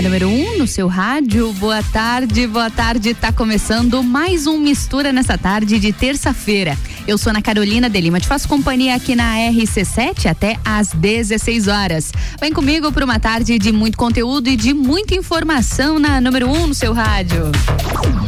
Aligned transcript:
A 0.00 0.02
número 0.02 0.28
1 0.28 0.32
um 0.32 0.56
no 0.56 0.66
seu 0.66 0.88
rádio. 0.88 1.52
Boa 1.52 1.82
tarde, 1.82 2.46
boa 2.46 2.70
tarde. 2.70 3.12
Tá 3.12 3.30
começando 3.30 4.02
mais 4.02 4.46
um 4.46 4.56
Mistura 4.56 5.12
nessa 5.12 5.36
tarde 5.36 5.78
de 5.78 5.92
terça-feira. 5.92 6.74
Eu 7.06 7.18
sou 7.18 7.28
Ana 7.28 7.42
Carolina 7.42 7.86
de 7.86 8.00
Lima, 8.00 8.18
te 8.18 8.26
faço 8.26 8.48
companhia 8.48 8.94
aqui 8.94 9.14
na 9.14 9.34
RC7 9.34 10.24
até 10.24 10.56
às 10.64 10.94
16 10.94 11.68
horas. 11.68 12.12
Vem 12.40 12.50
comigo 12.50 12.90
para 12.90 13.04
uma 13.04 13.20
tarde 13.20 13.58
de 13.58 13.70
muito 13.72 13.98
conteúdo 13.98 14.48
e 14.48 14.56
de 14.56 14.72
muita 14.72 15.14
informação 15.14 15.98
na 15.98 16.18
número 16.18 16.48
1 16.48 16.50
um 16.50 16.66
no 16.68 16.74
seu 16.74 16.94
rádio. 16.94 17.52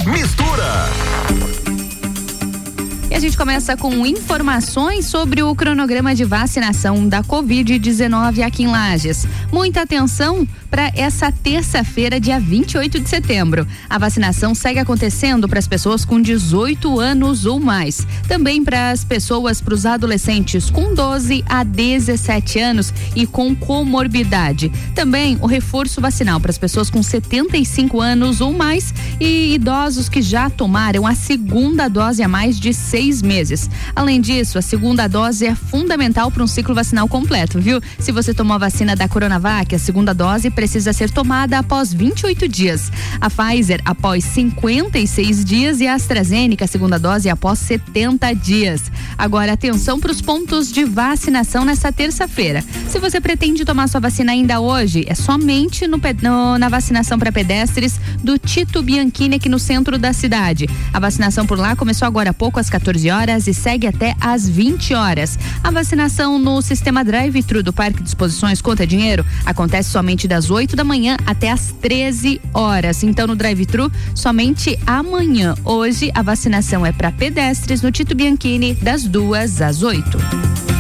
Mistura! 0.05 0.91
E 3.11 3.15
a 3.15 3.19
gente 3.19 3.37
começa 3.37 3.77
com 3.77 4.07
informações 4.07 5.05
sobre 5.05 5.43
o 5.43 5.55
cronograma 5.55 6.15
de 6.15 6.25
vacinação 6.25 7.07
da 7.07 7.23
Covid-19 7.23 8.43
aqui 8.43 8.63
em 8.63 8.69
Lages. 8.69 9.27
Muita 9.53 9.83
atenção 9.83 10.47
para 10.73 10.91
essa 10.97 11.31
terça-feira, 11.31 12.19
dia 12.19 12.41
28 12.41 12.99
de 12.99 13.07
setembro. 13.07 13.67
A 13.91 13.99
vacinação 13.99 14.55
segue 14.55 14.79
acontecendo 14.79 15.47
para 15.47 15.59
as 15.59 15.69
pessoas 15.69 16.03
com 16.03 16.19
18 16.19 16.99
anos 16.99 17.45
ou 17.45 17.61
mais. 17.61 18.07
Também 18.27 18.65
para 18.65 18.91
as 18.91 19.05
pessoas, 19.05 19.61
para 19.61 19.75
os 19.75 19.85
adolescentes 19.85 20.71
com 20.71 20.95
12 20.95 21.45
a 21.47 21.63
17 21.63 22.59
anos 22.59 22.91
e 23.15 23.27
com 23.27 23.55
comorbidade. 23.55 24.73
Também 24.95 25.37
o 25.43 25.47
reforço 25.47 26.01
vacinal 26.01 26.41
para 26.41 26.51
as 26.51 26.57
pessoas 26.57 26.89
com 26.89 27.03
75 27.03 28.01
anos 28.01 28.41
ou 28.41 28.55
mais 28.55 28.95
e 29.21 29.53
idosos 29.53 30.09
que 30.09 30.23
já 30.23 30.49
tomaram 30.49 31.07
a 31.07 31.15
segunda 31.15 31.87
dose 31.87 32.23
há 32.23 32.29
mais 32.29 32.59
de 32.59 32.73
seis 32.73 33.21
meses. 33.21 33.69
Além 33.95 34.23
disso, 34.23 34.57
a 34.57 34.63
segunda 34.63 35.07
dose 35.07 35.45
é 35.45 35.55
fundamental 35.55 36.31
para 36.31 36.43
um 36.43 36.47
ciclo 36.47 36.75
vacinal 36.75 37.07
completo, 37.07 37.61
viu? 37.61 37.79
Se 37.99 38.11
você 38.11 38.33
tomou 38.33 38.55
a 38.55 38.59
vacina 38.59 38.97
da 38.97 39.07
Coronavac, 39.07 39.75
a 39.75 39.79
segunda 39.79 40.15
dose 40.15 40.51
precisa 40.63 40.93
ser 40.93 41.11
tomada 41.11 41.59
após 41.59 41.93
28 41.93 42.47
dias. 42.47 42.93
A 43.21 43.29
Pfizer 43.29 43.81
após 43.85 44.23
56 44.23 45.45
dias 45.45 45.81
e 45.81 45.89
a 45.89 45.95
AstraZeneca, 45.95 46.69
segunda 46.69 47.01
dose, 47.01 47.29
após 47.29 47.59
70 47.59 48.33
dias. 48.35 48.81
Agora, 49.19 49.55
atenção 49.55 49.99
para 49.99 50.13
os 50.13 50.21
pontos 50.21 50.71
de 50.71 50.85
vacinação 50.85 51.65
nessa 51.65 51.91
terça-feira. 51.91 52.63
Se 52.89 53.01
você 53.01 53.21
pretende 53.21 53.65
tomar 53.65 53.89
sua 53.89 54.01
vacina 54.01 54.31
ainda 54.31 54.61
hoje, 54.61 55.05
é 55.09 55.17
somente 55.17 55.89
no, 55.89 55.99
no, 56.23 56.57
na 56.57 56.69
vacinação 56.69 57.19
para 57.19 57.33
pedestres 57.33 58.01
do 58.23 58.39
Tito 58.39 58.81
Bianchini 58.85 59.35
aqui 59.35 59.49
no 59.49 59.59
centro 59.59 59.99
da 59.99 60.13
cidade. 60.13 60.69
A 60.93 61.01
vacinação 61.01 61.45
por 61.45 61.59
lá 61.59 61.75
começou 61.75 62.07
agora 62.07 62.31
há 62.31 62.35
pouco 62.35 62.61
às 62.61 62.71
14 62.71 62.93
14 62.93 63.11
horas 63.11 63.47
e 63.47 63.55
segue 63.55 63.87
até 63.87 64.15
às 64.21 64.49
20 64.49 64.95
horas. 64.95 65.39
A 65.65 65.71
vacinação 65.71 66.39
no 66.39 66.61
sistema 66.61 67.03
drive-thru 67.03 67.63
do 67.63 67.73
Parque 67.73 68.03
de 68.03 68.09
Exposições 68.09 68.61
Conta 68.61 68.87
Dinheiro 68.87 69.25
acontece 69.47 69.91
somente 69.91 70.29
das 70.29 70.51
8 70.53 70.77
da 70.77 70.85
manhã 70.85 71.17
até 71.27 71.51
às 71.51 71.73
13 71.73 72.41
horas. 72.53 73.03
Então, 73.03 73.27
no 73.27 73.37
drive-thru, 73.37 73.91
somente 74.15 74.79
amanhã. 74.87 75.55
Hoje, 75.65 76.11
a 76.15 76.23
vacinação 76.23 76.85
é 76.85 76.93
para 76.93 77.13
pedestres 77.13 77.83
no 77.83 77.91
Tito 77.91 78.15
Bianchini, 78.15 78.75
das 78.75 79.05
duas 79.05 79.61
às 79.61 79.83
8 79.83 80.72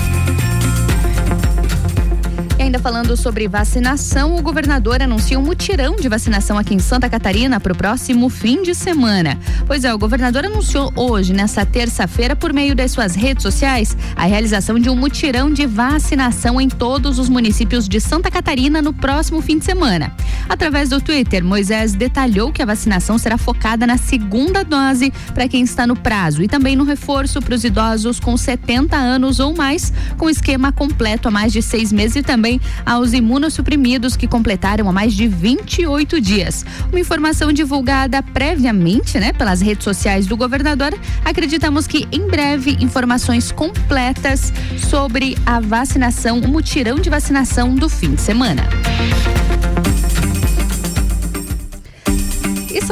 ainda 2.72 2.82
falando 2.82 3.14
sobre 3.18 3.46
vacinação, 3.46 4.34
o 4.34 4.40
governador 4.40 5.02
anuncia 5.02 5.38
um 5.38 5.42
mutirão 5.42 5.94
de 5.94 6.08
vacinação 6.08 6.56
aqui 6.56 6.74
em 6.74 6.78
Santa 6.78 7.06
Catarina 7.06 7.60
para 7.60 7.74
o 7.74 7.76
próximo 7.76 8.30
fim 8.30 8.62
de 8.62 8.74
semana. 8.74 9.38
Pois 9.66 9.84
é, 9.84 9.92
o 9.92 9.98
governador 9.98 10.46
anunciou 10.46 10.90
hoje, 10.96 11.34
nessa 11.34 11.66
terça-feira, 11.66 12.34
por 12.34 12.50
meio 12.50 12.74
das 12.74 12.90
suas 12.90 13.14
redes 13.14 13.42
sociais, 13.42 13.94
a 14.16 14.24
realização 14.24 14.78
de 14.78 14.88
um 14.88 14.96
mutirão 14.96 15.52
de 15.52 15.66
vacinação 15.66 16.58
em 16.58 16.66
todos 16.66 17.18
os 17.18 17.28
municípios 17.28 17.86
de 17.86 18.00
Santa 18.00 18.30
Catarina 18.30 18.80
no 18.80 18.94
próximo 18.94 19.42
fim 19.42 19.58
de 19.58 19.66
semana. 19.66 20.10
Através 20.48 20.88
do 20.88 20.98
Twitter, 20.98 21.44
Moisés 21.44 21.92
detalhou 21.92 22.50
que 22.50 22.62
a 22.62 22.66
vacinação 22.66 23.18
será 23.18 23.36
focada 23.36 23.86
na 23.86 23.98
segunda 23.98 24.64
dose 24.64 25.12
para 25.34 25.46
quem 25.46 25.62
está 25.62 25.86
no 25.86 25.94
prazo 25.94 26.42
e 26.42 26.48
também 26.48 26.74
no 26.74 26.84
reforço 26.84 27.42
para 27.42 27.54
os 27.54 27.64
idosos 27.64 28.18
com 28.18 28.34
70 28.34 28.96
anos 28.96 29.40
ou 29.40 29.54
mais, 29.54 29.92
com 30.16 30.30
esquema 30.30 30.72
completo 30.72 31.28
há 31.28 31.30
mais 31.30 31.52
de 31.52 31.60
seis 31.60 31.92
meses 31.92 32.16
e 32.16 32.22
também 32.22 32.61
aos 32.84 33.12
imunossuprimidos 33.12 34.16
que 34.16 34.26
completaram 34.26 34.88
há 34.88 34.92
mais 34.92 35.14
de 35.14 35.26
28 35.26 36.20
dias. 36.20 36.64
Uma 36.90 37.00
informação 37.00 37.52
divulgada 37.52 38.22
previamente, 38.22 39.18
né, 39.18 39.32
pelas 39.32 39.60
redes 39.60 39.84
sociais 39.84 40.26
do 40.26 40.36
governador. 40.36 40.94
Acreditamos 41.24 41.86
que 41.86 42.06
em 42.12 42.26
breve 42.26 42.76
informações 42.80 43.52
completas 43.52 44.52
sobre 44.90 45.36
a 45.44 45.60
vacinação, 45.60 46.38
o 46.38 46.48
mutirão 46.48 46.96
de 46.96 47.10
vacinação 47.10 47.74
do 47.74 47.88
fim 47.88 48.14
de 48.14 48.20
semana. 48.20 48.62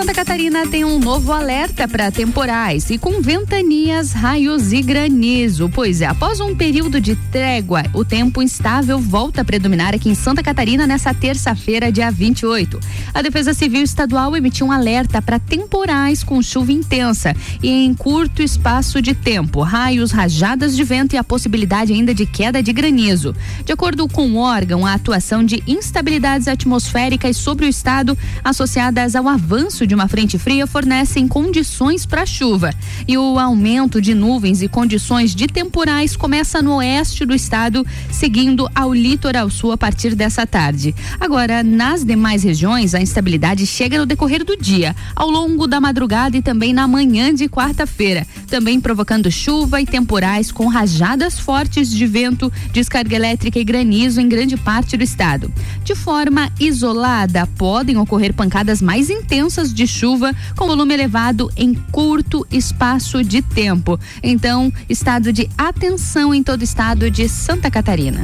Santa 0.01 0.15
Catarina 0.15 0.67
tem 0.67 0.83
um 0.83 0.99
novo 0.99 1.31
alerta 1.31 1.87
para 1.87 2.11
temporais 2.11 2.89
e 2.89 2.97
com 2.97 3.21
ventanias, 3.21 4.13
raios 4.13 4.73
e 4.73 4.81
granizo. 4.81 5.69
Pois 5.69 6.01
é, 6.01 6.07
após 6.07 6.41
um 6.41 6.57
período 6.57 6.99
de 6.99 7.15
trégua, 7.31 7.83
o 7.93 8.03
tempo 8.03 8.41
instável 8.41 8.99
volta 8.99 9.43
a 9.43 9.45
predominar 9.45 9.95
aqui 9.95 10.09
em 10.09 10.15
Santa 10.15 10.43
Catarina 10.43 10.87
nessa 10.87 11.13
terça-feira, 11.13 11.93
dia 11.93 12.11
28. 12.11 12.81
A 13.13 13.21
Defesa 13.21 13.53
Civil 13.53 13.83
Estadual 13.83 14.35
emitiu 14.35 14.69
um 14.69 14.73
alerta 14.73 15.21
para 15.21 15.39
temporais 15.39 16.25
com 16.25 16.41
chuva 16.41 16.73
intensa 16.73 17.37
e 17.63 17.69
em 17.69 17.93
curto 17.93 18.43
espaço 18.43 19.03
de 19.03 19.13
tempo, 19.13 19.61
raios, 19.61 20.13
rajadas 20.13 20.75
de 20.75 20.83
vento 20.83 21.13
e 21.13 21.19
a 21.19 21.25
possibilidade 21.25 21.93
ainda 21.93 22.15
de 22.15 22.25
queda 22.25 22.63
de 22.63 22.73
granizo. 22.73 23.37
De 23.67 23.73
acordo 23.73 24.09
com 24.09 24.31
o 24.31 24.39
órgão, 24.39 24.87
a 24.87 24.95
atuação 24.95 25.45
de 25.45 25.63
instabilidades 25.67 26.49
atmosféricas 26.49 27.37
sobre 27.37 27.67
o 27.67 27.69
estado 27.69 28.17
associadas 28.43 29.15
ao 29.15 29.29
avanço 29.29 29.90
de 29.91 29.95
uma 29.97 30.07
frente 30.07 30.39
fria 30.39 30.69
fornecem 30.69 31.27
condições 31.27 32.07
para 32.07 32.25
chuva. 32.25 32.73
E 33.09 33.19
o 33.19 33.41
aumento 33.41 34.01
de 34.01 34.15
nuvens 34.15 34.63
e 34.63 34.69
condições 34.69 35.35
de 35.35 35.49
temporais 35.49 36.15
começa 36.15 36.63
no 36.63 36.77
oeste 36.77 37.27
do 37.27 37.35
estado, 37.35 37.85
seguindo 38.09 38.71
ao 38.73 38.95
litoral 38.95 39.51
sul 39.51 39.73
a 39.73 39.77
partir 39.77 40.15
dessa 40.15 40.47
tarde. 40.47 40.95
Agora, 41.19 41.65
nas 41.65 42.05
demais 42.05 42.45
regiões, 42.45 42.95
a 42.95 43.01
instabilidade 43.01 43.67
chega 43.67 43.99
no 43.99 44.07
decorrer 44.07 44.45
do 44.45 44.57
dia, 44.57 44.95
ao 45.17 45.29
longo 45.29 45.67
da 45.67 45.81
madrugada 45.81 46.37
e 46.37 46.43
também 46.43 46.73
na 46.73 46.87
manhã 46.87 47.35
de 47.35 47.49
quarta-feira, 47.49 48.25
também 48.47 48.81
provocando 48.81 49.29
chuva 49.29 49.81
e 49.81 49.87
temporais 49.87 50.53
com 50.53 50.69
rajadas 50.69 51.37
fortes 51.37 51.91
de 51.91 52.07
vento, 52.07 52.53
descarga 52.73 53.17
elétrica 53.17 53.59
e 53.59 53.65
granizo 53.65 54.21
em 54.21 54.29
grande 54.29 54.57
parte 54.57 54.97
do 54.97 55.03
estado. 55.03 55.53
De 55.83 55.97
forma 55.97 56.49
isolada, 56.61 57.45
podem 57.59 57.97
ocorrer 57.97 58.33
pancadas 58.33 58.81
mais 58.81 59.11
intensas 59.11 59.70
de 59.75 59.87
chuva 59.87 60.35
com 60.57 60.67
volume 60.67 60.95
elevado 60.95 61.51
em 61.57 61.75
curto 61.75 62.47
espaço 62.51 63.23
de 63.23 63.43
tempo. 63.43 63.99
Então, 64.23 64.73
estado 64.89 65.33
de 65.33 65.49
atenção 65.57 66.35
em 66.35 66.43
todo 66.43 66.61
o 66.61 66.65
estado 66.65 67.11
de 67.11 67.29
Santa 67.29 67.71
Catarina. 67.71 68.23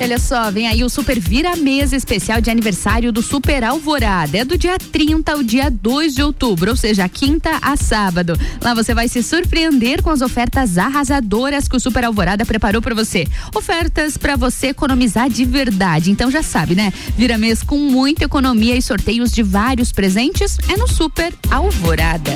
Olha 0.00 0.18
só, 0.18 0.50
vem 0.50 0.66
aí 0.66 0.84
o 0.84 0.88
Super 0.90 1.18
Vira 1.18 1.56
Mesa 1.56 1.96
especial 1.96 2.40
de 2.40 2.50
aniversário 2.50 3.12
do 3.12 3.22
Super 3.22 3.64
Alvorada. 3.64 4.36
É 4.36 4.44
do 4.44 4.58
dia 4.58 4.76
30 4.76 5.32
ao 5.32 5.42
dia 5.42 5.70
2 5.70 6.14
de 6.14 6.22
outubro, 6.22 6.72
ou 6.72 6.76
seja, 6.76 7.08
quinta 7.08 7.58
a 7.62 7.76
sábado. 7.76 8.38
Lá 8.60 8.74
você 8.74 8.92
vai 8.92 9.08
se 9.08 9.22
surpreender 9.22 10.02
com 10.02 10.10
as 10.10 10.20
ofertas 10.20 10.76
arrasadoras 10.76 11.68
que 11.68 11.76
o 11.76 11.80
Super 11.80 12.04
Alvorada 12.04 12.44
preparou 12.44 12.82
para 12.82 12.94
você. 12.94 13.26
Ofertas 13.54 14.16
para 14.16 14.36
você 14.36 14.68
economizar 14.68 15.30
de 15.30 15.44
verdade. 15.44 16.10
Então 16.10 16.30
já 16.30 16.42
sabe, 16.42 16.74
né? 16.74 16.92
Vira 17.16 17.38
mês 17.38 17.62
com 17.62 17.78
muita 17.78 18.24
economia 18.24 18.76
e 18.76 18.82
sorteios 18.82 19.32
de 19.32 19.42
vários 19.42 19.92
presentes 19.92 20.58
é 20.68 20.76
no 20.76 20.88
Super 20.88 21.32
Alvorada. 21.50 22.32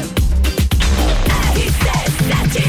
RC7, 1.59 2.68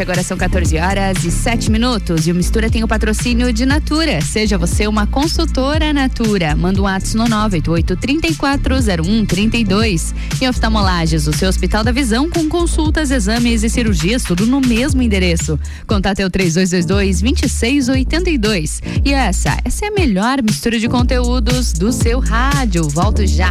agora 0.00 0.22
são 0.22 0.38
14 0.38 0.78
horas 0.78 1.22
e 1.22 1.30
7 1.30 1.70
minutos. 1.70 2.26
E 2.26 2.32
o 2.32 2.34
Mistura 2.34 2.70
tem 2.70 2.82
o 2.82 2.88
patrocínio 2.88 3.52
de 3.52 3.66
Natura. 3.66 4.22
Seja 4.22 4.56
você 4.56 4.86
uma 4.86 5.06
consultora 5.06 5.92
Natura. 5.92 6.56
Manda 6.56 6.80
um 6.80 6.86
ato 6.86 7.14
no 7.14 7.24
988-340132. 7.24 10.14
E 10.40 10.48
oftalmolages, 10.48 11.26
o 11.26 11.34
seu 11.34 11.50
Hospital 11.50 11.84
da 11.84 11.92
Visão 11.92 12.30
com 12.30 12.48
consultas, 12.48 13.10
exames 13.10 13.62
e 13.62 13.68
cirurgias, 13.68 14.22
tudo 14.22 14.46
no 14.46 14.58
mesmo 14.58 15.02
endereço. 15.02 15.60
Contate 15.86 16.22
é 16.22 16.26
o 16.26 16.30
3222-2682. 16.30 18.80
E 19.04 19.12
essa, 19.12 19.58
essa 19.62 19.84
é 19.84 19.88
a 19.88 19.92
melhor 19.92 20.42
mistura 20.42 20.78
de 20.78 20.88
conteúdos 20.88 21.74
do 21.74 21.92
seu 21.92 22.20
rádio. 22.20 22.88
Volto 22.88 23.26
já. 23.26 23.50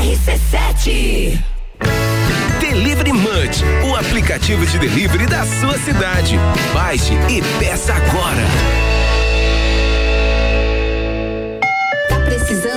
RC7 0.00 1.38
Delivery 2.58 3.12
Munch, 3.12 3.62
o 3.84 3.94
aplicativo 3.94 4.64
de 4.64 4.78
delivery 4.78 5.26
da 5.26 5.44
sua 5.44 5.76
cidade. 5.76 6.38
Baixe 6.72 7.12
e 7.28 7.42
peça 7.58 7.92
agora. 7.92 8.89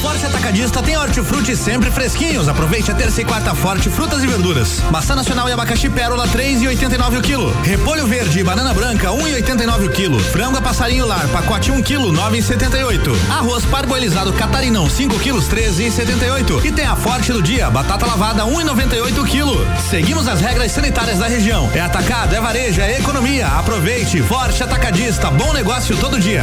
Forte 0.00 0.26
Atacadista 0.26 0.82
tem 0.82 0.96
hortifruti 0.96 1.56
sempre 1.56 1.90
fresquinhos. 1.90 2.48
Aproveite 2.48 2.90
a 2.90 2.94
terça 2.94 3.20
e 3.20 3.24
quarta 3.24 3.54
forte 3.54 3.88
frutas 3.88 4.22
e 4.22 4.26
verduras. 4.26 4.80
Maçã 4.90 5.14
nacional 5.14 5.48
e 5.48 5.52
abacaxi 5.52 5.88
pérola 5.88 6.26
3,89 6.28 7.18
o 7.18 7.22
quilo. 7.22 7.50
Repolho 7.62 8.06
verde 8.06 8.40
e 8.40 8.44
banana 8.44 8.72
branca 8.74 9.08
1,89 9.08 9.86
o 9.86 9.90
quilo. 9.90 10.18
Frango 10.18 10.58
a 10.58 10.62
passarinho 10.62 11.06
lar 11.06 11.26
pacote 11.28 11.70
1 11.70 11.82
quilo 11.82 12.12
9,78. 12.12 13.14
Arroz 13.30 13.64
parboilizado 13.64 14.32
catarinão 14.32 14.88
5 14.88 15.18
quilos 15.18 15.48
13,78. 15.48 16.64
E 16.64 16.72
tem 16.72 16.86
a 16.86 16.96
forte 16.96 17.32
do 17.32 17.42
dia 17.42 17.70
batata 17.70 18.06
lavada 18.06 18.44
1,98 18.44 19.18
o 19.18 19.24
quilo. 19.24 19.66
Seguimos 19.90 20.28
as 20.28 20.40
regras 20.40 20.72
sanitárias 20.72 21.18
da 21.18 21.26
região. 21.26 21.70
É 21.74 21.80
atacado, 21.80 22.34
é 22.34 22.40
varejo, 22.40 22.80
é 22.80 22.98
economia. 22.98 23.46
Aproveite. 23.46 24.22
Forte 24.22 24.62
Atacadista, 24.62 25.30
bom 25.30 25.52
negócio 25.52 25.96
todo 25.96 26.18
dia. 26.18 26.42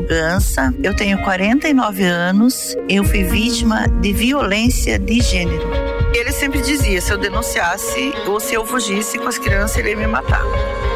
Bugança, 0.01 0.73
eu 0.83 0.95
tenho 0.95 1.19
49 1.19 2.03
anos, 2.03 2.75
eu 2.89 3.03
fui 3.03 3.23
vítima 3.23 3.87
de 4.01 4.11
violência 4.11 4.97
de 4.97 5.21
gênero. 5.21 5.90
Ele 6.13 6.31
sempre 6.31 6.61
dizia: 6.61 6.99
se 7.01 7.11
eu 7.11 7.17
denunciasse 7.17 8.13
ou 8.27 8.39
se 8.39 8.53
eu 8.53 8.65
fugisse 8.65 9.17
com 9.17 9.27
as 9.27 9.37
crianças, 9.37 9.77
ele 9.77 9.91
ia 9.91 9.97
me 9.97 10.07
matar. 10.07 10.43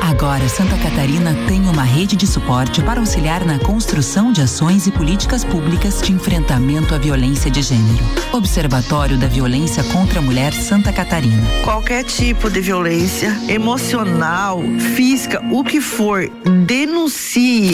Agora, 0.02 0.48
Santa 0.48 0.78
Catarina 0.78 1.36
tem 1.48 1.62
uma 1.62 1.84
rede 1.84 2.16
de 2.16 2.28
suporte 2.28 2.82
para 2.82 3.00
auxiliar 3.00 3.44
na 3.44 3.58
construção 3.60 4.32
de 4.32 4.42
ações 4.42 4.86
e 4.86 4.92
políticas 4.92 5.44
públicas 5.44 6.02
de 6.02 6.12
enfrentamento 6.12 6.94
à 6.94 6.98
violência 6.98 7.50
de 7.50 7.62
gênero. 7.62 8.04
Observatório 8.32 9.18
da 9.18 9.28
Violência 9.28 9.84
contra 9.86 10.20
a 10.20 10.22
Mulher 10.22 10.54
Santa 10.54 10.94
Catarina. 10.94 11.44
Qualquer 11.64 12.04
tipo 12.04 12.50
de 12.50 12.62
violência, 12.62 13.36
emocional, 13.48 14.62
física, 14.96 15.42
o 15.52 15.64
que 15.64 15.82
for, 15.82 16.30
denuncie. 16.68 17.74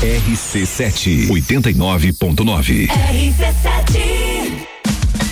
RC7 0.00 1.28
89.9. 1.28 2.88
RC7 2.88 4.69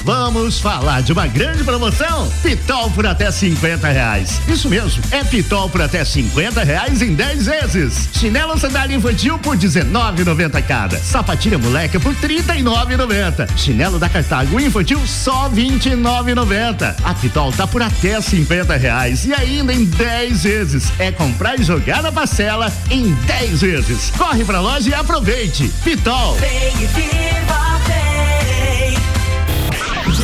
Vamos 0.09 0.59
falar 0.59 1.03
de 1.03 1.13
uma 1.13 1.27
grande 1.27 1.63
promoção? 1.63 2.33
Pitol 2.43 2.91
por 2.93 3.07
até 3.07 3.31
50 3.31 3.89
reais. 3.89 4.41
Isso 4.49 4.67
mesmo, 4.67 5.03
é 5.11 5.23
Pitol 5.23 5.69
por 5.69 5.83
até 5.83 6.03
50 6.03 6.65
reais 6.65 7.03
em 7.03 7.13
10 7.13 7.45
vezes. 7.45 8.09
Chinelo 8.15 8.59
sandália 8.59 8.97
infantil 8.97 9.39
por 9.39 9.55
19,90 9.55 10.63
cada. 10.63 10.97
Sapatilha 10.97 11.59
moleca 11.59 12.01
por 12.01 12.15
39,90. 12.15 13.55
Chinelo 13.55 13.99
da 13.99 14.09
Cartago 14.09 14.59
infantil 14.59 14.99
só 15.07 15.51
29,90. 15.51 16.97
A 17.05 17.13
Pitol 17.13 17.53
tá 17.53 17.67
por 17.67 17.83
até 17.83 18.19
50 18.19 18.77
reais 18.79 19.27
e 19.27 19.35
ainda 19.35 19.75
em 19.75 19.85
10 19.85 20.43
vezes. 20.43 20.91
É 20.99 21.13
comprar 21.13 21.61
e 21.61 21.63
jogar 21.63 22.03
na 22.03 22.11
parcela 22.11 22.73
em 22.91 23.13
10 23.27 23.61
vezes. 23.61 24.11
Corre 24.17 24.43
pra 24.43 24.59
loja 24.59 24.89
e 24.89 24.95
aproveite. 24.95 25.71
Pitol. 25.85 26.35
Vem 26.37 26.83
e 26.83 26.87
viva, 26.87 28.08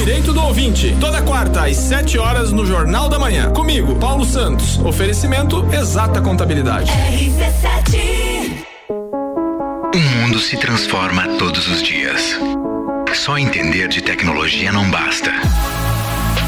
Direito 0.04 0.34
do 0.34 0.42
ouvinte, 0.42 0.94
toda 1.00 1.22
quarta 1.22 1.64
às 1.64 1.78
7 1.78 2.18
horas 2.18 2.52
no 2.52 2.66
Jornal 2.66 3.08
da 3.08 3.18
Manhã. 3.18 3.50
Comigo, 3.52 3.96
Paulo 3.96 4.22
Santos. 4.26 4.76
Oferecimento 4.80 5.66
Exata 5.72 6.20
Contabilidade. 6.20 6.92
RC7 6.92 8.66
O 9.94 9.98
mundo 9.98 10.38
se 10.40 10.58
transforma 10.58 11.26
todos 11.38 11.66
os 11.68 11.82
dias. 11.82 12.38
Só 13.14 13.38
entender 13.38 13.88
de 13.88 14.02
tecnologia 14.02 14.70
não 14.70 14.90
basta. 14.90 15.32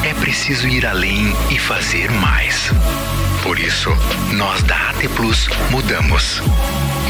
É 0.04 0.12
preciso 0.12 0.68
ir 0.68 0.84
além 0.84 1.34
e 1.50 1.58
fazer 1.58 2.10
mais. 2.10 2.70
Por 3.42 3.58
isso, 3.58 3.88
nós 4.34 4.62
da 4.64 4.90
AT 4.90 5.08
Plus 5.16 5.48
mudamos. 5.70 6.42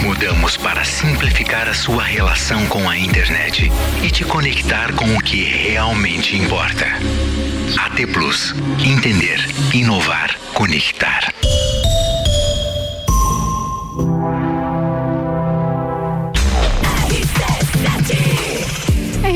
Mudamos 0.02 0.56
para 0.56 0.84
simplificar 0.84 1.68
a 1.68 1.74
sua 1.74 2.02
relação 2.02 2.66
com 2.66 2.88
a 2.88 2.96
internet 2.96 3.70
e 4.02 4.10
te 4.10 4.24
conectar 4.24 4.92
com 4.92 5.16
o 5.16 5.20
que 5.20 5.42
realmente 5.42 6.36
importa. 6.36 6.86
AT 7.78 8.06
Plus. 8.12 8.54
Entender, 8.84 9.40
inovar, 9.74 10.36
conectar. 10.54 11.32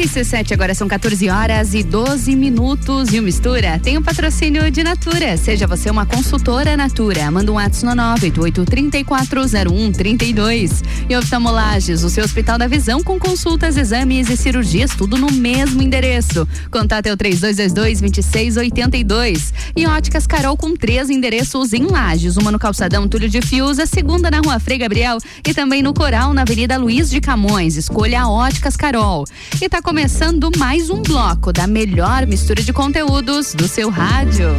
RC7 0.01 0.53
agora 0.53 0.75
são 0.75 0.89
14 0.89 1.29
horas 1.29 1.75
e 1.75 1.83
12 1.83 2.35
minutos 2.35 3.13
e 3.13 3.21
o 3.21 3.23
Mistura 3.23 3.79
tem 3.79 3.99
o 3.99 4.01
um 4.01 4.03
patrocínio 4.03 4.71
de 4.71 4.83
Natura. 4.83 5.37
Seja 5.37 5.67
você 5.67 5.91
uma 5.91 6.07
consultora 6.07 6.75
Natura. 6.75 7.31
Manda 7.31 7.53
um 7.53 7.57
WhatsApp 7.57 7.95
no 7.95 8.03
988340132. 8.17 10.83
E 11.07 11.15
oftalmolages, 11.17 12.03
o 12.03 12.09
seu 12.09 12.25
Hospital 12.25 12.57
da 12.57 12.67
Visão 12.67 13.03
com 13.03 13.19
consultas, 13.19 13.77
exames 13.77 14.31
e 14.31 14.39
cirurgias, 14.39 14.93
tudo 14.97 15.19
no 15.19 15.31
mesmo 15.31 15.83
endereço. 15.83 16.49
Contato 16.71 17.05
é 17.07 17.13
o 17.13 17.17
3222-2682. 17.19 19.53
E 19.77 19.87
óticas 19.87 20.27
Carol 20.27 20.57
com 20.57 20.75
três 20.75 21.11
endereços 21.11 21.75
em 21.75 21.85
Lages. 21.85 22.39
Uma 22.39 22.51
no 22.51 22.59
Calçadão 22.59 23.07
Túlio 23.07 23.29
de 23.29 23.43
Fios, 23.43 23.79
a 23.79 23.85
segunda 23.85 24.31
na 24.31 24.39
Rua 24.39 24.59
Frei 24.59 24.79
Gabriel 24.79 25.19
e 25.47 25.53
também 25.53 25.83
no 25.83 25.93
Coral, 25.93 26.33
na 26.33 26.41
Avenida 26.43 26.79
Luiz 26.79 27.11
de 27.11 27.21
Camões. 27.21 27.77
Escolha 27.77 28.27
Óticas 28.27 28.77
Carol. 28.77 29.27
E 29.61 29.69
tá 29.69 29.83
começando 29.91 30.53
mais 30.57 30.89
um 30.89 31.03
bloco 31.03 31.53
da 31.53 31.67
melhor 31.67 32.25
mistura 32.25 32.63
de 32.63 32.73
conteúdos 32.73 33.55
do 33.55 33.67
seu 33.67 33.91
rádio. 33.91 34.57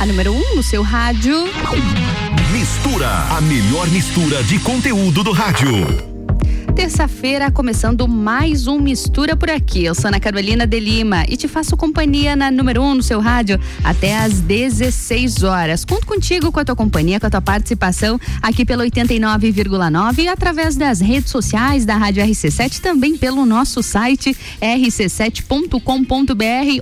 A 0.00 0.04
número 0.04 0.32
1 0.32 0.36
um 0.36 0.56
no 0.56 0.64
seu 0.64 0.82
rádio. 0.82 1.44
Mistura, 2.50 3.08
a 3.30 3.40
melhor 3.42 3.86
mistura 3.86 4.42
de 4.42 4.58
conteúdo 4.58 5.22
do 5.22 5.30
rádio. 5.30 5.70
Terça-feira, 6.74 7.52
começando 7.52 8.08
mais 8.08 8.66
um 8.66 8.80
Mistura 8.80 9.36
por 9.36 9.48
aqui. 9.48 9.84
Eu 9.84 9.94
sou 9.94 10.08
Ana 10.08 10.18
Carolina 10.18 10.66
de 10.66 10.80
Lima 10.80 11.24
e 11.28 11.36
te 11.36 11.46
faço 11.46 11.76
companhia 11.76 12.34
na 12.34 12.50
número 12.50 12.82
1 12.82 12.84
um 12.84 12.94
no 12.96 13.02
seu 13.02 13.20
rádio 13.20 13.60
até 13.84 14.18
às 14.18 14.40
16 14.40 15.44
horas. 15.44 15.84
Conto 15.84 16.04
contigo 16.04 16.50
com 16.50 16.58
a 16.58 16.64
tua 16.64 16.74
companhia, 16.74 17.20
com 17.20 17.26
a 17.26 17.30
tua 17.30 17.40
participação 17.40 18.18
aqui 18.42 18.64
pelo 18.64 18.82
89,9 18.82 20.18
e 20.18 20.28
através 20.28 20.74
das 20.74 21.00
redes 21.00 21.30
sociais 21.30 21.86
da 21.86 21.96
Rádio 21.96 22.24
RC7, 22.24 22.80
também 22.80 23.16
pelo 23.16 23.46
nosso 23.46 23.80
site 23.80 24.36
rc7.com.br, 24.60 25.78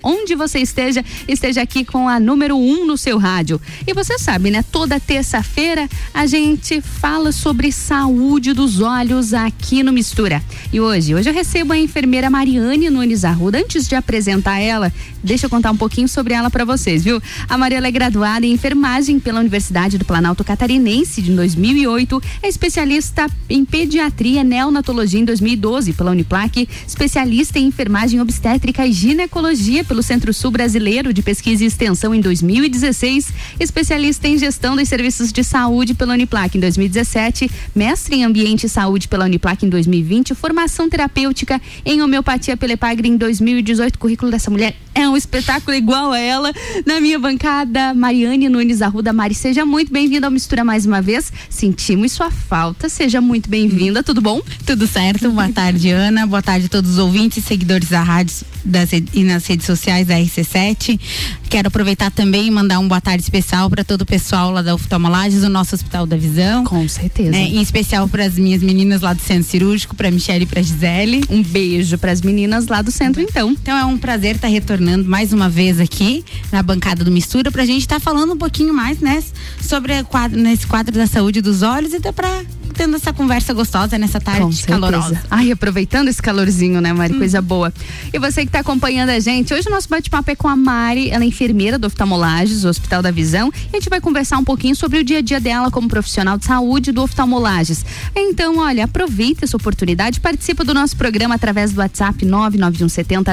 onde 0.02 0.34
você 0.34 0.60
esteja, 0.60 1.04
esteja 1.28 1.60
aqui 1.60 1.84
com 1.84 2.08
a 2.08 2.18
número 2.18 2.56
1 2.56 2.60
um 2.60 2.86
no 2.86 2.96
seu 2.96 3.18
rádio. 3.18 3.60
E 3.86 3.92
você 3.92 4.18
sabe, 4.18 4.50
né? 4.50 4.64
Toda 4.72 4.98
terça-feira 4.98 5.86
a 6.14 6.24
gente 6.26 6.80
fala 6.80 7.30
sobre 7.30 7.70
saúde 7.70 8.54
dos 8.54 8.80
olhos 8.80 9.34
aqui 9.34 9.81
no 9.82 9.92
Mistura. 9.92 10.42
E 10.72 10.80
hoje, 10.80 11.14
hoje 11.14 11.28
eu 11.28 11.34
recebo 11.34 11.72
a 11.72 11.78
enfermeira 11.78 12.30
Mariane 12.30 12.88
Nunes 12.90 13.24
Arruda. 13.24 13.58
Antes 13.58 13.86
de 13.88 13.94
apresentar 13.94 14.58
ela, 14.58 14.92
deixa 15.22 15.46
eu 15.46 15.50
contar 15.50 15.70
um 15.70 15.76
pouquinho 15.76 16.08
sobre 16.08 16.34
ela 16.34 16.50
para 16.50 16.64
vocês, 16.64 17.04
viu? 17.04 17.20
A 17.48 17.58
Mariela 17.58 17.88
é 17.88 17.90
graduada 17.90 18.46
em 18.46 18.52
enfermagem 18.52 19.18
pela 19.18 19.40
Universidade 19.40 19.98
do 19.98 20.04
Planalto 20.04 20.44
Catarinense 20.44 21.20
de 21.20 21.32
2008, 21.32 22.22
é 22.42 22.48
especialista 22.48 23.26
em 23.48 23.64
pediatria 23.64 24.40
e 24.40 24.44
neonatologia 24.44 25.20
em 25.20 25.24
2012 25.24 25.92
pela 25.92 26.10
Uniplac, 26.10 26.68
especialista 26.86 27.58
em 27.58 27.66
enfermagem 27.66 28.20
obstétrica 28.20 28.86
e 28.86 28.92
ginecologia 28.92 29.84
pelo 29.84 30.02
Centro 30.02 30.32
Sul 30.32 30.50
Brasileiro 30.50 31.12
de 31.12 31.22
Pesquisa 31.22 31.64
e 31.64 31.66
Extensão 31.66 32.14
em 32.14 32.20
2016, 32.20 33.32
especialista 33.58 34.28
em 34.28 34.38
gestão 34.38 34.76
dos 34.76 34.88
serviços 34.88 35.32
de 35.32 35.42
saúde 35.42 35.94
pela 35.94 36.14
Uniplac 36.14 36.56
em 36.56 36.60
2017, 36.60 37.50
mestre 37.74 38.16
em 38.16 38.24
ambiente 38.24 38.66
e 38.66 38.68
saúde 38.68 39.08
pela 39.08 39.24
Uniplac 39.24 39.64
em 39.64 39.68
2020, 39.72 40.34
formação 40.34 40.88
terapêutica 40.88 41.60
em 41.84 42.02
homeopatia 42.02 42.56
pela 42.56 42.74
Epagre 42.74 43.08
em 43.08 43.16
2018. 43.16 43.96
O 43.96 43.98
currículo 43.98 44.30
dessa 44.30 44.50
mulher 44.50 44.76
é 44.94 45.08
um 45.08 45.16
espetáculo 45.16 45.74
igual 45.74 46.12
a 46.12 46.18
ela. 46.18 46.52
Na 46.84 47.00
minha 47.00 47.18
bancada, 47.18 47.94
Mariane 47.94 48.48
Nunes 48.48 48.82
Arruda. 48.82 49.12
Mari, 49.12 49.34
seja 49.34 49.64
muito 49.64 49.92
bem-vinda 49.92 50.26
ao 50.26 50.30
Mistura 50.30 50.62
mais 50.62 50.84
uma 50.84 51.00
vez. 51.00 51.32
Sentimos 51.48 52.12
sua 52.12 52.30
falta. 52.30 52.88
Seja 52.88 53.20
muito 53.20 53.48
bem-vinda. 53.48 54.02
Tudo 54.02 54.20
bom? 54.20 54.40
Tudo 54.66 54.86
certo. 54.86 55.30
Boa 55.30 55.48
tarde, 55.48 55.90
Ana. 55.90 56.26
Boa 56.26 56.42
tarde 56.42 56.66
a 56.66 56.68
todos 56.68 56.92
os 56.92 56.98
ouvintes 56.98 57.38
e 57.38 57.40
seguidores 57.40 57.88
da 57.88 58.02
rádio 58.02 58.44
das, 58.64 58.90
e 58.92 59.24
nas 59.24 59.46
redes 59.46 59.66
sociais 59.66 60.06
da 60.06 60.14
RC7. 60.14 61.00
Quero 61.48 61.68
aproveitar 61.68 62.10
também 62.10 62.46
e 62.46 62.50
mandar 62.50 62.78
um 62.78 62.88
boa 62.88 63.00
tarde 63.00 63.22
especial 63.22 63.68
para 63.68 63.84
todo 63.84 64.02
o 64.02 64.06
pessoal 64.06 64.50
lá 64.50 64.62
da 64.62 64.74
Oftalmolages, 64.74 65.40
do 65.40 65.48
nosso 65.48 65.74
Hospital 65.74 66.06
da 66.06 66.16
Visão. 66.16 66.64
Com 66.64 66.86
certeza. 66.88 67.30
Né? 67.30 67.42
Em 67.42 67.60
especial 67.60 68.08
para 68.08 68.24
as 68.24 68.36
minhas 68.36 68.62
meninas 68.62 69.02
lá 69.02 69.12
do 69.12 69.20
Centro 69.20 69.44
Cirúrgico, 69.44 69.61
para 69.94 70.10
Michelle 70.10 70.44
e 70.44 70.46
para 70.46 70.60
Gisele. 70.60 71.24
Um 71.30 71.42
beijo 71.42 71.96
para 71.98 72.12
as 72.12 72.20
meninas 72.20 72.66
lá 72.66 72.82
do 72.82 72.90
centro, 72.90 73.22
então. 73.22 73.50
Então 73.50 73.76
é 73.76 73.84
um 73.84 73.96
prazer 73.96 74.36
estar 74.36 74.48
tá 74.48 74.52
retornando 74.52 75.08
mais 75.08 75.32
uma 75.32 75.48
vez 75.48 75.80
aqui 75.80 76.24
na 76.50 76.62
bancada 76.62 77.04
do 77.04 77.10
Mistura 77.10 77.50
para 77.50 77.62
a 77.62 77.66
gente 77.66 77.82
estar 77.82 77.96
tá 77.96 78.00
falando 78.00 78.32
um 78.32 78.38
pouquinho 78.38 78.74
mais, 78.74 78.98
né, 78.98 79.22
sobre 79.60 80.02
quadro, 80.04 80.40
nesse 80.40 80.66
quadro 80.66 80.94
da 80.94 81.06
saúde 81.06 81.40
dos 81.40 81.62
olhos 81.62 81.92
e 81.92 81.96
até 81.96 82.12
para 82.12 82.44
tendo 82.72 82.96
essa 82.96 83.12
conversa 83.12 83.52
gostosa 83.52 83.98
nessa 83.98 84.20
tarde 84.20 84.62
calorosa. 84.64 85.22
Ai, 85.30 85.50
aproveitando 85.52 86.08
esse 86.08 86.20
calorzinho, 86.20 86.80
né, 86.80 86.92
Mari? 86.92 87.14
Hum. 87.14 87.18
Coisa 87.18 87.40
boa. 87.42 87.72
E 88.12 88.18
você 88.18 88.42
que 88.42 88.48
está 88.48 88.60
acompanhando 88.60 89.10
a 89.10 89.20
gente, 89.20 89.52
hoje 89.52 89.68
o 89.68 89.70
nosso 89.70 89.88
bate-papo 89.88 90.30
é 90.30 90.34
com 90.34 90.48
a 90.48 90.56
Mari, 90.56 91.10
ela 91.10 91.24
é 91.24 91.26
enfermeira 91.26 91.78
do 91.78 91.86
Oftalmolages, 91.86 92.64
Hospital 92.64 93.02
da 93.02 93.10
Visão, 93.10 93.52
e 93.72 93.76
a 93.76 93.78
gente 93.78 93.90
vai 93.90 94.00
conversar 94.00 94.38
um 94.38 94.44
pouquinho 94.44 94.74
sobre 94.74 94.98
o 94.98 95.04
dia 95.04 95.18
a 95.18 95.20
dia 95.20 95.38
dela 95.38 95.70
como 95.70 95.88
profissional 95.88 96.38
de 96.38 96.46
saúde 96.46 96.92
do 96.92 97.02
Oftalmolages. 97.02 97.84
Então, 98.16 98.58
olha, 98.58 98.84
aproveita 98.84 99.44
essa 99.44 99.56
oportunidade, 99.56 100.20
participa 100.20 100.64
do 100.64 100.72
nosso 100.72 100.96
programa 100.96 101.34
através 101.34 101.72
do 101.72 101.80
WhatsApp 101.80 102.24
99170 102.24 103.32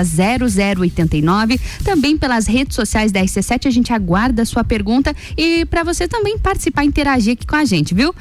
0089, 0.79 1.59
também 1.83 2.17
pelas 2.17 2.45
redes 2.45 2.75
sociais 2.75 3.11
da 3.11 3.21
RC7, 3.21 3.67
a 3.67 3.71
gente 3.71 3.93
aguarda 3.93 4.41
a 4.41 4.45
sua 4.45 4.63
pergunta 4.63 5.15
e 5.37 5.65
para 5.65 5.83
você 5.83 6.07
também 6.07 6.37
participar, 6.37 6.83
interagir 6.83 7.33
aqui 7.33 7.45
com 7.45 7.55
a 7.55 7.65
gente, 7.65 7.93
viu? 7.93 8.13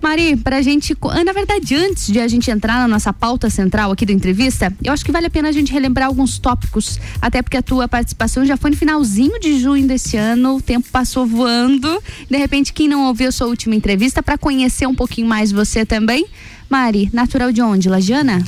Mari, 0.00 0.36
pra 0.36 0.61
gente, 0.62 0.96
na 1.24 1.32
verdade, 1.32 1.74
antes 1.74 2.06
de 2.06 2.20
a 2.20 2.28
gente 2.28 2.50
entrar 2.50 2.74
na 2.74 2.88
nossa 2.88 3.12
pauta 3.12 3.50
central 3.50 3.90
aqui 3.90 4.04
da 4.06 4.12
entrevista, 4.12 4.72
eu 4.82 4.92
acho 4.92 5.04
que 5.04 5.12
vale 5.12 5.26
a 5.26 5.30
pena 5.30 5.48
a 5.48 5.52
gente 5.52 5.72
relembrar 5.72 6.08
alguns 6.08 6.38
tópicos, 6.38 6.98
até 7.20 7.42
porque 7.42 7.56
a 7.56 7.62
tua 7.62 7.88
participação 7.88 8.44
já 8.44 8.56
foi 8.56 8.70
no 8.70 8.76
finalzinho 8.76 9.38
de 9.40 9.58
junho 9.58 9.86
desse 9.86 10.16
ano, 10.16 10.56
o 10.56 10.62
tempo 10.62 10.88
passou 10.90 11.26
voando. 11.26 12.02
De 12.30 12.36
repente, 12.36 12.72
quem 12.72 12.88
não 12.88 13.06
ouviu 13.06 13.28
a 13.28 13.32
sua 13.32 13.46
última 13.46 13.74
entrevista, 13.74 14.22
para 14.22 14.38
conhecer 14.38 14.86
um 14.86 14.94
pouquinho 14.94 15.26
mais 15.26 15.52
você 15.52 15.84
também, 15.86 16.26
Mari, 16.68 17.10
natural 17.12 17.52
de 17.52 17.60
onde? 17.60 17.88
Lagiana? 17.88 18.42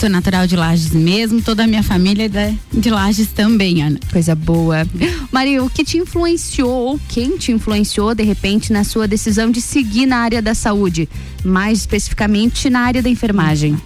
Sou 0.00 0.08
natural 0.08 0.46
de 0.46 0.56
Lages 0.56 0.92
mesmo, 0.92 1.42
toda 1.42 1.64
a 1.64 1.66
minha 1.66 1.82
família 1.82 2.24
é 2.24 2.54
de 2.72 2.88
Lages 2.88 3.32
também, 3.32 3.82
Ana. 3.82 4.00
Coisa 4.10 4.34
boa. 4.34 4.86
Mari, 5.30 5.60
o 5.60 5.68
que 5.68 5.84
te 5.84 5.98
influenciou 5.98 6.70
ou 6.70 7.00
quem 7.06 7.36
te 7.36 7.52
influenciou 7.52 8.14
de 8.14 8.22
repente 8.22 8.72
na 8.72 8.82
sua 8.82 9.06
decisão 9.06 9.50
de 9.50 9.60
seguir 9.60 10.06
na 10.06 10.16
área 10.16 10.40
da 10.40 10.54
saúde, 10.54 11.06
mais 11.44 11.80
especificamente 11.80 12.70
na 12.70 12.80
área 12.80 13.02
da 13.02 13.10
enfermagem? 13.10 13.76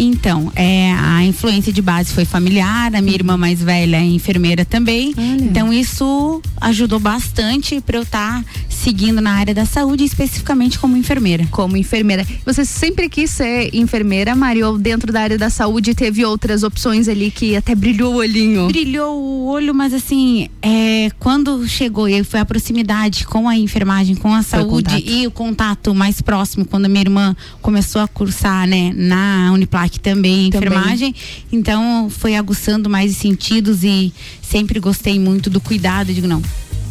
Então, 0.00 0.52
é, 0.54 0.92
a 0.92 1.24
influência 1.24 1.72
de 1.72 1.82
base 1.82 2.12
foi 2.12 2.24
familiar, 2.24 2.94
a 2.94 3.00
minha 3.00 3.14
irmã 3.14 3.36
mais 3.36 3.62
velha 3.62 3.96
é 3.96 4.04
enfermeira 4.04 4.64
também. 4.64 5.12
Olha. 5.16 5.44
Então, 5.44 5.72
isso 5.72 6.40
ajudou 6.60 6.98
bastante 6.98 7.80
para 7.80 7.98
eu 7.98 8.02
estar 8.02 8.42
tá 8.42 8.44
seguindo 8.68 9.20
na 9.20 9.32
área 9.32 9.52
da 9.52 9.66
saúde, 9.66 10.04
especificamente 10.04 10.78
como 10.78 10.96
enfermeira. 10.96 11.46
Como 11.50 11.76
enfermeira. 11.76 12.26
Você 12.44 12.64
sempre 12.64 13.08
quis 13.08 13.30
ser 13.30 13.74
enfermeira, 13.74 14.34
Mari, 14.36 14.62
ou 14.62 14.78
dentro 14.78 15.12
da 15.12 15.20
área 15.20 15.36
da 15.36 15.50
saúde 15.50 15.94
teve 15.94 16.24
outras 16.24 16.62
opções 16.62 17.08
ali 17.08 17.30
que 17.30 17.56
até 17.56 17.74
brilhou 17.74 18.14
o 18.14 18.16
olhinho? 18.18 18.68
Brilhou 18.68 19.18
o 19.18 19.46
olho, 19.46 19.74
mas 19.74 19.92
assim, 19.92 20.48
é, 20.62 21.10
quando 21.18 21.66
chegou 21.66 22.08
e 22.08 22.22
foi 22.22 22.40
a 22.40 22.44
proximidade 22.44 23.26
com 23.26 23.48
a 23.48 23.56
enfermagem, 23.56 24.14
com 24.14 24.32
a 24.32 24.42
saúde 24.42 24.94
o 24.94 25.10
e 25.10 25.26
o 25.26 25.30
contato 25.30 25.94
mais 25.94 26.22
próximo, 26.22 26.64
quando 26.64 26.86
a 26.86 26.88
minha 26.88 27.02
irmã 27.02 27.36
começou 27.60 28.00
a 28.00 28.08
cursar, 28.08 28.66
né, 28.66 28.92
na 28.94 29.50
Uniplac 29.88 30.00
também, 30.00 30.50
também. 30.50 30.68
enfermagem, 30.68 31.14
então 31.50 32.08
foi 32.10 32.36
aguçando 32.36 32.88
mais 32.88 33.12
os 33.12 33.16
sentidos 33.16 33.82
e 33.82 34.12
sempre 34.42 34.78
gostei 34.78 35.18
muito 35.18 35.48
do 35.48 35.60
cuidado, 35.60 36.12
digo, 36.12 36.26
não, 36.26 36.42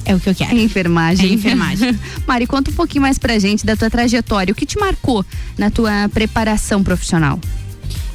é 0.03 0.15
o 0.15 0.19
que 0.19 0.29
eu 0.29 0.35
quero. 0.35 0.57
É 0.57 0.61
enfermagem. 0.61 1.29
É 1.29 1.33
enfermagem. 1.33 1.97
Mari, 2.25 2.47
conta 2.47 2.71
um 2.71 2.73
pouquinho 2.73 3.01
mais 3.01 3.17
pra 3.17 3.37
gente 3.39 3.65
da 3.65 3.75
tua 3.75 3.89
trajetória. 3.89 4.51
O 4.51 4.55
que 4.55 4.65
te 4.65 4.79
marcou 4.79 5.25
na 5.57 5.69
tua 5.69 6.09
preparação 6.13 6.83
profissional? 6.83 7.39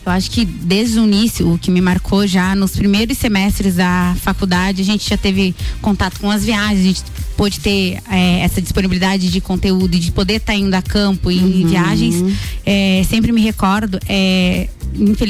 Eu 0.05 0.13
acho 0.13 0.31
que 0.31 0.45
desde 0.45 0.99
o 0.99 1.05
início, 1.05 1.53
o 1.53 1.59
que 1.59 1.71
me 1.71 1.81
marcou 1.81 2.27
já 2.27 2.57
nos 2.57 2.73
primeiros 2.73 3.17
semestres 3.19 3.77
da 3.77 4.17
faculdade, 4.21 4.83
a 4.83 4.85
gente 4.85 5.09
já 5.09 5.17
teve 5.17 5.55
contato 5.81 6.19
com 6.21 6.31
as 6.31 6.45
viagens, 6.45 6.81
a 6.81 6.83
gente 6.83 7.03
pôde 7.37 7.61
ter 7.61 7.99
é, 8.11 8.41
essa 8.41 8.61
disponibilidade 8.61 9.31
de 9.31 9.41
conteúdo 9.41 9.95
e 9.95 10.01
de 10.01 10.11
poder 10.11 10.35
estar 10.35 10.53
tá 10.53 10.59
indo 10.59 10.75
a 10.75 10.83
campo 10.83 11.31
e 11.31 11.39
uhum. 11.39 11.49
em 11.49 11.67
viagens. 11.67 12.37
É, 12.67 13.05
sempre 13.09 13.31
me 13.31 13.41
recordo, 13.41 13.99
é, 14.09 14.69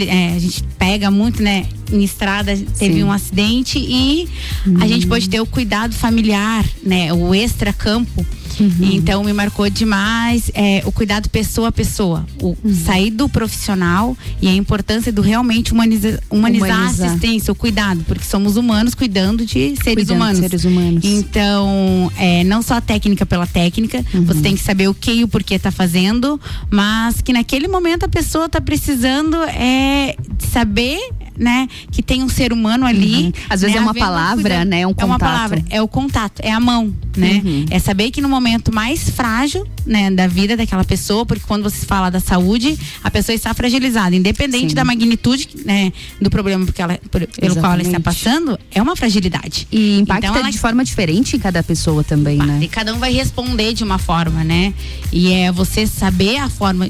é, 0.08 0.34
a 0.34 0.38
gente 0.38 0.64
pega 0.78 1.10
muito, 1.10 1.42
né? 1.42 1.66
Em 1.92 2.02
estrada 2.02 2.56
teve 2.78 2.94
Sim. 2.94 3.04
um 3.04 3.12
acidente 3.12 3.78
e 3.78 4.28
uhum. 4.66 4.76
a 4.80 4.86
gente 4.86 5.06
pode 5.06 5.28
ter 5.28 5.40
o 5.40 5.46
cuidado 5.46 5.94
familiar, 5.94 6.64
né? 6.82 7.12
O 7.12 7.34
extra 7.34 7.72
campo 7.72 8.26
Uhum. 8.60 8.92
Então 8.92 9.24
me 9.24 9.32
marcou 9.32 9.68
demais 9.70 10.50
é, 10.54 10.82
o 10.84 10.92
cuidado 10.92 11.28
pessoa 11.28 11.68
a 11.68 11.72
pessoa, 11.72 12.26
o 12.40 12.56
uhum. 12.62 12.74
sair 12.84 13.10
do 13.10 13.28
profissional 13.28 14.16
e 14.40 14.48
a 14.48 14.54
importância 14.54 15.12
do 15.12 15.22
realmente 15.22 15.72
humaniza, 15.72 16.20
humanizar, 16.30 16.68
humanizar, 16.68 17.06
a 17.06 17.08
assistência, 17.08 17.52
o 17.52 17.54
cuidado, 17.54 18.04
porque 18.06 18.24
somos 18.24 18.56
humanos 18.56 18.94
cuidando 18.94 19.44
de 19.44 19.74
seres 19.76 19.82
cuidando 19.82 20.16
humanos. 20.16 20.40
De 20.40 20.48
seres 20.48 20.64
humanos. 20.64 21.04
Então, 21.04 22.10
é, 22.16 22.44
não 22.44 22.62
só 22.62 22.74
a 22.74 22.80
técnica 22.80 23.24
pela 23.24 23.46
técnica, 23.46 24.04
uhum. 24.12 24.24
você 24.24 24.40
tem 24.40 24.54
que 24.54 24.62
saber 24.62 24.88
o 24.88 24.94
que 24.94 25.12
e 25.12 25.24
o 25.24 25.28
porquê 25.28 25.58
tá 25.58 25.70
fazendo, 25.70 26.40
mas 26.70 27.20
que 27.20 27.32
naquele 27.32 27.68
momento 27.68 28.04
a 28.04 28.08
pessoa 28.08 28.48
tá 28.48 28.60
precisando 28.60 29.36
é 29.44 30.16
saber 30.38 30.98
né, 31.36 31.68
que 31.90 32.02
tem 32.02 32.22
um 32.22 32.28
ser 32.28 32.52
humano 32.52 32.86
ali. 32.86 33.24
Uhum. 33.24 33.32
Às 33.48 33.60
vezes 33.60 33.74
né, 33.74 33.80
é 33.80 33.84
uma 33.84 33.94
palavra, 33.94 34.64
né, 34.64 34.80
é 34.80 34.86
um 34.86 34.90
contato. 34.90 35.02
É 35.02 35.06
uma 35.06 35.18
palavra, 35.18 35.64
é 35.70 35.82
o 35.82 35.88
contato, 35.88 36.40
é 36.40 36.50
a 36.50 36.60
mão, 36.60 36.92
né? 37.16 37.42
Uhum. 37.44 37.66
É 37.70 37.78
saber 37.78 38.10
que 38.10 38.20
no 38.20 38.28
momento 38.28 38.74
mais 38.74 39.10
frágil, 39.10 39.66
né, 39.86 40.10
da 40.10 40.26
vida 40.26 40.56
daquela 40.56 40.84
pessoa, 40.84 41.26
porque 41.26 41.44
quando 41.46 41.62
você 41.62 41.84
fala 41.86 42.10
da 42.10 42.20
saúde, 42.20 42.78
a 43.02 43.10
pessoa 43.10 43.34
está 43.34 43.52
fragilizada, 43.54 44.14
independente 44.14 44.70
Sim. 44.70 44.74
da 44.74 44.84
magnitude, 44.84 45.48
né, 45.64 45.92
do 46.20 46.30
problema 46.30 46.64
porque 46.64 46.82
ela, 46.82 46.98
por, 47.10 47.26
pelo 47.26 47.56
qual 47.56 47.72
ela 47.72 47.82
está 47.82 48.00
passando, 48.00 48.58
é 48.70 48.80
uma 48.80 48.96
fragilidade. 48.96 49.66
E 49.70 49.98
impacta 50.00 50.26
então, 50.26 50.40
ela, 50.40 50.50
de 50.50 50.58
forma 50.58 50.84
diferente 50.84 51.36
em 51.36 51.38
cada 51.38 51.62
pessoa 51.62 52.04
também, 52.04 52.38
né? 52.38 52.60
E 52.62 52.68
cada 52.68 52.94
um 52.94 52.98
vai 52.98 53.12
responder 53.12 53.72
de 53.74 53.84
uma 53.84 53.98
forma, 53.98 54.44
né? 54.44 54.72
E 55.12 55.32
é 55.32 55.52
você 55.52 55.86
saber 55.86 56.38
a 56.38 56.48
forma 56.48 56.88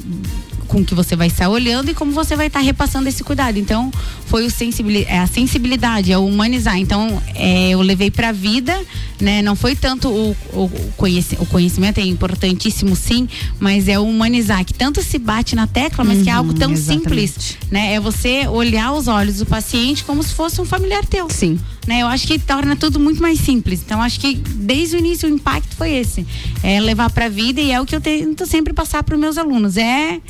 com 0.72 0.82
que 0.82 0.94
você 0.94 1.14
vai 1.14 1.26
estar 1.26 1.50
olhando 1.50 1.90
e 1.90 1.94
como 1.94 2.12
você 2.12 2.34
vai 2.34 2.46
estar 2.46 2.60
repassando 2.60 3.06
esse 3.06 3.22
cuidado. 3.22 3.58
Então, 3.58 3.92
foi 4.24 4.46
o 4.46 4.50
sensibilidade, 4.50 5.14
é 5.14 5.18
a 5.18 5.26
sensibilidade, 5.26 6.10
é 6.10 6.16
o 6.16 6.24
humanizar. 6.24 6.78
Então, 6.78 7.22
é, 7.34 7.70
eu 7.70 7.82
levei 7.82 8.10
para 8.10 8.30
a 8.30 8.32
vida, 8.32 8.74
né? 9.20 9.42
Não 9.42 9.54
foi 9.54 9.76
tanto 9.76 10.08
o, 10.08 10.36
o, 10.54 10.64
o, 11.38 11.46
conhecimento, 11.46 12.00
é 12.00 12.04
importantíssimo 12.04 12.96
sim, 12.96 13.28
mas 13.60 13.86
é 13.86 13.98
o 13.98 14.04
humanizar, 14.04 14.64
que 14.64 14.72
tanto 14.72 15.02
se 15.02 15.18
bate 15.18 15.54
na 15.54 15.66
tecla, 15.66 16.04
mas 16.04 16.18
uhum, 16.18 16.24
que 16.24 16.30
é 16.30 16.32
algo 16.32 16.54
tão 16.54 16.68
uhum, 16.68 16.74
exatamente. 16.74 17.02
simples, 17.02 17.58
né? 17.70 17.92
É 17.92 18.00
você 18.00 18.48
olhar 18.48 18.92
os 18.94 19.08
olhos 19.08 19.38
do 19.38 19.46
paciente 19.46 20.02
como 20.04 20.22
se 20.22 20.32
fosse 20.32 20.58
um 20.58 20.64
familiar 20.64 21.04
teu. 21.04 21.28
Sim. 21.28 21.60
Né? 21.86 22.00
Eu 22.00 22.06
acho 22.06 22.26
que 22.26 22.38
torna 22.38 22.76
tudo 22.76 22.98
muito 22.98 23.20
mais 23.20 23.38
simples. 23.40 23.82
Então, 23.84 24.00
acho 24.00 24.18
que 24.18 24.34
desde 24.34 24.96
o 24.96 24.98
início 24.98 25.28
o 25.28 25.32
impacto 25.32 25.76
foi 25.76 25.90
esse. 25.92 26.26
É 26.62 26.80
levar 26.80 27.10
para 27.10 27.26
a 27.26 27.28
vida 27.28 27.60
e 27.60 27.72
é 27.72 27.80
o 27.80 27.84
que 27.84 27.94
eu 27.94 28.00
tento 28.00 28.46
sempre 28.46 28.72
passar 28.72 29.02
para 29.02 29.14
os 29.14 29.20
meus 29.20 29.36
alunos. 29.36 29.76
É 29.76 30.20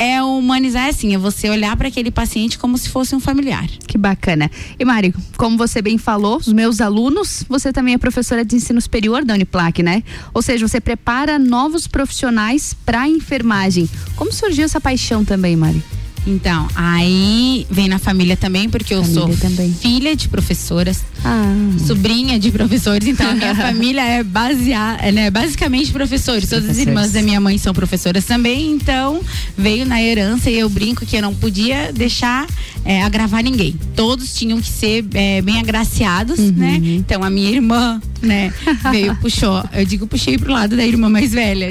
é 0.00 0.22
humanizar 0.22 0.88
assim, 0.88 1.14
é 1.14 1.18
você 1.18 1.50
olhar 1.50 1.76
para 1.76 1.88
aquele 1.88 2.10
paciente 2.10 2.58
como 2.58 2.78
se 2.78 2.88
fosse 2.88 3.14
um 3.14 3.20
familiar. 3.20 3.68
Que 3.86 3.98
bacana. 3.98 4.50
E 4.78 4.82
Mari, 4.82 5.14
como 5.36 5.58
você 5.58 5.82
bem 5.82 5.98
falou, 5.98 6.38
os 6.38 6.50
meus 6.50 6.80
alunos, 6.80 7.44
você 7.46 7.70
também 7.70 7.92
é 7.92 7.98
professora 7.98 8.42
de 8.42 8.56
ensino 8.56 8.80
superior 8.80 9.22
da 9.26 9.34
Uniplac, 9.34 9.82
né? 9.82 10.02
Ou 10.32 10.40
seja, 10.40 10.66
você 10.66 10.80
prepara 10.80 11.38
novos 11.38 11.86
profissionais 11.86 12.72
para 12.72 13.06
enfermagem. 13.06 13.86
Como 14.16 14.32
surgiu 14.32 14.64
essa 14.64 14.80
paixão 14.80 15.22
também, 15.22 15.54
Mari? 15.54 15.84
Então, 16.26 16.68
aí 16.74 17.66
vem 17.70 17.88
na 17.88 17.98
família 17.98 18.36
também, 18.36 18.68
porque 18.68 18.94
eu 18.94 19.02
família 19.02 19.26
sou 19.26 19.36
também. 19.36 19.72
filha 19.72 20.14
de 20.14 20.28
professoras, 20.28 21.02
ah. 21.24 21.54
sobrinha 21.86 22.38
de 22.38 22.50
professores, 22.50 23.08
então 23.08 23.30
a 23.30 23.34
minha 23.34 23.54
família 23.56 24.02
é 24.02 24.22
baseada, 24.22 25.02
é, 25.02 25.12
né, 25.12 25.30
basicamente 25.30 25.92
professores. 25.92 26.48
Todas 26.48 26.68
as 26.68 26.78
irmãs 26.78 27.12
da 27.12 27.22
minha 27.22 27.40
mãe 27.40 27.56
são 27.58 27.72
professoras 27.72 28.24
também, 28.24 28.72
então 28.72 29.20
veio 29.56 29.86
na 29.86 30.02
herança 30.02 30.50
e 30.50 30.58
eu 30.58 30.68
brinco 30.68 31.06
que 31.06 31.16
eu 31.16 31.22
não 31.22 31.34
podia 31.34 31.92
deixar 31.92 32.46
é, 32.84 33.02
agravar 33.02 33.42
ninguém. 33.42 33.74
Todos 33.96 34.34
tinham 34.34 34.60
que 34.60 34.68
ser 34.68 35.04
é, 35.14 35.40
bem 35.40 35.58
agraciados, 35.58 36.38
uhum. 36.38 36.52
né? 36.52 36.80
Então 36.82 37.22
a 37.22 37.30
minha 37.30 37.50
irmã, 37.50 38.00
né, 38.20 38.52
veio, 38.90 39.16
puxou, 39.16 39.62
eu 39.72 39.84
digo, 39.84 40.06
puxei 40.06 40.36
pro 40.36 40.52
lado 40.52 40.76
da 40.76 40.84
irmã 40.84 41.08
mais 41.08 41.32
velha, 41.32 41.70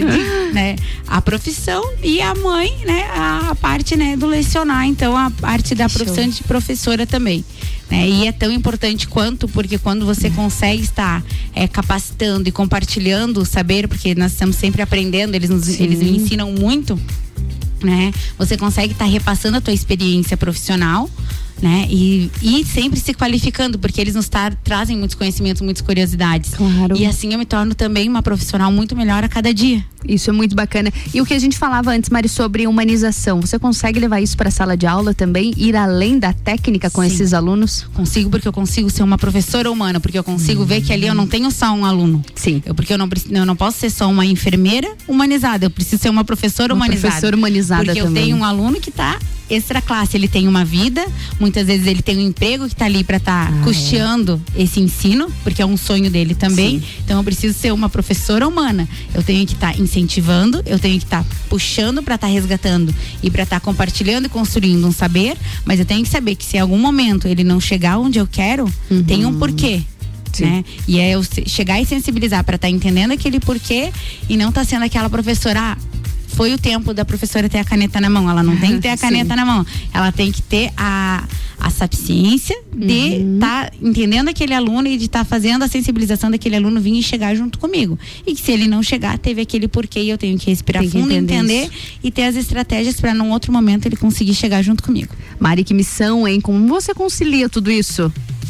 né? 0.54 0.76
A 1.08 1.22
profissão 1.22 1.84
e 2.04 2.22
a 2.22 2.34
mãe, 2.36 2.72
né, 2.86 3.06
a, 3.14 3.50
a 3.52 3.56
parte, 3.56 3.96
né, 3.96 4.16
do 4.16 4.28
lecionar, 4.40 4.86
então 4.86 5.16
a 5.16 5.30
parte 5.30 5.76
da 5.76 5.90
profissão 5.90 6.28
de 6.28 6.44
professora 6.44 7.06
também. 7.06 7.44
Né? 7.90 8.08
E 8.08 8.28
é 8.28 8.32
tão 8.32 8.52
importante 8.52 9.08
quanto, 9.08 9.48
porque 9.48 9.78
quando 9.78 10.06
você 10.06 10.30
consegue 10.30 10.82
estar 10.82 11.24
é, 11.54 11.68
capacitando 11.68 12.48
e 12.48 12.52
compartilhando 12.52 13.42
o 13.42 13.46
saber, 13.46 13.88
porque 13.88 14.16
nós 14.16 14.32
estamos 14.32 14.56
sempre 14.56 14.82
aprendendo, 14.82 15.36
eles 15.36 15.50
nos, 15.50 15.68
eles 15.80 16.00
me 16.00 16.18
ensinam 16.18 16.52
muito, 16.52 17.00
né? 17.84 18.14
Você 18.38 18.58
consegue 18.58 18.94
estar 18.94 19.06
repassando 19.06 19.58
a 19.58 19.62
tua 19.62 19.74
experiência 19.74 20.38
profissional 20.38 21.10
né? 21.62 21.88
E, 21.90 22.32
e 22.42 22.66
sempre 22.66 23.00
se 23.00 23.14
qualificando, 23.14 23.78
porque 23.78 24.00
eles 24.00 24.16
nos 24.16 24.30
trazem 24.64 24.98
muitos 24.98 25.16
conhecimentos, 25.16 25.62
muitas 25.62 25.82
curiosidades. 25.82 26.52
Claro. 26.54 26.96
E 26.98 27.06
assim 27.06 27.34
eu 27.34 27.40
me 27.40 27.46
torno 27.46 27.76
também 27.76 28.08
uma 28.08 28.22
profissional 28.22 28.72
muito 28.72 28.96
melhor 28.96 29.24
a 29.24 29.30
cada 29.30 29.54
dia. 29.54 29.84
Isso 30.08 30.30
é 30.30 30.34
muito 30.34 30.56
bacana. 30.56 30.92
E 31.14 31.20
o 31.20 31.26
que 31.26 31.34
a 31.34 31.40
gente 31.40 31.58
falava 31.58 31.92
antes, 31.92 32.10
Mari, 32.10 32.30
sobre 32.30 32.66
humanização, 32.68 33.42
você 33.42 33.60
consegue 33.60 34.00
levar 34.00 34.22
isso 34.22 34.38
para 34.38 34.48
a 34.48 34.52
sala 34.52 34.78
de 34.78 34.88
aula 34.88 35.14
também, 35.14 35.54
ir 35.58 35.76
além 35.76 36.18
da 36.18 36.32
técnica 36.32 36.90
com 36.90 37.02
Sim. 37.02 37.08
esses 37.08 37.34
alunos? 37.34 37.86
Consigo, 37.94 38.30
porque 38.30 38.48
eu 38.48 38.54
consigo 38.54 38.90
ser 38.90 39.04
uma 39.04 39.18
professora 39.18 39.70
humana, 39.70 40.00
porque 40.00 40.18
eu 40.18 40.24
consigo 40.24 40.64
ver 40.64 40.82
que 40.82 40.94
ali 40.94 41.08
eu 41.08 41.14
não 41.16 41.28
tenho 41.28 41.52
só 41.52 41.72
um 41.74 41.86
aluno. 41.86 42.24
Sim. 42.36 42.64
Eu, 42.66 42.74
porque 42.74 42.94
eu 42.94 42.98
não, 42.98 43.10
eu 43.30 43.46
não 43.46 43.56
posso 43.56 43.80
ser 43.80 43.90
só 43.90 44.10
uma 44.10 44.26
enfermeira 44.26 44.90
humanizada, 45.08 45.66
eu 45.66 45.70
preciso 45.70 46.02
ser 46.02 46.10
uma 46.10 46.24
professora 46.24 46.74
uma 46.74 46.86
humanizada. 46.86 47.10
Professora 47.10 47.36
humanizada 47.36 47.86
porque 47.86 48.02
também. 48.02 48.24
eu 48.24 48.28
tenho 48.28 48.38
um 48.38 48.44
aluno 48.44 48.80
que 48.80 48.90
está 48.90 49.20
extra 49.50 49.82
classe, 49.82 50.16
ele 50.16 50.28
tem 50.28 50.48
uma 50.48 50.64
vida, 50.64 51.06
muitas 51.50 51.66
vezes 51.66 51.88
ele 51.88 52.04
tem 52.04 52.18
um 52.18 52.28
emprego 52.28 52.68
que 52.68 52.74
está 52.74 52.86
ali 52.86 53.04
para 53.04 53.18
estar 53.18 53.48
tá 53.48 53.54
ah, 53.54 53.60
é. 53.60 53.64
custeando 53.64 54.40
é. 54.56 54.62
esse 54.62 54.80
ensino, 54.80 55.32
porque 55.44 55.62
é 55.62 55.66
um 55.66 55.76
sonho 55.76 56.10
dele 56.12 56.36
também. 56.36 56.80
Sim. 56.80 56.86
Então 57.04 57.18
eu 57.18 57.24
preciso 57.24 57.58
ser 57.58 57.74
uma 57.74 57.90
professora 57.90 58.48
humana. 58.48 58.88
Eu 59.16 59.24
tenho 59.24 59.46
que 59.48 59.54
estar 59.54 59.74
tá 59.74 59.80
incentivando, 59.80 60.62
eu 60.66 60.78
tenho 60.78 61.00
que 61.00 61.06
estar 61.06 61.24
tá 61.24 61.30
puxando 61.50 62.04
para 62.04 62.16
estar 62.16 62.28
tá 62.28 62.34
resgatando 62.34 62.94
e 63.24 63.32
para 63.32 63.44
estar 63.44 63.60
tá 63.60 63.66
compartilhando 63.66 64.28
e 64.28 64.30
construindo 64.30 64.86
um 64.88 64.92
saber, 64.92 65.36
mas 65.66 65.80
eu 65.80 65.86
tenho 65.86 66.04
que 66.04 66.10
saber 66.10 66.36
que 66.36 66.46
se 66.46 66.58
em 66.58 66.60
algum 66.60 66.78
momento 66.78 67.28
ele 67.28 67.44
não 67.44 67.60
chegar 67.60 67.98
onde 67.98 68.20
eu 68.20 68.28
quero, 68.28 68.72
uhum. 68.92 69.04
tem 69.04 69.26
um 69.26 69.40
porquê. 69.40 69.82
Né? 70.40 70.64
E 70.88 71.00
é 71.00 71.12
eu 71.12 71.24
chegar 71.48 71.82
e 71.82 71.86
sensibilizar 71.86 72.44
para 72.44 72.56
estar 72.56 72.68
tá 72.68 72.72
entendendo 72.72 73.12
aquele 73.12 73.40
porquê 73.40 73.92
e 74.30 74.38
não 74.38 74.52
tá 74.52 74.64
sendo 74.64 74.86
aquela 74.86 75.10
professora, 75.10 75.60
ah, 75.60 75.78
foi 76.40 76.54
o 76.54 76.58
tempo 76.58 76.94
da 76.94 77.04
professora 77.04 77.50
ter 77.50 77.58
a 77.58 77.66
caneta 77.66 78.00
na 78.00 78.10
mão. 78.10 78.30
Ela 78.30 78.42
não 78.42 78.56
tem 78.56 78.76
que 78.76 78.80
ter 78.80 78.88
a 78.88 78.96
caneta 78.98 79.36
na 79.36 79.44
mão. 79.44 79.66
Ela 79.94 80.10
tem 80.10 80.32
que 80.32 80.42
ter 80.42 80.72
a, 80.78 81.28
a 81.60 81.70
sapiência 81.70 82.58
de 82.74 82.94
estar 82.94 83.20
uhum. 83.26 83.40
tá 83.40 83.72
entendendo 83.82 84.30
aquele 84.30 84.54
aluno 84.54 84.88
e 84.88 84.98
de 84.98 85.08
estar 85.08 85.20
tá 85.20 85.26
fazendo 85.26 85.64
a 85.64 85.68
sensibilização 85.68 86.32
daquele 86.32 86.56
aluno 86.56 86.80
vir 86.80 86.98
e 86.98 87.04
chegar 87.04 87.36
junto 87.36 87.60
comigo. 87.60 88.00
E 88.26 88.34
que 88.34 88.42
se 88.42 88.54
ele 88.54 88.70
não 88.70 88.82
chegar, 88.82 89.18
teve 89.18 89.42
aquele 89.42 89.68
porquê 89.68 90.00
e 90.00 90.10
eu 90.10 90.18
tenho 90.18 90.40
que 90.40 90.50
respirar 90.50 90.82
fundo, 90.86 91.12
entender, 91.12 91.34
entender 91.34 91.70
e 92.02 92.10
ter 92.10 92.24
as 92.24 92.38
estratégias 92.38 93.02
para 93.02 93.14
num 93.14 93.32
outro 93.32 93.52
momento 93.52 93.88
ele 93.88 93.98
conseguir 93.98 94.34
chegar 94.34 94.62
junto 94.62 94.82
comigo. 94.82 95.14
Mari, 95.38 95.66
que 95.66 95.74
missão, 95.74 96.26
hein? 96.26 96.40
Como 96.40 96.70
você 96.70 96.94
concilia 96.94 97.50
tudo 97.50 97.70
isso? 97.70 98.10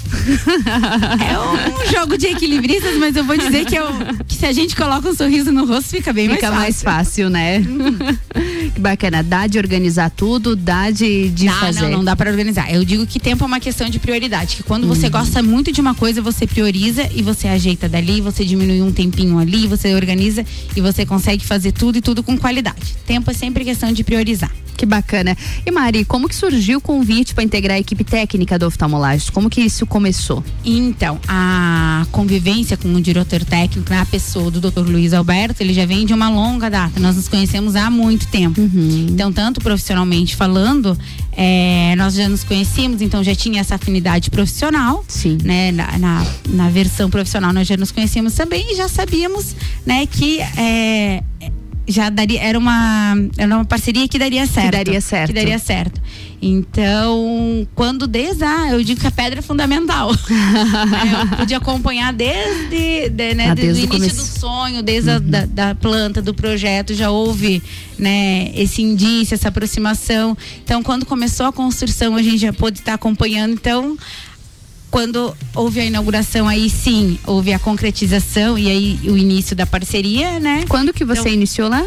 é 1.30 1.40
um 1.40 1.92
jogo 1.92 2.18
de 2.18 2.28
equilibristas, 2.28 2.98
mas 2.98 3.16
eu 3.16 3.24
vou 3.24 3.38
dizer 3.38 3.66
que, 3.66 3.76
eu, 3.76 3.86
que 4.28 4.36
se 4.36 4.46
a 4.46 4.52
gente 4.52 4.76
coloca 4.76 5.10
um 5.10 5.16
sorriso 5.16 5.52
no 5.52 5.66
rosto, 5.66 5.90
fica 5.90 6.12
bem 6.12 6.30
fica 6.30 6.52
mais 6.52 6.82
fácil. 6.82 7.30
Fica 7.30 7.30
mais 7.32 7.64
fácil, 7.64 8.10
né? 8.10 8.20
que 8.70 8.80
bacana. 8.80 9.24
Dá 9.24 9.48
de 9.48 9.58
organizar 9.58 10.10
tudo, 10.10 10.56
dá 10.56 10.92
de, 10.92 11.30
de 11.30 11.46
dá, 11.46 11.54
fazer. 11.54 11.82
Não, 11.82 11.92
não 11.92 12.04
dá 12.04 12.16
para 12.16 12.30
organizar. 12.30 12.74
Eu 12.74 12.84
digo 12.84 13.06
que 13.06 13.20
tempo 13.20 13.44
é 13.44 13.48
uma 13.48 13.60
questão 13.60 13.90
de 13.90 14.00
prioridade. 14.00 14.58
Que 14.58 14.64
quando 14.64 14.88
você 14.88 15.06
uhum. 15.06 15.12
gosta 15.12 15.42
muito 15.44 15.72
de 15.72 15.82
uma 15.82 15.96
coisa, 15.96 16.22
você 16.22 16.46
prioriza 16.46 17.10
e 17.14 17.22
você 17.22 17.48
ajeita 17.48 17.88
dali, 17.88 18.22
você 18.22 18.46
diminui 18.46 18.82
um 18.82 18.92
tempinho 18.92 19.38
ali, 19.38 19.68
você 19.68 19.94
organiza 19.94 20.46
e 20.76 20.82
você 20.82 21.06
consegue 21.06 21.46
fazer 21.46 21.72
tudo 21.72 21.98
e 21.98 22.02
tudo 22.02 22.24
com 22.24 22.38
qualidade. 22.38 22.96
Tempo 23.06 23.32
é 23.32 23.34
sempre 23.34 23.64
questão 23.64 23.92
de 23.92 24.04
priorizar. 24.04 24.52
Que 24.80 24.86
bacana. 24.86 25.36
E 25.66 25.72
Mari, 25.72 26.06
como 26.06 26.30
que 26.30 26.34
surgiu 26.34 26.78
o 26.78 26.82
convite 26.82 27.36
para 27.36 27.44
integrar 27.44 27.76
a 27.76 27.80
equipe 27.82 28.02
técnica 28.02 28.58
do 28.58 28.66
oftalmologista? 28.66 29.30
Como 29.30 29.50
que 29.50 29.60
isso 29.60 29.86
começou? 29.86 30.42
Então, 30.64 31.20
a 31.28 32.08
convivência 32.14 32.78
com 32.78 32.88
o 32.94 33.02
diretor 33.02 33.44
técnico, 33.44 33.94
a 33.94 34.06
pessoa 34.06 34.50
do 34.50 34.62
Dr. 34.62 34.90
Luiz 34.90 35.14
Alberto, 35.14 35.62
ele 35.62 35.74
já 35.74 35.86
vem 35.86 36.06
de 36.06 36.14
uma 36.14 36.30
longa 36.30 36.70
data. 36.70 36.98
Nós 36.98 37.18
nos 37.18 37.28
conhecemos 37.28 37.76
há 37.76 37.92
muito 37.92 38.28
tempo. 38.28 38.59
Uhum. 38.60 39.08
Então, 39.10 39.32
tanto 39.32 39.62
profissionalmente 39.62 40.36
falando, 40.36 40.98
é, 41.32 41.96
nós 41.96 42.14
já 42.14 42.28
nos 42.28 42.44
conhecíamos, 42.44 43.02
então 43.02 43.24
já 43.24 43.34
tinha 43.34 43.62
essa 43.62 43.76
afinidade 43.76 44.30
profissional. 44.30 45.04
Sim. 45.08 45.38
Né, 45.44 45.72
na, 45.72 45.98
na, 45.98 46.26
na 46.50 46.70
versão 46.70 47.10
profissional 47.10 47.54
nós 47.54 47.68
já 47.68 47.78
nos 47.78 47.92
conhecíamos 47.92 48.34
também 48.34 48.74
e 48.74 48.76
já 48.76 48.90
sabíamos, 48.90 49.56
né, 49.86 50.06
que 50.06 50.42
é, 50.42 51.24
já 51.90 52.10
daria, 52.10 52.40
era 52.42 52.58
uma, 52.58 53.16
era 53.36 53.56
uma 53.56 53.66
parceria 53.66 54.08
que 54.08 54.20
daria 54.20 54.46
certo. 54.46 54.66
Que 54.66 54.72
daria 54.72 55.02
certo. 55.02 55.28
Que 55.28 55.34
daria 55.34 55.60
certo. 55.60 56.02
Então, 56.42 57.68
quando 57.76 58.08
desde, 58.08 58.44
ah, 58.46 58.70
eu 58.72 58.82
digo 58.82 59.02
que 59.02 59.08
a 59.08 59.12
pedra 59.12 59.40
é 59.40 59.42
fundamental. 59.42 60.12
é, 60.30 61.34
eu 61.34 61.38
pude 61.38 61.54
acompanhar 61.54 62.14
desde, 62.14 63.10
de, 63.10 63.34
né, 63.34 63.50
ah, 63.50 63.56
desde, 63.56 63.88
desde 63.88 63.88
o 63.88 63.98
início 63.98 64.18
do 64.18 64.40
sonho, 64.40 64.84
desde 64.84 65.10
uhum. 65.10 65.16
a 65.16 65.20
da, 65.20 65.46
da, 65.46 65.76
planta, 65.76 66.22
do 66.22 66.34
projeto, 66.34 66.94
já 66.94 67.10
houve, 67.10 67.62
né, 67.98 68.52
esse 68.56 68.82
indício, 68.82 69.34
essa 69.34 69.50
aproximação. 69.50 70.38
Então, 70.64 70.82
quando 70.82 71.06
começou 71.06 71.48
a 71.48 71.52
construção, 71.52 72.16
a 72.16 72.22
gente 72.22 72.38
já 72.38 72.54
pôde 72.54 72.80
estar 72.80 72.94
acompanhando. 72.94 73.54
Então, 73.54 73.98
quando 74.90 75.36
houve 75.56 75.80
a 75.80 75.86
inauguração, 75.86 76.48
aí 76.48 76.70
sim, 76.70 77.20
houve 77.26 77.54
a 77.54 77.60
concretização 77.60 78.58
e 78.58 78.70
aí 78.70 79.00
o 79.06 79.18
início 79.18 79.56
da 79.56 79.66
parceria, 79.66 80.40
né? 80.40 80.66
Quando 80.68 80.94
que 80.94 81.06
você 81.06 81.22
então, 81.22 81.34
iniciou 81.34 81.70
lá? 81.70 81.86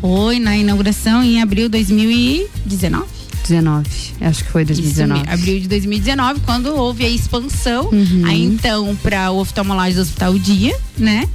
Foi 0.00 0.38
na 0.38 0.56
inauguração 0.56 1.22
em 1.22 1.40
abril 1.40 1.64
de 1.64 1.70
2019. 1.70 3.06
19, 3.42 3.88
acho 4.20 4.44
que 4.44 4.50
foi 4.50 4.64
2019. 4.64 5.22
Isso, 5.22 5.30
abril 5.30 5.60
de 5.60 5.68
2019, 5.68 6.40
quando 6.40 6.66
houve 6.74 7.04
a 7.04 7.08
expansão, 7.08 7.86
uhum. 7.86 8.22
aí 8.26 8.44
então 8.44 8.94
para 9.02 9.30
o 9.30 9.38
oftalmologista 9.38 10.02
do 10.02 10.02
Hospital 10.02 10.38
Dia, 10.38 10.76
né? 10.98 11.26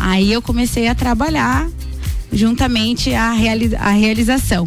Aí 0.00 0.32
eu 0.32 0.40
comecei 0.40 0.88
a 0.88 0.94
trabalhar 0.94 1.68
juntamente 2.32 3.12
à, 3.12 3.32
reali 3.32 3.74
a 3.76 3.90
realização 3.90 4.66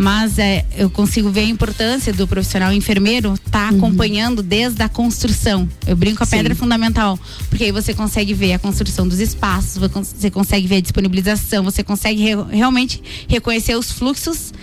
mas 0.00 0.38
é, 0.38 0.64
eu 0.78 0.88
consigo 0.88 1.28
ver 1.28 1.40
a 1.40 1.44
importância 1.44 2.10
do 2.10 2.26
profissional 2.26 2.72
enfermeiro 2.72 3.34
estar 3.34 3.50
tá 3.50 3.70
uhum. 3.70 3.76
acompanhando 3.76 4.42
desde 4.42 4.82
a 4.82 4.88
construção. 4.88 5.68
Eu 5.86 5.94
brinco 5.94 6.22
a 6.22 6.26
Sim. 6.26 6.38
pedra 6.38 6.54
fundamental, 6.54 7.18
porque 7.50 7.64
aí 7.64 7.70
você 7.70 7.92
consegue 7.92 8.32
ver 8.32 8.54
a 8.54 8.58
construção 8.58 9.06
dos 9.06 9.20
espaços, 9.20 9.76
você 9.76 10.30
consegue 10.30 10.66
ver 10.66 10.76
a 10.76 10.80
disponibilização, 10.80 11.62
você 11.62 11.82
consegue 11.82 12.22
re 12.22 12.30
realmente 12.50 13.02
reconhecer 13.28 13.74
os 13.74 13.92
fluxos 13.92 14.54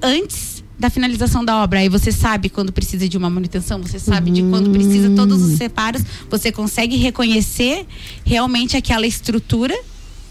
antes 0.00 0.62
da 0.78 0.88
finalização 0.88 1.44
da 1.44 1.56
obra. 1.64 1.80
Aí 1.80 1.88
você 1.88 2.12
sabe 2.12 2.48
quando 2.48 2.72
precisa 2.72 3.08
de 3.08 3.18
uma 3.18 3.28
manutenção, 3.28 3.82
você 3.82 3.98
sabe 3.98 4.28
uhum. 4.28 4.34
de 4.34 4.42
quando 4.44 4.70
precisa 4.70 5.10
todos 5.16 5.42
os 5.42 5.58
separos, 5.58 6.02
você 6.30 6.52
consegue 6.52 6.94
reconhecer 6.94 7.84
realmente 8.24 8.76
aquela 8.76 9.04
estrutura, 9.04 9.74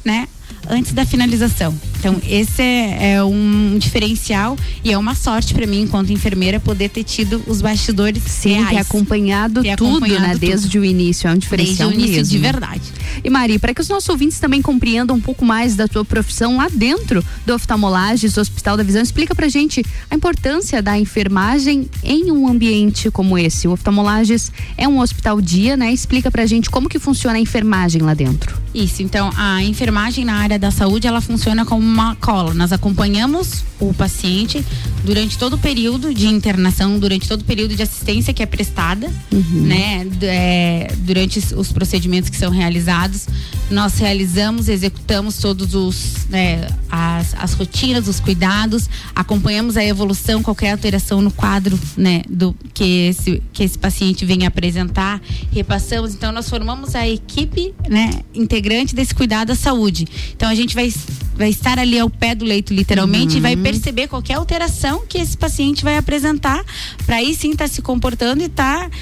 né? 0.06 0.30
Antes 0.70 0.94
da 0.94 1.06
finalização. 1.06 1.74
Então, 2.00 2.22
esse 2.28 2.62
é, 2.62 3.14
é 3.14 3.24
um 3.24 3.78
diferencial 3.80 4.58
e 4.84 4.92
é 4.92 4.98
uma 4.98 5.16
sorte 5.16 5.54
para 5.54 5.66
mim, 5.66 5.82
enquanto 5.82 6.12
enfermeira, 6.12 6.60
poder 6.60 6.90
ter 6.90 7.04
tido 7.04 7.42
os 7.48 7.62
bastidores 7.62 8.22
Sim, 8.24 8.54
reais. 8.54 8.70
ter 8.70 8.78
acompanhado 8.78 9.64
ter 9.64 9.76
tudo, 9.76 9.98
acompanhado 9.98 10.22
né? 10.22 10.34
Tudo. 10.34 10.40
Desde 10.42 10.80
o 10.80 10.86
início, 10.86 11.28
é 11.28 11.32
um 11.32 11.38
diferencial 11.38 11.90
Desde 11.90 11.98
o 11.98 12.06
início 12.06 12.18
mesmo. 12.18 12.32
de 12.32 12.38
verdade. 12.38 12.82
E 13.24 13.30
Mari, 13.30 13.58
para 13.58 13.74
que 13.74 13.82
os 13.82 13.90
nossos 13.90 14.08
ouvintes 14.10 14.40
também 14.40 14.62
compreendam 14.62 15.16
um 15.16 15.22
pouco 15.22 15.44
mais 15.44 15.76
da 15.76 15.88
tua 15.88 16.06
profissão 16.06 16.58
lá 16.58 16.68
dentro 16.72 17.24
do 17.46 17.54
oftalmolages, 17.56 18.34
do 18.34 18.42
Hospital 18.42 18.78
da 18.78 18.84
Visão, 18.84 19.02
explica 19.02 19.34
pra 19.34 19.48
gente 19.48 19.84
a 20.10 20.16
importância 20.16 20.82
da 20.82 20.98
enfermagem 21.00 21.90
em 22.04 22.32
um 22.32 22.48
ambiente 22.48 23.10
como 23.10 23.38
esse. 23.38 23.68
O 23.68 23.72
oftalmolages 23.72 24.52
é 24.78 24.88
um 24.88 25.00
hospital 25.00 25.42
dia, 25.42 25.76
né? 25.76 25.92
Explica 25.92 26.30
pra 26.30 26.46
gente 26.46 26.70
como 26.70 26.90
que 26.90 27.00
funciona 27.00 27.38
a 27.38 27.42
enfermagem 27.42 28.02
lá 28.02 28.14
dentro. 28.14 28.66
Isso, 28.74 29.02
então 29.02 29.32
a 29.38 29.64
enfermagem 29.64 30.26
na 30.26 30.35
área 30.36 30.60
da 30.60 30.72
saúde, 30.72 31.08
ela 31.08 31.22
funciona 31.22 31.66
como 31.66 31.86
uma 31.86 32.16
cola. 32.16 32.54
Nós 32.54 32.72
acompanhamos 32.72 33.64
o 33.80 33.94
paciente 33.94 34.66
durante 35.04 35.38
todo 35.38 35.54
o 35.54 35.58
período 35.58 36.14
de 36.14 36.28
internação, 36.28 36.98
durante 37.00 37.28
todo 37.28 37.42
o 37.42 37.44
período 37.44 37.76
de 37.76 37.84
assistência 37.84 38.34
que 38.34 38.42
é 38.42 38.46
prestada, 38.46 39.12
uhum. 39.32 39.62
né? 39.62 40.08
É, 40.22 40.94
durante 41.00 41.40
os 41.56 41.72
procedimentos 41.72 42.30
que 42.30 42.38
são 42.38 42.52
realizados, 42.52 43.28
nós 43.70 43.98
realizamos, 43.98 44.70
executamos 44.70 45.38
todos 45.38 45.74
os 45.76 46.26
né, 46.30 46.68
as, 46.90 47.36
as 47.36 47.54
rotinas, 47.54 48.08
os 48.08 48.20
cuidados, 48.20 48.90
acompanhamos 49.16 49.78
a 49.78 49.84
evolução, 49.84 50.42
qualquer 50.42 50.72
alteração 50.72 51.22
no 51.22 51.32
quadro, 51.32 51.80
né, 51.98 52.22
do 52.30 52.56
que 52.74 53.08
esse 53.10 53.42
que 53.54 53.64
esse 53.64 53.78
paciente 53.78 54.26
vem 54.26 54.46
apresentar, 54.46 55.22
repassamos. 55.52 56.14
Então 56.14 56.32
nós 56.32 56.50
formamos 56.50 56.96
a 56.96 57.08
equipe, 57.08 57.74
né, 57.90 58.22
integrante 58.34 58.96
desse 58.96 59.14
cuidado 59.14 59.52
à 59.52 59.56
saúde. 59.56 60.08
Então 60.34 60.50
a 60.50 60.56
gente 60.56 60.76
vai 60.76 60.92
vai 61.36 61.50
estar 61.50 61.78
ali 61.78 62.00
ao 62.00 62.10
pé 62.10 62.34
do 62.34 62.46
leito, 62.46 62.74
literalmente, 62.74 63.34
uhum. 63.34 63.40
e 63.40 63.42
vai 63.42 63.56
uhum. 63.56 63.64
perceber 63.64 64.08
qualquer 64.08 64.36
alteração 64.36 65.04
que 65.08 65.18
esse 65.18 65.38
paciente 65.38 65.84
vai 65.84 65.98
apresentar, 65.98 66.64
para 67.06 67.18
aí 67.18 67.36
sim 67.36 67.52
estar 67.52 67.66
tá 67.66 67.68
se 67.68 67.82
comportando 67.82 68.42
e 68.42 68.46
estar 68.46 68.90
tá 68.90 68.98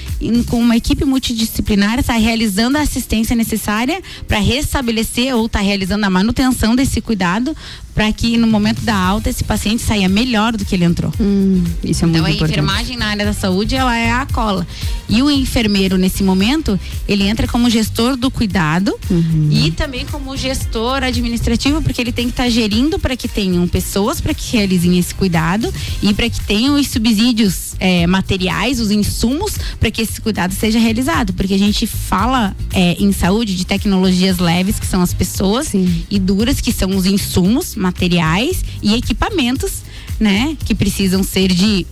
com 0.49 0.59
uma 0.59 0.75
equipe 0.75 1.05
multidisciplinar, 1.05 1.99
estar 1.99 2.13
tá 2.13 2.19
realizando 2.19 2.77
a 2.77 2.81
assistência 2.81 3.36
necessária 3.36 4.01
para 4.27 4.39
restabelecer 4.39 5.36
ou 5.36 5.45
estar 5.45 5.59
tá 5.59 5.65
realizando 5.65 6.05
a 6.05 6.09
manutenção 6.09 6.75
desse 6.75 6.99
cuidado 7.01 7.55
para 7.93 8.12
que 8.12 8.38
no 8.38 8.47
momento 8.47 8.82
da 8.82 8.95
alta 8.95 9.29
esse 9.29 9.43
paciente 9.43 9.82
saia 9.82 10.10
melhor 10.10 10.56
do 10.58 10.65
que 10.65 10.75
ele 10.75 10.84
entrou. 10.84 11.12
Hum, 11.19 11.63
isso 11.84 12.06
é 12.06 12.08
então, 12.08 12.21
muito 12.21 12.36
importante. 12.36 12.36
Então 12.36 12.45
a 12.45 12.49
enfermagem 12.49 12.97
na 12.97 13.08
área 13.08 13.25
da 13.25 13.34
saúde 13.34 13.75
ela 13.75 13.95
é 13.95 14.12
a 14.12 14.25
cola. 14.25 14.65
E 15.08 15.21
o 15.21 15.29
enfermeiro 15.29 15.97
nesse 15.97 16.23
momento 16.23 16.79
ele 17.08 17.23
entra 17.23 17.47
como 17.47 17.69
gestor 17.69 18.15
do 18.15 18.32
cuidado 18.32 18.97
uhum. 19.10 19.49
e 19.51 19.71
também 19.71 20.06
como 20.06 20.36
gestor 20.36 21.03
administrativo 21.03 21.82
porque 21.82 22.01
ele 22.01 22.12
tem 22.12 22.25
que 22.25 22.32
estar 22.32 22.43
tá 22.43 22.49
gerindo 22.49 22.97
para 22.97 23.15
que 23.15 23.27
tenham 23.27 23.67
pessoas 23.67 24.19
para 24.19 24.34
que 24.34 24.56
realizem 24.56 24.97
esse 24.97 25.13
cuidado 25.13 25.71
e 26.01 26.13
para 26.13 26.29
que 26.29 26.41
tenham 26.41 26.75
os 26.75 26.88
subsídios 26.88 27.75
é, 27.79 28.08
materiais, 28.08 28.79
os 28.79 28.91
insumos 28.91 29.58
para 29.79 29.91
que 29.91 30.01
esse 30.01 30.19
cuidado 30.21 30.53
seja 30.53 30.79
realizado, 30.79 31.34
porque 31.34 31.53
a 31.53 31.58
gente 31.58 31.86
fala 31.86 32.56
é, 32.73 32.93
em 32.99 33.12
saúde 33.12 33.56
de 33.56 33.65
tecnologias 33.65 34.39
leves 34.39 34.79
que 34.79 34.86
são 34.86 35.01
as 35.01 35.13
pessoas 35.13 35.67
Sim. 35.67 36.06
e 36.10 36.19
duras 36.19 36.62
que 36.62 36.71
são 36.71 36.95
os 36.95 37.06
insumos 37.06 37.75
materiais 37.83 38.63
e 38.81 38.95
equipamentos 38.95 39.83
né, 40.23 40.57
que 40.65 40.73
precisam 40.73 41.21
ser 41.21 41.49
de 41.49 41.86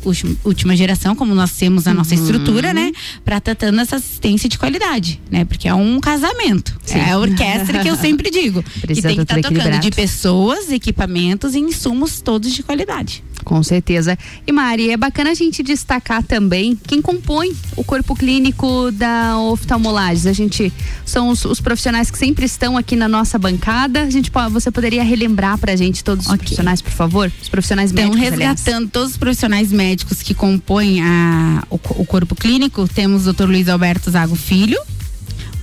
última 0.44 0.76
geração, 0.76 1.16
como 1.16 1.36
nós 1.36 1.52
temos 1.52 1.86
a 1.86 1.94
nossa 1.94 2.16
uhum. 2.16 2.22
estrutura, 2.22 2.74
né, 2.74 2.92
para 3.26 3.38
estar 3.38 3.54
tá 3.54 3.68
essa 3.68 3.98
assistência 3.98 4.48
de 4.48 4.58
qualidade, 4.58 5.20
né, 5.30 5.44
porque 5.44 5.68
é 5.68 5.74
um 5.74 6.00
casamento, 6.00 6.80
Sim. 6.86 7.00
é 7.00 7.12
a 7.12 7.20
orquestra 7.20 7.80
que 7.80 7.90
eu 7.90 7.96
sempre 7.98 8.32
digo, 8.32 8.64
Precisa 8.80 9.10
que 9.10 9.16
tem 9.16 9.16
que 9.18 9.22
estar 9.22 9.42
tá 9.42 9.50
tocando 9.50 9.80
de 9.80 9.92
pessoas, 9.92 10.72
equipamentos 10.72 11.54
e 11.54 11.60
insumos 11.60 12.22
todos 12.22 12.52
de 12.54 12.64
qualidade. 12.64 13.24
Com 13.44 13.62
certeza. 13.64 14.18
E 14.46 14.52
Mari, 14.52 14.92
é 14.92 14.98
bacana 14.98 15.32
a 15.32 15.34
gente 15.34 15.64
destacar 15.64 16.24
também 16.24 16.78
quem 16.88 17.02
compõe 17.02 17.52
o 17.76 17.84
corpo 17.84 18.16
clínico 18.16 18.92
da 18.92 19.38
oftalmolagem. 19.40 20.30
A 20.30 20.34
gente 20.34 20.72
são 21.06 21.30
os, 21.30 21.44
os, 21.46 21.60
profissionais 21.60 22.12
que 22.12 22.18
sempre 22.18 22.46
estão 22.46 22.78
aqui 22.78 22.96
na 22.96 23.08
nossa 23.08 23.38
bancada. 23.40 24.04
A 24.04 24.10
gente 24.10 24.32
você 24.52 24.72
poderia 24.72 25.04
relembrar 25.04 25.58
pra 25.58 25.76
gente 25.76 26.04
todos 26.04 26.26
os 26.26 26.32
okay. 26.32 26.40
profissionais, 26.40 26.82
por 26.82 26.92
favor? 26.92 27.32
Os 27.42 27.50
profissionais 27.50 27.92
então, 27.92 28.06
médicos. 28.06 28.21
Resgatando 28.30 28.76
aliás. 28.76 28.92
todos 28.92 29.12
os 29.12 29.18
profissionais 29.18 29.72
médicos 29.72 30.22
que 30.22 30.34
compõem 30.34 31.02
a, 31.02 31.64
o, 31.70 31.76
o 31.76 32.06
corpo 32.06 32.36
clínico, 32.36 32.88
temos 32.88 33.28
o 33.28 33.34
Dr. 33.34 33.46
Luiz 33.46 33.68
Alberto 33.68 34.12
Zago 34.12 34.36
Filho, 34.36 34.80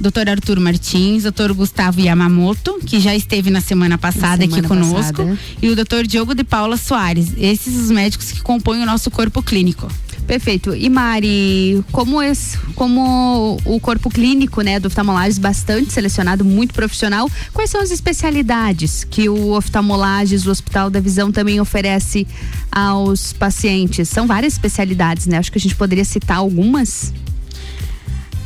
doutor 0.01 0.29
Arthur 0.29 0.61
Martins, 0.61 1.25
doutor 1.25 1.53
Gustavo 1.53 2.01
Yamamoto, 2.01 2.79
que 2.85 3.01
já 3.01 3.15
esteve 3.15 3.51
na 3.51 3.61
semana 3.61 3.99
passada 3.99 4.47
na 4.47 4.53
semana 4.53 4.59
aqui 4.59 4.69
conosco, 4.69 5.23
passada. 5.23 5.39
e 5.61 5.69
o 5.69 5.77
doutor 5.77 6.07
Diogo 6.07 6.35
de 6.35 6.45
Paula 6.45 6.77
Soares. 6.77 7.33
Esses 7.37 7.77
os 7.77 7.91
médicos 7.91 8.31
que 8.31 8.41
compõem 8.41 8.83
o 8.83 8.87
nosso 8.87 9.11
corpo 9.11 9.43
clínico. 9.43 9.89
Perfeito. 10.29 10.77
E 10.77 10.91
Mari, 10.91 11.83
como, 11.91 12.23
esse, 12.23 12.59
como 12.75 13.57
o 13.65 13.81
corpo 13.81 14.11
clínico 14.11 14.61
né, 14.61 14.79
do 14.79 14.87
oftalmolages 14.89 15.39
bastante 15.39 15.91
selecionado, 15.91 16.45
muito 16.45 16.75
profissional, 16.75 17.31
quais 17.55 17.71
são 17.71 17.81
as 17.81 17.91
especialidades 17.91 19.05
que 19.05 19.27
o 19.27 19.53
oftalmolages, 19.57 20.47
o 20.47 20.51
Hospital 20.51 20.91
da 20.91 21.01
Visão 21.01 21.33
também 21.33 21.59
oferece 21.63 22.27
aos 22.71 23.33
pacientes? 23.33 24.11
São 24.11 24.27
várias 24.27 24.53
especialidades, 24.53 25.27
né? 25.27 25.39
Acho 25.39 25.51
que 25.51 25.57
a 25.57 25.61
gente 25.61 25.75
poderia 25.75 26.05
citar 26.05 26.37
algumas. 26.37 27.11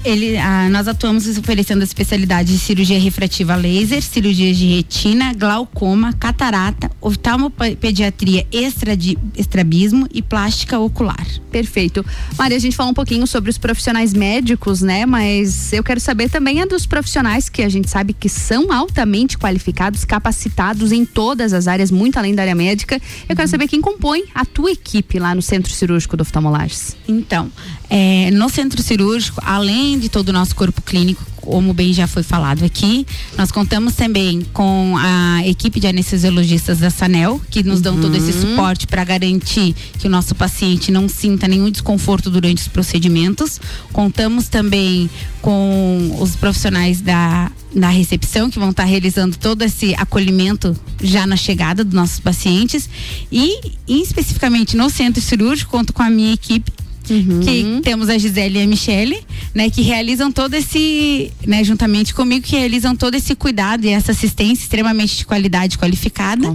Ele, 0.05 0.37
ah, 0.37 0.69
nós 0.69 0.89
atuamos 0.89 1.27
oferecendo 1.39 1.81
a 1.81 1.85
especialidade 1.85 2.53
de 2.53 2.59
cirurgia 2.59 2.99
refrativa 2.99 3.55
laser, 3.55 4.03
cirurgia 4.03 4.53
de 4.53 4.67
retina, 4.67 5.33
glaucoma, 5.33 6.13
catarata, 6.13 6.91
oftalmopediatria 7.01 8.47
estrabismo 9.37 10.09
e 10.13 10.21
plástica 10.21 10.79
ocular. 10.79 11.27
Perfeito. 11.51 12.05
Maria, 12.37 12.57
a 12.57 12.61
gente 12.61 12.75
falou 12.75 12.91
um 12.91 12.95
pouquinho 12.95 13.27
sobre 13.27 13.51
os 13.51 13.59
profissionais 13.59 14.13
médicos, 14.13 14.81
né? 14.81 15.07
Mas 15.07 15.73
eu 15.73 15.85
quero 15.85 16.01
saber 16.01 16.31
também 16.31 16.63
dos 16.67 16.87
profissionais 16.87 17.49
que 17.49 17.63
a 17.63 17.69
gente 17.69 17.89
sabe 17.89 18.13
que 18.13 18.29
são 18.29 18.73
altamente 18.73 19.39
qualificados, 19.39 20.05
capacitados 20.05 20.93
em 20.93 21.05
todas 21.05 21.53
as 21.53 21.67
áreas, 21.67 21.91
muito 21.91 22.19
além 22.19 22.35
da 22.35 22.43
área 22.43 22.55
médica. 22.55 22.97
Eu 23.29 23.37
quero 23.37 23.43
uhum. 23.43 23.47
saber 23.47 23.69
quem 23.69 23.81
compõe 23.81 24.25
a 24.35 24.45
tua 24.45 24.71
equipe 24.71 25.19
lá 25.19 25.35
no 25.35 25.43
Centro 25.43 25.73
Cirúrgico 25.73 26.17
do 26.17 26.23
Oftalmolages. 26.23 26.97
Então, 27.07 27.51
é, 27.95 28.31
no 28.31 28.49
Centro 28.49 28.83
Cirúrgico, 28.83 29.39
além 29.45 29.99
de 29.99 30.09
todo 30.09 30.31
o 30.31 30.33
nosso 30.33 30.57
corpo 30.57 30.81
clínico, 30.81 31.23
como 31.37 31.75
bem 31.75 31.93
já 31.93 32.07
foi 32.07 32.23
falado 32.23 32.65
aqui. 32.65 33.07
Nós 33.37 33.53
contamos 33.53 33.95
também 33.95 34.41
com 34.55 34.95
a 34.97 35.47
equipe 35.47 35.79
de 35.79 35.89
anestesiologistas 35.89 36.79
da 36.79 36.89
Sanel, 36.89 37.39
que 37.51 37.63
nos 37.63 37.83
dão 37.83 38.01
todo 38.01 38.17
esse 38.17 38.33
Uhum. 38.33 38.51
suporte 38.53 38.87
para 38.87 39.05
garantir 39.05 39.75
que 39.99 40.07
o 40.07 40.11
nosso 40.11 40.35
paciente 40.35 40.91
não 40.91 41.07
sinta 41.07 41.47
nenhum 41.47 41.71
desconforto 41.71 42.31
durante 42.31 42.63
os 42.63 42.69
procedimentos. 42.69 43.61
Contamos 43.93 44.49
também 44.49 45.11
com 45.43 46.17
os 46.19 46.35
profissionais 46.35 47.03
da, 47.03 47.53
da 47.75 47.91
recepção, 47.91 48.49
que 48.49 48.59
vão 48.59 48.71
estar 48.71 48.85
realizando 48.85 49.37
todo 49.37 49.61
esse 49.61 49.95
acolhimento 49.97 50.75
já 51.03 51.27
na 51.27 51.37
chegada 51.37 51.85
dos 51.85 51.93
nossos 51.93 52.21
pacientes. 52.21 52.89
E, 53.31 53.73
especificamente 53.87 54.79
no 54.79 54.89
centro 54.89 55.21
cirúrgico, 55.21 55.73
conto 55.73 55.93
com 55.93 56.03
a 56.03 56.09
minha 56.09 56.33
equipe 56.33 56.73
que 57.03 57.81
temos 57.83 58.09
a 58.09 58.17
Gisele 58.19 58.59
e 58.59 58.63
a 58.63 58.67
Michele, 58.67 59.21
né, 59.55 59.69
que 59.71 59.83
realizam 59.83 60.31
todo 60.31 60.55
esse, 60.55 61.31
né, 61.47 61.63
juntamente 61.65 62.15
comigo, 62.15 62.47
que 62.47 62.57
realizam 62.57 62.95
todo 62.97 63.15
esse 63.15 63.35
cuidado 63.35 63.85
e 63.85 63.89
essa 63.89 64.13
assistência 64.13 64.63
extremamente 64.63 65.17
de 65.17 65.27
qualidade 65.27 65.79
qualificada 65.79 66.47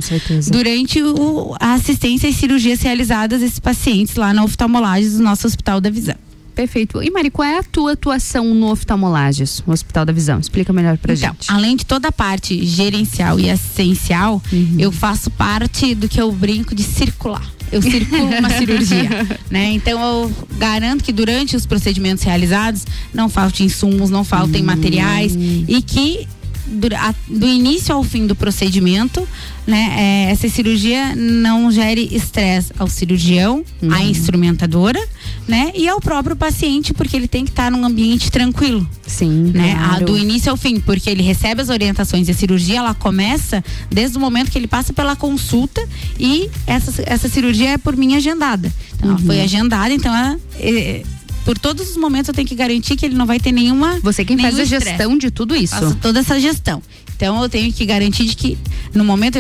durante 0.51 1.01
o, 1.01 1.55
a 1.59 1.73
assistência 1.73 2.27
e 2.27 2.33
cirurgias 2.33 2.81
realizadas 2.81 3.41
a 3.41 3.45
esses 3.45 3.59
pacientes 3.59 4.15
lá 4.15 4.33
na 4.33 4.43
oftalmolagem 4.43 5.09
do 5.11 5.23
nosso 5.23 5.47
Hospital 5.47 5.79
da 5.81 5.89
Visão. 5.89 6.26
Perfeito. 6.57 7.01
E 7.03 7.09
Mari, 7.11 7.29
qual 7.29 7.47
é 7.47 7.59
a 7.59 7.63
tua 7.63 7.93
atuação 7.93 8.53
no 8.53 8.71
oftalmolages, 8.71 9.63
no 9.65 9.71
Hospital 9.73 10.03
da 10.05 10.11
Visão? 10.11 10.39
Explica 10.39 10.73
melhor 10.73 10.97
pra 10.97 11.13
Então, 11.13 11.29
gente. 11.33 11.51
além 11.51 11.75
de 11.77 11.85
toda 11.85 12.07
a 12.07 12.11
parte 12.11 12.65
gerencial 12.65 13.39
e 13.39 13.49
assistencial, 13.49 14.41
eu 14.79 14.91
faço 14.91 15.29
parte 15.29 15.93
do 15.93 16.09
que 16.09 16.19
eu 16.19 16.31
brinco 16.31 16.73
de 16.73 16.81
circular. 16.83 17.47
Eu 17.71 17.81
circulo 17.81 18.25
uma 18.25 18.49
cirurgia, 18.57 19.07
né? 19.51 19.71
Então 19.73 20.01
eu 20.01 20.31
garanto 20.57 21.03
que 21.03 21.11
durante 21.13 21.55
os 21.55 21.65
procedimentos 21.65 22.23
realizados 22.23 22.85
não 23.13 23.29
falte 23.29 23.63
insumos, 23.63 24.09
não 24.09 24.23
faltem 24.23 24.63
materiais 24.63 25.37
e 25.67 25.81
que 25.81 26.27
dura- 26.65 26.99
a- 26.99 27.15
do 27.27 27.45
início 27.45 27.93
ao 27.93 28.03
fim 28.03 28.25
do 28.25 28.35
procedimento, 28.35 29.27
né, 29.65 29.95
é, 30.27 30.31
essa 30.31 30.47
cirurgia 30.49 31.13
não 31.15 31.69
gere 31.71 32.07
estresse 32.11 32.71
ao 32.79 32.87
cirurgião, 32.87 33.63
à 33.91 34.01
instrumentadora, 34.03 34.99
né, 35.47 35.71
e 35.73 35.87
ao 35.87 36.01
próprio 36.01 36.35
paciente, 36.35 36.93
porque 36.93 37.15
ele 37.15 37.27
tem 37.27 37.45
que 37.45 37.51
estar 37.51 37.71
num 37.71 37.85
ambiente 37.85 38.29
tranquilo. 38.29 38.87
Sim, 39.05 39.51
né, 39.53 39.75
claro. 39.75 40.05
do 40.05 40.17
início 40.17 40.51
ao 40.51 40.57
fim, 40.57 40.79
porque 40.79 41.09
ele 41.09 41.23
recebe 41.23 41.61
as 41.61 41.69
orientações 41.69 42.27
e 42.27 42.31
a 42.31 42.33
cirurgia 42.33 42.79
ela 42.79 42.93
começa 42.93 43.63
desde 43.89 44.17
o 44.17 44.19
momento 44.19 44.51
que 44.51 44.57
ele 44.57 44.67
passa 44.67 44.91
pela 44.91 45.15
consulta 45.15 45.81
e 46.19 46.49
essa, 46.65 47.01
essa 47.05 47.29
cirurgia 47.29 47.69
é 47.71 47.77
por 47.77 47.95
mim 47.95 48.15
agendada. 48.15 48.71
Então, 48.97 49.09
ela 49.11 49.19
Uhum. 49.19 49.25
foi 49.25 49.41
agendada, 49.41 49.93
então 49.93 50.13
ela, 50.13 50.37
é, 50.59 51.03
por 51.45 51.57
todos 51.57 51.91
os 51.91 51.97
momentos 51.97 52.27
eu 52.27 52.33
tenho 52.33 52.47
que 52.47 52.55
garantir 52.55 52.95
que 52.97 53.05
ele 53.05 53.15
não 53.15 53.25
vai 53.25 53.39
ter 53.39 53.51
nenhuma. 53.53 53.99
Você 54.01 54.25
quem 54.25 54.37
faz 54.37 54.59
a 54.59 54.65
gestão 54.65 55.17
de 55.17 55.31
tudo 55.31 55.55
isso. 55.55 55.73
Faço 55.75 55.95
toda 55.95 56.19
essa 56.19 56.37
gestão. 56.39 56.81
Então 57.15 57.41
eu 57.41 57.47
tenho 57.49 57.71
que 57.71 57.85
garantir 57.85 58.25
de 58.25 58.35
que 58.35 58.57
no 58.93 59.05
momento 59.05 59.37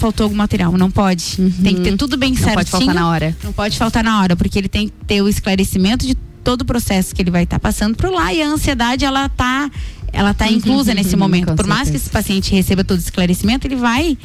faltou 0.00 0.24
algum 0.24 0.36
material, 0.36 0.72
não 0.76 0.90
pode. 0.90 1.36
Tem 1.62 1.74
que 1.74 1.80
ter 1.82 1.96
tudo 1.96 2.16
bem 2.16 2.30
Uhum. 2.32 2.36
Não 2.36 2.42
certinho. 2.42 2.56
pode 2.56 2.70
faltar 2.70 2.94
na 2.94 3.08
hora. 3.08 3.36
Não 3.44 3.52
pode 3.52 3.78
faltar 3.78 4.02
na 4.04 4.20
hora, 4.20 4.34
porque 4.34 4.58
ele 4.58 4.68
tem 4.68 4.88
que 4.88 4.94
ter 5.06 5.22
o 5.22 5.28
esclarecimento 5.28 6.06
de 6.06 6.14
todo 6.42 6.62
o 6.62 6.64
processo 6.64 7.14
que 7.14 7.20
ele 7.22 7.30
vai 7.30 7.44
estar 7.44 7.58
passando 7.60 7.94
por 7.96 8.10
lá 8.10 8.32
e 8.32 8.42
a 8.42 8.48
ansiedade 8.48 9.04
ela 9.04 9.28
tá 9.28 9.70
ela 10.12 10.34
tá 10.34 10.50
inclusa 10.50 10.92
nesse 10.92 11.14
momento. 11.14 11.50
Uhum. 11.50 11.56
Com 11.56 11.62
Por 11.62 11.66
mais 11.68 11.88
que 11.88 11.96
esse 11.96 12.10
paciente 12.10 12.50
receba 12.52 12.82
todo 12.82 12.98
o 12.98 13.00
esclarecimento, 13.00 13.64
ele 13.68 13.76
vai 13.76 14.18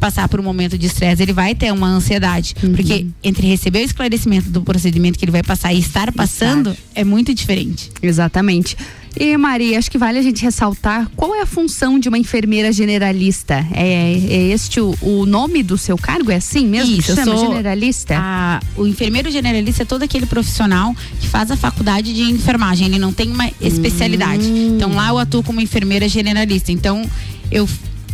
passar 0.00 0.26
por 0.28 0.40
um 0.40 0.42
momento 0.42 0.78
de 0.78 0.86
estresse, 0.86 1.22
ele 1.22 1.32
vai 1.34 1.54
ter 1.54 1.70
uma 1.72 1.86
ansiedade, 1.88 2.54
Uhum. 2.62 2.72
porque 2.72 3.06
entre 3.22 3.46
receber 3.46 3.80
o 3.80 3.84
esclarecimento 3.84 4.48
do 4.48 4.62
procedimento 4.62 5.18
que 5.18 5.24
ele 5.26 5.32
vai 5.32 5.42
passar 5.42 5.72
e 5.74 5.78
estar 5.80 6.12
passando 6.12 6.74
é 6.94 7.04
muito 7.04 7.34
diferente. 7.34 7.90
Exatamente. 8.02 8.74
E 9.16 9.36
Maria, 9.36 9.78
acho 9.78 9.90
que 9.90 9.98
vale 9.98 10.18
a 10.18 10.22
gente 10.22 10.42
ressaltar 10.42 11.10
qual 11.16 11.34
é 11.34 11.40
a 11.40 11.46
função 11.46 11.98
de 11.98 12.08
uma 12.08 12.18
enfermeira 12.18 12.70
generalista. 12.72 13.66
É, 13.72 14.12
é 14.12 14.42
este 14.52 14.80
o, 14.80 14.94
o 15.02 15.26
nome 15.26 15.62
do 15.62 15.76
seu 15.76 15.96
cargo? 15.98 16.30
É 16.30 16.36
assim 16.36 16.66
mesmo? 16.66 16.96
Isso, 16.96 17.12
eu 17.12 17.16
chama 17.16 17.36
sou 17.36 17.46
generalista? 17.48 18.14
a- 18.18 18.60
o 18.76 18.86
enfermeiro 18.86 19.30
generalista 19.30 19.82
é 19.82 19.86
todo 19.86 20.02
aquele 20.02 20.26
profissional 20.26 20.94
que 21.20 21.26
faz 21.26 21.50
a 21.50 21.56
faculdade 21.56 22.12
de 22.12 22.22
enfermagem. 22.22 22.86
Ele 22.86 22.98
não 22.98 23.12
tem 23.12 23.30
uma 23.30 23.50
especialidade. 23.60 24.44
Hum. 24.46 24.74
Então 24.76 24.92
lá 24.94 25.08
eu 25.08 25.18
atuo 25.18 25.42
como 25.42 25.60
enfermeira 25.60 26.08
generalista. 26.08 26.70
Então 26.70 27.02
eu 27.50 27.68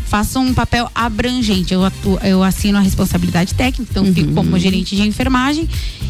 faço 0.06 0.38
um 0.38 0.54
papel 0.54 0.90
abrangente. 0.94 1.72
Eu, 1.74 1.84
atuo, 1.84 2.18
eu 2.22 2.42
assino 2.42 2.78
a 2.78 2.80
responsabilidade 2.80 3.54
técnica, 3.54 3.90
então 3.90 4.04
fico 4.12 4.28
Uhum. 4.28 4.34
como 4.34 4.58
gerente 4.58 4.94
de 4.96 5.02
enfermagem 5.02 5.68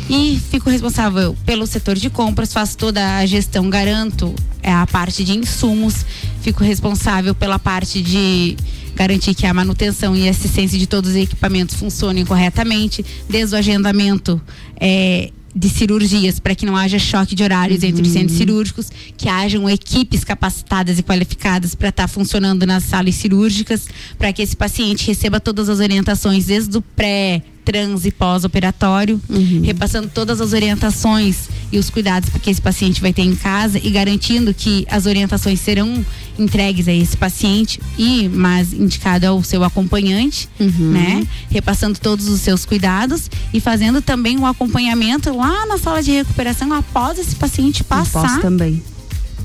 e 0.08 0.40
fico 0.50 0.68
responsável 0.68 1.36
pelo 1.46 1.66
setor 1.66 1.96
de 1.96 2.10
compras, 2.10 2.52
faço 2.52 2.76
toda 2.76 3.16
a 3.18 3.26
gestão, 3.26 3.68
garanto 3.70 4.34
é, 4.62 4.72
a 4.72 4.86
parte 4.86 5.24
de 5.24 5.32
insumos, 5.36 6.04
fico 6.42 6.62
responsável 6.62 7.34
pela 7.34 7.58
parte 7.58 8.02
de 8.02 8.56
garantir 8.94 9.34
que 9.34 9.46
a 9.46 9.52
manutenção 9.54 10.14
e 10.14 10.28
assistência 10.28 10.78
de 10.78 10.86
todos 10.86 11.10
os 11.10 11.16
equipamentos 11.16 11.74
funcionem 11.76 12.24
corretamente, 12.24 13.04
desde 13.28 13.54
o 13.54 13.58
agendamento 13.58 14.40
é, 14.78 15.30
de 15.54 15.68
cirurgias 15.68 16.40
para 16.40 16.54
que 16.54 16.66
não 16.66 16.76
haja 16.76 16.98
choque 16.98 17.34
de 17.34 17.42
horários 17.42 17.82
entre 17.82 18.02
os 18.02 18.08
centros 18.08 18.36
cirúrgicos, 18.36 18.90
que 19.16 19.28
hajam 19.28 19.68
equipes 19.70 20.24
capacitadas 20.24 20.98
e 20.98 21.02
qualificadas 21.02 21.74
para 21.74 21.90
estar 21.90 22.08
funcionando 22.08 22.66
nas 22.66 22.84
salas 22.84 23.14
cirúrgicas, 23.14 23.86
para 24.18 24.32
que 24.32 24.42
esse 24.42 24.56
paciente 24.56 25.06
receba 25.06 25.38
todas 25.38 25.68
as 25.68 25.78
orientações 25.78 26.46
desde 26.46 26.76
o 26.76 26.82
pré 26.82 27.42
trans 27.64 28.04
e 28.04 28.10
pós-operatório, 28.10 29.20
repassando 29.62 30.08
todas 30.12 30.40
as 30.40 30.52
orientações 30.52 31.48
e 31.72 31.78
os 31.78 31.90
cuidados 31.90 32.30
que 32.42 32.50
esse 32.50 32.60
paciente 32.60 33.00
vai 33.00 33.12
ter 33.12 33.22
em 33.22 33.34
casa 33.34 33.80
e 33.82 33.90
garantindo 33.90 34.52
que 34.52 34.86
as 34.90 35.06
orientações 35.06 35.60
serão 35.60 36.04
entregues 36.38 36.86
a 36.88 36.92
esse 36.92 37.16
paciente 37.16 37.80
e 37.98 38.28
mas 38.28 38.72
indicado 38.72 39.26
ao 39.26 39.42
seu 39.42 39.64
acompanhante, 39.64 40.48
né? 40.58 41.26
Repassando 41.50 41.98
todos 41.98 42.28
os 42.28 42.40
seus 42.40 42.64
cuidados 42.64 43.30
e 43.52 43.60
fazendo 43.60 44.02
também 44.02 44.38
o 44.38 44.46
acompanhamento 44.46 45.34
lá 45.34 45.64
na 45.66 45.78
sala 45.78 46.02
de 46.02 46.10
recuperação 46.12 46.72
após 46.72 47.18
esse 47.18 47.36
paciente 47.36 47.82
passar 47.82 48.40
também. 48.40 48.82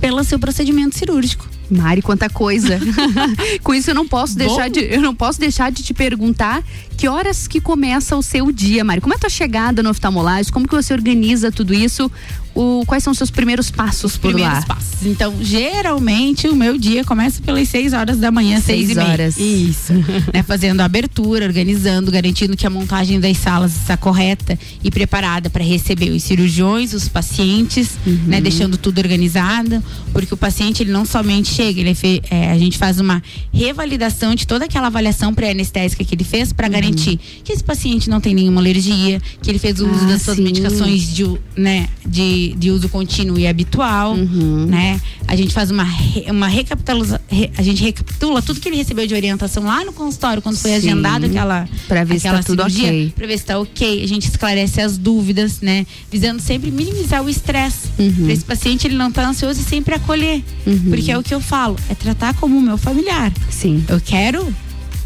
pelo 0.01 0.23
seu 0.23 0.37
procedimento 0.39 0.97
cirúrgico. 0.97 1.47
Mari, 1.69 2.01
quanta 2.01 2.27
coisa. 2.29 2.79
Com 3.63 3.75
isso 3.75 3.91
eu 3.91 3.95
não 3.95 4.07
posso 4.07 4.33
Bom. 4.33 4.39
deixar 4.39 4.69
de 4.69 4.79
eu 4.79 5.01
não 5.01 5.13
posso 5.13 5.39
deixar 5.39 5.71
de 5.71 5.83
te 5.83 5.93
perguntar 5.93 6.63
que 6.99 7.07
horas 7.07 7.47
que 7.47 7.61
começa 7.61 8.17
o 8.17 8.21
seu 8.21 8.51
dia, 8.51 8.83
Mari? 8.83 8.99
Como 8.99 9.13
é 9.13 9.15
a 9.15 9.19
tua 9.19 9.29
chegada 9.29 9.81
no 9.81 9.89
oftalmolagem? 9.89 10.51
Como 10.51 10.67
que 10.67 10.75
você 10.75 10.93
organiza 10.93 11.49
tudo 11.49 11.73
isso? 11.73 12.11
O, 12.53 12.83
quais 12.85 13.03
são 13.03 13.11
os 13.11 13.17
seus 13.17 13.31
primeiros 13.31 13.71
passos 13.71 14.17
por 14.17 14.33
primeiros 14.33 14.59
lá? 14.59 14.65
passos. 14.65 15.05
Então, 15.05 15.33
geralmente 15.39 16.47
o 16.49 16.55
meu 16.55 16.77
dia 16.77 17.05
começa 17.05 17.41
pelas 17.41 17.69
6 17.69 17.93
horas 17.93 18.17
da 18.17 18.31
manhã, 18.31 18.59
Seis 18.59 18.87
seis, 18.87 18.89
e 18.89 18.95
meia. 18.95 19.07
horas. 19.07 19.37
Isso. 19.37 19.93
né, 20.33 20.43
fazendo 20.43 20.81
a 20.81 20.85
abertura, 20.85 21.45
organizando, 21.45 22.11
garantindo 22.11 22.57
que 22.57 22.67
a 22.67 22.69
montagem 22.69 23.17
das 23.17 23.37
salas 23.37 23.73
está 23.77 23.95
correta 23.95 24.59
e 24.83 24.91
preparada 24.91 25.49
para 25.49 25.63
receber 25.63 26.09
os 26.09 26.23
cirurgiões, 26.23 26.93
os 26.93 27.07
pacientes, 27.07 27.97
Uhum. 28.05 28.19
né, 28.27 28.41
deixando 28.41 28.77
tudo 28.77 28.97
organizado, 28.99 29.81
porque 30.11 30.33
o 30.33 30.37
paciente 30.37 30.83
ele 30.83 30.91
não 30.91 31.05
somente 31.05 31.47
chega, 31.49 31.79
ele 31.79 31.91
é 31.91 32.21
é, 32.29 32.51
a 32.51 32.57
gente 32.57 32.77
faz 32.77 32.99
uma 32.99 33.21
revalidação 33.53 34.35
de 34.35 34.45
toda 34.45 34.65
aquela 34.65 34.87
avaliação 34.87 35.33
pré-anestésica 35.33 36.03
que 36.03 36.13
ele 36.15 36.23
fez 36.25 36.49
Uhum. 36.49 36.55
Garantir 36.89 37.19
que 37.43 37.51
esse 37.53 37.63
paciente 37.63 38.09
não 38.09 38.19
tem 38.19 38.33
nenhuma 38.33 38.59
alergia, 38.61 39.21
que 39.41 39.49
ele 39.49 39.59
fez 39.59 39.79
o 39.79 39.89
uso 39.89 40.05
Ah, 40.05 40.07
das 40.07 40.21
suas 40.21 40.37
sim. 40.37 40.43
medicações 40.43 41.13
de, 41.13 41.25
né, 41.55 41.87
de, 42.05 42.53
de 42.57 42.71
uso 42.71 42.89
contínuo 42.89 43.37
e 43.39 43.47
habitual, 43.47 44.13
Uhum. 44.13 44.65
né? 44.65 44.99
A 45.27 45.35
gente 45.35 45.53
faz 45.53 45.69
uma, 45.71 45.85
uma 46.27 46.47
recapitulação, 46.47 47.19
a 47.57 47.61
gente 47.61 47.83
recapitula 47.83 48.41
tudo 48.41 48.59
que 48.59 48.67
ele 48.69 48.77
recebeu 48.77 49.05
de 49.05 49.13
orientação 49.13 49.63
lá 49.63 49.83
no 49.85 49.93
consultório 49.93 50.41
quando 50.41 50.57
foi 50.57 50.71
Sim. 50.71 50.77
agendado 50.77 51.25
aquela 51.25 51.67
Pra 51.87 52.03
ver 52.03 52.19
se 52.19 52.27
aquela 52.27 52.41
tá 52.43 52.47
tudo 52.47 52.57
cirurgia, 52.63 52.87
ok. 52.87 53.13
pra 53.15 53.27
ver 53.27 53.37
se 53.37 53.45
tá 53.45 53.59
ok. 53.59 54.03
A 54.03 54.07
gente 54.07 54.27
esclarece 54.27 54.81
as 54.81 54.97
dúvidas, 54.97 55.61
né? 55.61 55.85
Visando 56.11 56.41
sempre 56.41 56.71
minimizar 56.71 57.23
o 57.23 57.29
estresse. 57.29 57.87
Uhum. 57.99 58.11
Pra 58.23 58.33
esse 58.33 58.43
paciente 58.45 58.87
ele 58.87 58.95
não 58.95 59.11
tá 59.11 59.27
ansioso 59.27 59.59
e 59.61 59.63
sempre 59.63 59.93
acolher. 59.95 60.43
Porque 60.89 61.11
é 61.11 61.17
o 61.17 61.23
que 61.23 61.33
eu 61.33 61.39
falo, 61.41 61.75
é 61.89 61.95
tratar 61.95 62.33
como 62.35 62.57
o 62.57 62.61
meu 62.61 62.77
familiar. 62.77 63.31
Sim. 63.49 63.83
Eu 63.87 63.99
quero 64.01 64.47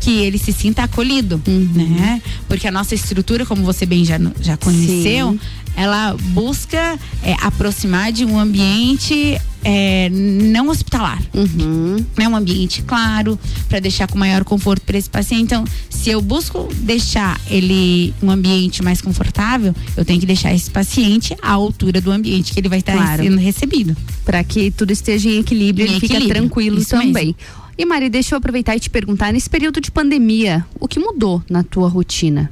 que 0.03 0.11
ele 0.19 0.37
se 0.37 0.51
sinta 0.51 0.83
acolhido, 0.83 1.41
Uhum. 1.47 1.69
né? 1.97 2.21
Porque 2.47 2.67
a 2.67 2.71
nossa 2.71 2.93
estrutura, 2.93 3.45
como 3.45 3.63
você 3.63 3.85
bem 3.85 4.03
já, 4.03 4.19
já 4.41 4.57
conheceu, 4.57 5.31
Sim. 5.31 5.39
ela 5.77 6.15
busca 6.29 6.99
é, 7.23 7.33
aproximar 7.41 8.11
de 8.11 8.25
um 8.25 8.37
ambiente 8.39 9.37
é, 9.65 10.09
não 10.11 10.67
hospitalar. 10.67 11.21
Uhum. 11.33 11.95
É 12.17 12.27
um 12.27 12.35
ambiente 12.35 12.81
claro, 12.81 13.39
para 13.69 13.79
deixar 13.79 14.07
com 14.09 14.17
maior 14.19 14.43
conforto 14.43 14.81
para 14.85 14.97
esse 14.97 15.09
paciente. 15.09 15.43
Então, 15.43 15.63
se 15.89 16.09
eu 16.09 16.21
busco 16.21 16.67
deixar 16.79 17.39
ele 17.49 18.13
um 18.21 18.29
ambiente 18.29 18.83
mais 18.83 18.99
confortável, 18.99 19.73
eu 19.95 20.03
tenho 20.03 20.19
que 20.19 20.25
deixar 20.25 20.53
esse 20.53 20.69
paciente 20.69 21.33
à 21.41 21.51
altura 21.53 22.01
do 22.01 22.11
ambiente 22.11 22.51
que 22.51 22.59
ele 22.59 22.67
vai 22.67 22.79
estar 22.79 22.91
Claro. 22.91 23.23
sendo 23.23 23.37
recebido. 23.37 23.95
Para 24.25 24.43
que 24.43 24.69
tudo 24.69 24.91
esteja 24.91 25.29
em 25.29 25.39
equilíbrio, 25.39 25.87
Em 25.87 25.91
ele 25.91 25.99
fica 26.01 26.19
tranquilo 26.27 26.79
isso 26.81 26.89
também. 26.89 27.13
mesmo. 27.13 27.35
E 27.77 27.85
Mari, 27.85 28.09
deixa 28.09 28.35
eu 28.35 28.37
aproveitar 28.37 28.75
e 28.75 28.79
te 28.79 28.89
perguntar, 28.89 29.33
nesse 29.33 29.49
período 29.49 29.81
de 29.81 29.89
pandemia, 29.89 30.65
o 30.79 30.87
que 30.87 30.99
mudou 30.99 31.43
na 31.49 31.63
tua 31.63 31.87
rotina? 31.89 32.51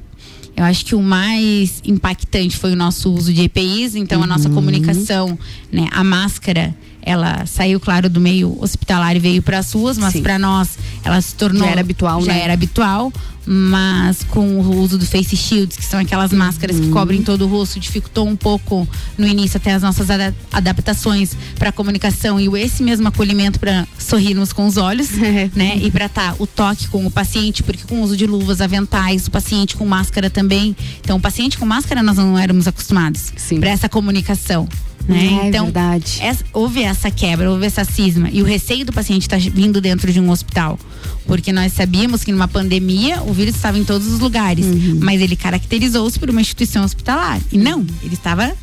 Eu 0.56 0.64
acho 0.66 0.86
que 0.86 0.96
o 0.96 1.02
mais 1.02 1.82
impactante 1.86 2.58
foi 2.58 2.74
o 2.74 2.76
nosso 2.76 3.12
uso 3.14 3.34
de 3.34 3.44
EPIs, 3.44 3.96
então 3.96 4.22
a 4.24 4.28
nossa 4.28 4.50
Uhum. 4.50 4.56
comunicação, 4.56 5.38
né, 5.72 5.88
a 5.92 6.04
máscara 6.04 6.76
ela 7.02 7.46
saiu, 7.46 7.80
claro, 7.80 8.10
do 8.10 8.20
meio 8.22 8.58
hospitalar 8.62 9.16
e 9.16 9.20
veio 9.20 9.42
para 9.42 9.58
as 9.60 9.72
ruas, 9.72 9.98
mas 9.98 10.20
para 10.22 10.38
nós 10.40 10.78
ela 11.04 11.20
se 11.22 11.36
tornou. 11.36 11.64
Já 11.64 11.72
era 11.72 11.82
habitual, 11.82 12.22
já 12.24 12.34
né? 12.34 12.42
era 12.42 12.54
habitual, 12.54 13.12
mas 13.46 14.24
com 14.24 14.60
o 14.60 14.80
uso 14.82 14.98
do 14.98 15.06
face 15.06 15.36
shields, 15.36 15.76
que 15.76 15.84
são 15.84 16.00
aquelas 16.00 16.32
máscaras 16.32 16.80
que 16.80 16.90
cobrem 16.90 17.22
todo 17.24 17.46
o 17.46 17.48
rosto, 17.48 17.80
dificultou 17.80 18.28
um 18.28 18.36
pouco 18.36 18.88
no 19.18 19.26
início 19.28 19.58
até 19.58 19.74
as 19.74 19.82
nossas 19.82 20.10
ada- 20.10 20.34
adaptações 20.52 21.36
para 21.58 21.72
comunicação 21.72 22.40
e 22.40 22.48
o- 22.48 22.56
esse 22.56 22.84
mesmo 22.84 23.08
acolhimento 23.08 23.60
para 23.60 23.88
sorrirmos 23.98 24.54
com 24.54 24.68
os 24.68 24.78
olhos, 24.78 25.10
né? 25.56 25.78
E 25.82 25.90
para 25.90 26.06
estar 26.06 26.36
o 26.40 26.46
toque 26.46 26.88
com 26.88 27.06
o 27.06 27.12
paciente, 27.12 27.64
porque 27.64 27.84
com 27.88 28.00
o 28.00 28.04
uso 28.04 28.16
de 28.16 28.26
luvas, 28.28 28.62
aventais, 28.62 29.28
o 29.28 29.32
paciente 29.32 29.76
com 29.76 29.86
máscara 29.86 30.30
também. 30.30 30.76
Então, 31.02 31.18
o 31.18 31.22
paciente 31.22 31.58
com 31.58 31.66
máscara 31.66 32.04
nós 32.04 32.18
não 32.18 32.38
éramos 32.38 32.68
acostumados 32.68 33.32
para 33.60 33.70
essa 33.72 33.90
comunicação. 33.90 34.68
Né? 35.08 35.40
É 35.44 35.48
então, 35.50 35.66
verdade. 35.66 36.18
essa- 36.22 36.46
houve 36.54 36.82
essa 36.84 37.10
quebra, 37.12 37.50
houve 37.52 37.66
essa 37.66 37.84
cisma. 37.84 38.30
E 38.32 38.42
o 38.42 38.46
receio 38.46 38.86
do 38.86 38.94
paciente 38.94 39.24
estar 39.24 39.40
vindo 39.40 39.82
dentro 39.82 40.12
de 40.12 40.20
um 40.20 40.30
hospital. 40.30 40.80
Porque 41.26 41.52
nós 41.52 41.74
sabíamos 41.74 42.24
que 42.24 42.32
numa 42.32 42.48
pandemia 42.48 43.22
o 43.24 43.34
vírus 43.34 43.56
estava 43.56 43.78
em 43.78 43.84
todos 43.84 44.08
os 44.08 44.20
lugares. 44.20 44.66
Uhum. 44.66 45.00
Mas 45.02 45.22
ele 45.22 45.36
caracterizou-se 45.36 46.18
por 46.20 46.30
uma 46.30 46.42
instituição 46.42 46.84
hospitalar. 46.84 47.40
E 47.52 47.58
não, 47.58 47.86
ele 48.04 48.14
estava 48.16 48.54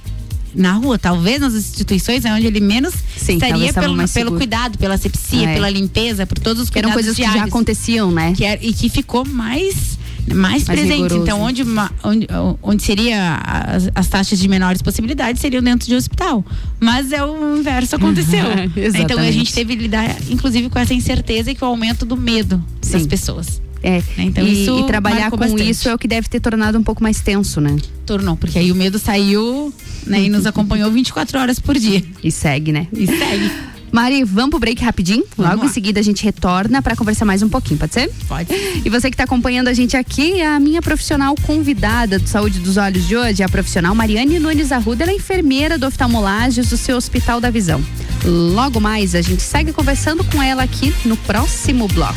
na 0.54 0.72
rua, 0.72 0.98
talvez 0.98 1.40
nas 1.40 1.54
instituições 1.54 2.24
é 2.24 2.32
onde 2.32 2.46
ele 2.46 2.60
menos 2.60 2.92
talvez 2.94 3.28
estaria 3.28 3.72
pelo, 3.72 3.94
pelo 3.94 4.08
seguro. 4.08 4.36
cuidado, 4.36 4.78
pela 4.78 4.94
asepsia, 4.94 5.50
É. 5.50 5.54
pela 5.54 5.68
limpeza, 5.70 6.26
por 6.26 6.38
todos 6.38 6.62
os 6.64 6.70
Que 6.70 6.78
eram 6.78 6.88
cuidados 6.90 7.06
coisas 7.06 7.16
que 7.16 7.22
já 7.22 7.32
diários. 7.32 7.52
aconteciam, 7.54 8.10
né? 8.10 8.32
Que 8.36 8.44
era- 8.44 8.64
e 8.64 8.72
que 8.72 8.88
ficou 8.88 9.24
mais 9.26 9.98
mais, 10.34 10.64
Mais 10.64 10.64
presente. 10.64 10.92
rigoroso. 11.02 11.22
Então, 11.22 11.40
onde, 11.40 11.64
onde, 12.04 12.26
onde 12.62 12.82
seria 12.82 13.40
as, 13.44 13.90
as 13.94 14.08
taxas 14.08 14.38
de 14.38 14.48
menores 14.48 14.82
possibilidades 14.82 15.40
seriam 15.40 15.62
dentro 15.62 15.86
de 15.86 15.94
hospital. 15.94 16.44
Mas 16.80 17.12
é 17.12 17.24
o 17.24 17.58
inverso 17.58 17.96
aconteceu. 17.96 18.44
Então 18.98 19.18
a 19.18 19.30
gente 19.30 19.52
teve 19.52 19.76
que 19.76 19.82
lidar, 19.82 20.16
inclusive, 20.30 20.68
com 20.68 20.78
essa 20.78 20.94
incerteza 20.94 21.50
e 21.50 21.54
com 21.54 21.64
o 21.64 21.68
aumento 21.68 22.04
do 22.04 22.16
medo 22.16 22.62
das 22.90 23.06
pessoas. 23.06 23.60
É, 23.82 24.02
Então, 24.18 24.44
e, 24.44 24.62
isso 24.62 24.80
e 24.80 24.86
trabalhar 24.86 25.30
com 25.30 25.36
bastante. 25.36 25.68
isso 25.68 25.88
é 25.88 25.94
o 25.94 25.98
que 25.98 26.08
deve 26.08 26.28
ter 26.28 26.40
tornado 26.40 26.78
um 26.78 26.82
pouco 26.82 27.02
mais 27.02 27.20
tenso, 27.20 27.60
né? 27.60 27.76
Tornou, 28.04 28.36
porque 28.36 28.58
aí 28.58 28.72
o 28.72 28.74
medo 28.74 28.98
saiu 28.98 29.72
né, 30.06 30.22
e 30.22 30.28
nos 30.28 30.46
acompanhou 30.46 30.90
24 30.90 31.38
horas 31.38 31.58
por 31.58 31.78
dia. 31.78 32.02
E 32.22 32.30
segue, 32.30 32.72
né? 32.72 32.88
E 32.92 33.06
segue. 33.06 33.50
Mari, 33.90 34.24
vamos 34.24 34.50
pro 34.50 34.58
break 34.58 34.82
rapidinho? 34.84 35.24
Vamos 35.36 35.52
Logo 35.52 35.62
lá. 35.64 35.70
em 35.70 35.72
seguida 35.72 36.00
a 36.00 36.02
gente 36.02 36.22
retorna 36.22 36.82
para 36.82 36.94
conversar 36.94 37.24
mais 37.24 37.42
um 37.42 37.48
pouquinho, 37.48 37.78
pode 37.78 37.94
ser? 37.94 38.10
Pode. 38.26 38.48
E 38.84 38.90
você 38.90 39.10
que 39.10 39.14
está 39.14 39.24
acompanhando 39.24 39.68
a 39.68 39.72
gente 39.74 39.96
aqui, 39.96 40.40
a 40.40 40.58
minha 40.60 40.80
profissional 40.80 41.34
convidada 41.42 42.18
do 42.18 42.28
Saúde 42.28 42.60
dos 42.60 42.76
Olhos 42.76 43.06
de 43.06 43.16
hoje, 43.16 43.42
é 43.42 43.46
a 43.46 43.48
profissional 43.48 43.94
Mariane 43.94 44.38
Nunes 44.38 44.72
Arruda, 44.72 45.04
ela 45.04 45.12
é 45.12 45.16
enfermeira 45.16 45.76
do 45.76 45.86
oftalmolages 45.86 46.68
do 46.68 46.76
seu 46.76 46.96
Hospital 46.96 47.40
da 47.40 47.50
Visão. 47.50 47.82
Logo 48.24 48.80
mais 48.80 49.14
a 49.14 49.22
gente 49.22 49.42
segue 49.42 49.72
conversando 49.72 50.24
com 50.24 50.42
ela 50.42 50.62
aqui 50.62 50.94
no 51.04 51.16
próximo 51.16 51.88
bloco. 51.88 52.14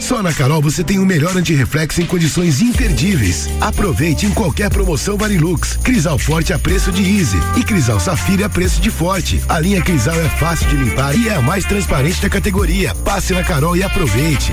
Só 0.00 0.20
na 0.24 0.32
Carol 0.32 0.60
você 0.60 0.82
tem 0.82 0.98
o 0.98 1.06
melhor 1.06 1.36
antirreflexo 1.36 2.02
em 2.02 2.06
condições 2.06 2.60
imperdíveis. 2.60 3.48
Aproveite 3.60 4.26
em 4.26 4.30
qualquer 4.30 4.68
promoção 4.68 5.16
Varilux. 5.16 5.76
Crisal 5.84 6.18
Forte 6.18 6.52
a 6.52 6.58
preço 6.58 6.90
de 6.90 7.02
Easy 7.16 7.38
e 7.56 7.62
Crisal 7.62 8.00
Safira 8.00 8.46
a 8.46 8.48
preço 8.48 8.80
de 8.80 8.90
Forte. 8.90 9.40
A 9.48 9.60
linha 9.60 9.80
Crisal 9.80 10.20
é 10.20 10.28
fácil 10.30 10.66
de 10.68 10.74
limpar 10.74 11.16
e 11.16 11.28
é 11.28 11.36
a 11.36 11.40
mais 11.40 11.64
transparente 11.64 12.20
da 12.20 12.28
categoria. 12.28 12.92
Passe 13.04 13.32
na 13.32 13.44
Carol 13.44 13.76
e 13.76 13.84
aproveite. 13.84 14.52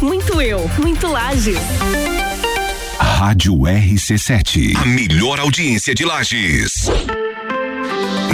Muito 0.00 0.40
eu, 0.40 0.66
muito 0.78 1.06
Lages. 1.06 1.58
Rádio 2.98 3.54
RC7. 3.54 4.74
A 4.76 4.84
melhor 4.86 5.38
audiência 5.38 5.94
de 5.94 6.06
Lages. 6.06 6.88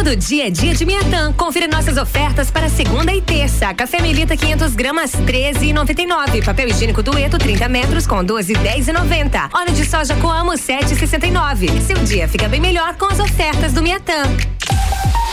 Todo 0.00 0.16
dia 0.16 0.46
é 0.46 0.50
dia 0.50 0.72
de 0.72 0.86
Miatã. 0.86 1.30
Confira 1.30 1.68
nossas 1.68 1.98
ofertas 1.98 2.50
para 2.50 2.70
segunda 2.70 3.12
e 3.12 3.20
terça. 3.20 3.74
Café 3.74 4.00
Melita 4.00 4.34
500 4.34 4.74
gramas 4.74 5.12
13,99. 5.12 6.42
Papel 6.42 6.68
higiênico 6.68 7.02
Dueto 7.02 7.36
30 7.36 7.68
metros 7.68 8.06
com 8.06 8.24
12,10,90. 8.24 9.50
Óleo 9.52 9.74
de 9.74 9.84
soja 9.84 10.16
Coamo 10.16 10.52
7,69. 10.52 11.82
Seu 11.82 11.98
dia 11.98 12.26
fica 12.26 12.48
bem 12.48 12.60
melhor 12.60 12.96
com 12.96 13.12
as 13.12 13.20
ofertas 13.20 13.74
do 13.74 13.82
Miatã. 13.82 14.22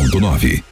89.9. 0.00 0.62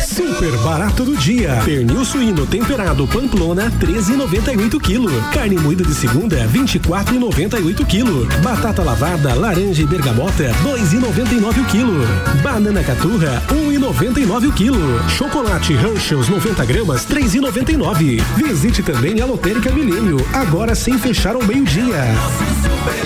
Super 0.00 0.56
barato 0.58 1.04
do 1.04 1.16
dia. 1.16 1.60
Pernil 1.64 2.04
suíno 2.04 2.46
temperado 2.46 3.06
Pamplona 3.06 3.70
13,98 3.80 4.80
kg. 4.80 5.32
Carne 5.32 5.58
moída 5.58 5.84
de 5.84 5.94
segunda 5.94 6.36
24,98 6.48 7.86
kg. 7.86 8.42
Batata 8.42 8.82
lavada 8.82 9.34
laranja 9.34 9.82
e 9.82 9.86
bergamota 9.86 10.44
2,99 10.64 11.64
kg. 11.70 12.42
Banana 12.42 12.82
caturra 12.82 13.42
1,99 13.48 14.52
kg. 14.52 15.08
Chocolate 15.16 15.74
Hershey's 15.74 16.28
90 16.28 16.64
gramas 16.64 17.06
3,99. 17.06 18.20
Visite 18.36 18.82
também 18.82 19.20
a 19.20 19.26
Lotérica 19.26 19.70
Milênio 19.70 20.18
agora 20.32 20.74
sem 20.74 20.98
fechar 20.98 21.36
ao 21.36 21.44
meio-dia. 21.44 22.02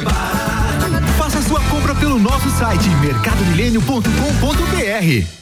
Faça 0.04 0.41
sua 1.52 1.60
compra 1.64 1.94
pelo 1.94 2.18
nosso 2.18 2.48
site 2.48 2.88
mercadomilênio.com.br. 3.02 5.41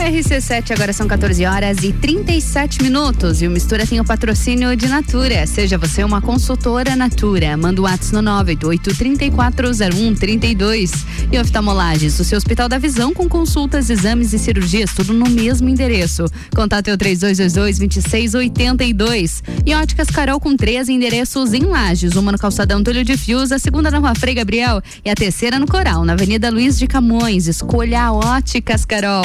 RC7, 0.00 0.72
agora 0.72 0.92
são 0.92 1.06
14 1.06 1.44
horas 1.44 1.78
e 1.82 1.92
37 1.92 2.82
minutos. 2.82 3.42
E 3.42 3.46
o 3.46 3.50
Mistura 3.50 3.86
tem 3.86 4.00
o 4.00 4.04
patrocínio 4.04 4.74
de 4.74 4.88
Natura. 4.88 5.46
Seja 5.46 5.76
você 5.76 6.02
uma 6.02 6.22
consultora 6.22 6.96
Natura. 6.96 7.54
Manda 7.56 7.80
o 7.80 7.84
WhatsApp 7.84 8.14
no 8.14 8.22
988-340132. 8.44 10.90
E 11.30 11.38
oftalmolages, 11.38 12.18
o 12.18 12.24
seu 12.24 12.38
Hospital 12.38 12.68
da 12.68 12.78
Visão 12.78 13.12
com 13.12 13.28
consultas, 13.28 13.90
exames 13.90 14.32
e 14.32 14.38
cirurgias, 14.38 14.94
tudo 14.94 15.12
no 15.12 15.28
mesmo 15.28 15.68
endereço. 15.68 16.24
Contato 16.54 16.88
é 16.88 16.94
o 16.94 16.98
3222-2682. 16.98 19.42
E 19.66 19.74
óticas 19.74 20.08
Carol 20.08 20.40
com 20.40 20.56
três 20.56 20.88
endereços 20.88 21.52
em 21.52 21.62
Lages. 21.62 22.16
Uma 22.16 22.32
no 22.32 22.38
Calçadão 22.38 22.82
Túlio 22.82 23.04
de 23.04 23.16
Fios, 23.16 23.52
a 23.52 23.58
segunda 23.58 23.90
na 23.90 23.98
Rua 23.98 24.14
Frei 24.14 24.34
Gabriel 24.34 24.80
e 25.04 25.10
a 25.10 25.14
terceira 25.14 25.58
no 25.58 25.66
Coral, 25.66 26.04
na 26.04 26.14
Avenida 26.14 26.50
Luiz 26.50 26.78
de 26.78 26.86
Camões. 26.86 27.46
Escolha 27.46 28.04
a 28.04 28.12
Óticas 28.12 28.84
Carol. 28.84 29.24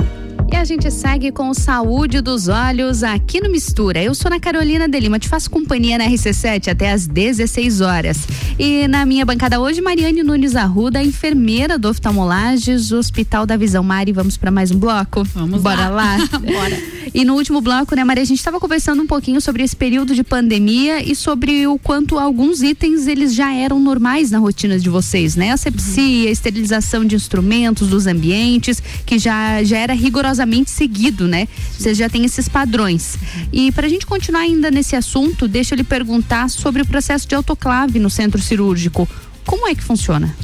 E 0.51 0.55
a 0.57 0.65
gente 0.65 0.91
segue 0.91 1.31
com 1.31 1.53
Saúde 1.53 2.19
dos 2.19 2.49
Olhos 2.49 3.03
aqui 3.03 3.39
no 3.39 3.49
Mistura. 3.49 4.03
Eu 4.03 4.13
sou 4.13 4.29
na 4.29 4.37
Carolina 4.37 4.85
de 4.85 4.99
Lima, 4.99 5.17
te 5.17 5.29
faço 5.29 5.49
companhia 5.49 5.97
na 5.97 6.05
RC7 6.09 6.67
até 6.67 6.91
às 6.91 7.07
16 7.07 7.79
horas. 7.79 8.27
E 8.59 8.85
na 8.89 9.05
minha 9.05 9.25
bancada 9.25 9.61
hoje, 9.61 9.79
Mariane 9.79 10.23
Nunes 10.23 10.57
Arruda, 10.57 11.01
enfermeira 11.01 11.79
do 11.79 11.87
Oftalmolages, 11.87 12.91
Hospital 12.91 13.45
da 13.45 13.55
Visão. 13.55 13.81
Mari, 13.81 14.11
vamos 14.11 14.35
para 14.35 14.51
mais 14.51 14.71
um 14.71 14.77
bloco? 14.77 15.23
Vamos 15.23 15.61
Bora 15.61 15.87
lá. 15.87 16.17
lá. 16.17 16.27
Bora. 16.37 16.77
E 17.13 17.23
no 17.23 17.35
último 17.35 17.61
bloco, 17.61 17.95
né, 17.95 18.03
Maria, 18.03 18.23
a 18.23 18.25
gente 18.25 18.39
estava 18.39 18.59
conversando 18.59 19.01
um 19.01 19.07
pouquinho 19.07 19.39
sobre 19.39 19.63
esse 19.63 19.75
período 19.75 20.13
de 20.13 20.23
pandemia 20.23 21.01
e 21.01 21.15
sobre 21.15 21.65
o 21.65 21.79
quanto 21.79 22.19
alguns 22.19 22.61
itens 22.61 23.07
eles 23.07 23.33
já 23.33 23.53
eram 23.53 23.79
normais 23.79 24.31
na 24.31 24.37
rotina 24.37 24.77
de 24.77 24.89
vocês, 24.89 25.35
né? 25.35 25.51
Asepsia, 25.51 26.25
uhum. 26.25 26.31
esterilização 26.31 27.05
de 27.05 27.15
instrumentos, 27.15 27.87
dos 27.87 28.05
ambientes, 28.05 28.81
que 29.05 29.17
já, 29.17 29.63
já 29.63 29.77
era 29.77 29.93
rigorosamente 29.93 30.40
seguido, 30.69 31.27
né? 31.27 31.47
Vocês 31.77 31.97
já 31.97 32.09
têm 32.09 32.25
esses 32.25 32.47
padrões. 32.47 33.17
E 33.51 33.71
para 33.71 33.87
a 33.87 33.89
gente 33.89 34.05
continuar 34.05 34.41
ainda 34.41 34.71
nesse 34.71 34.95
assunto, 34.95 35.47
deixa 35.47 35.73
eu 35.73 35.77
lhe 35.77 35.83
perguntar 35.83 36.49
sobre 36.49 36.81
o 36.81 36.85
processo 36.85 37.27
de 37.27 37.35
autoclave 37.35 37.99
no 37.99 38.09
centro 38.09 38.41
cirúrgico. 38.41 39.07
Como 39.45 39.67
é 39.67 39.75
que 39.75 39.83
funciona? 39.83 40.35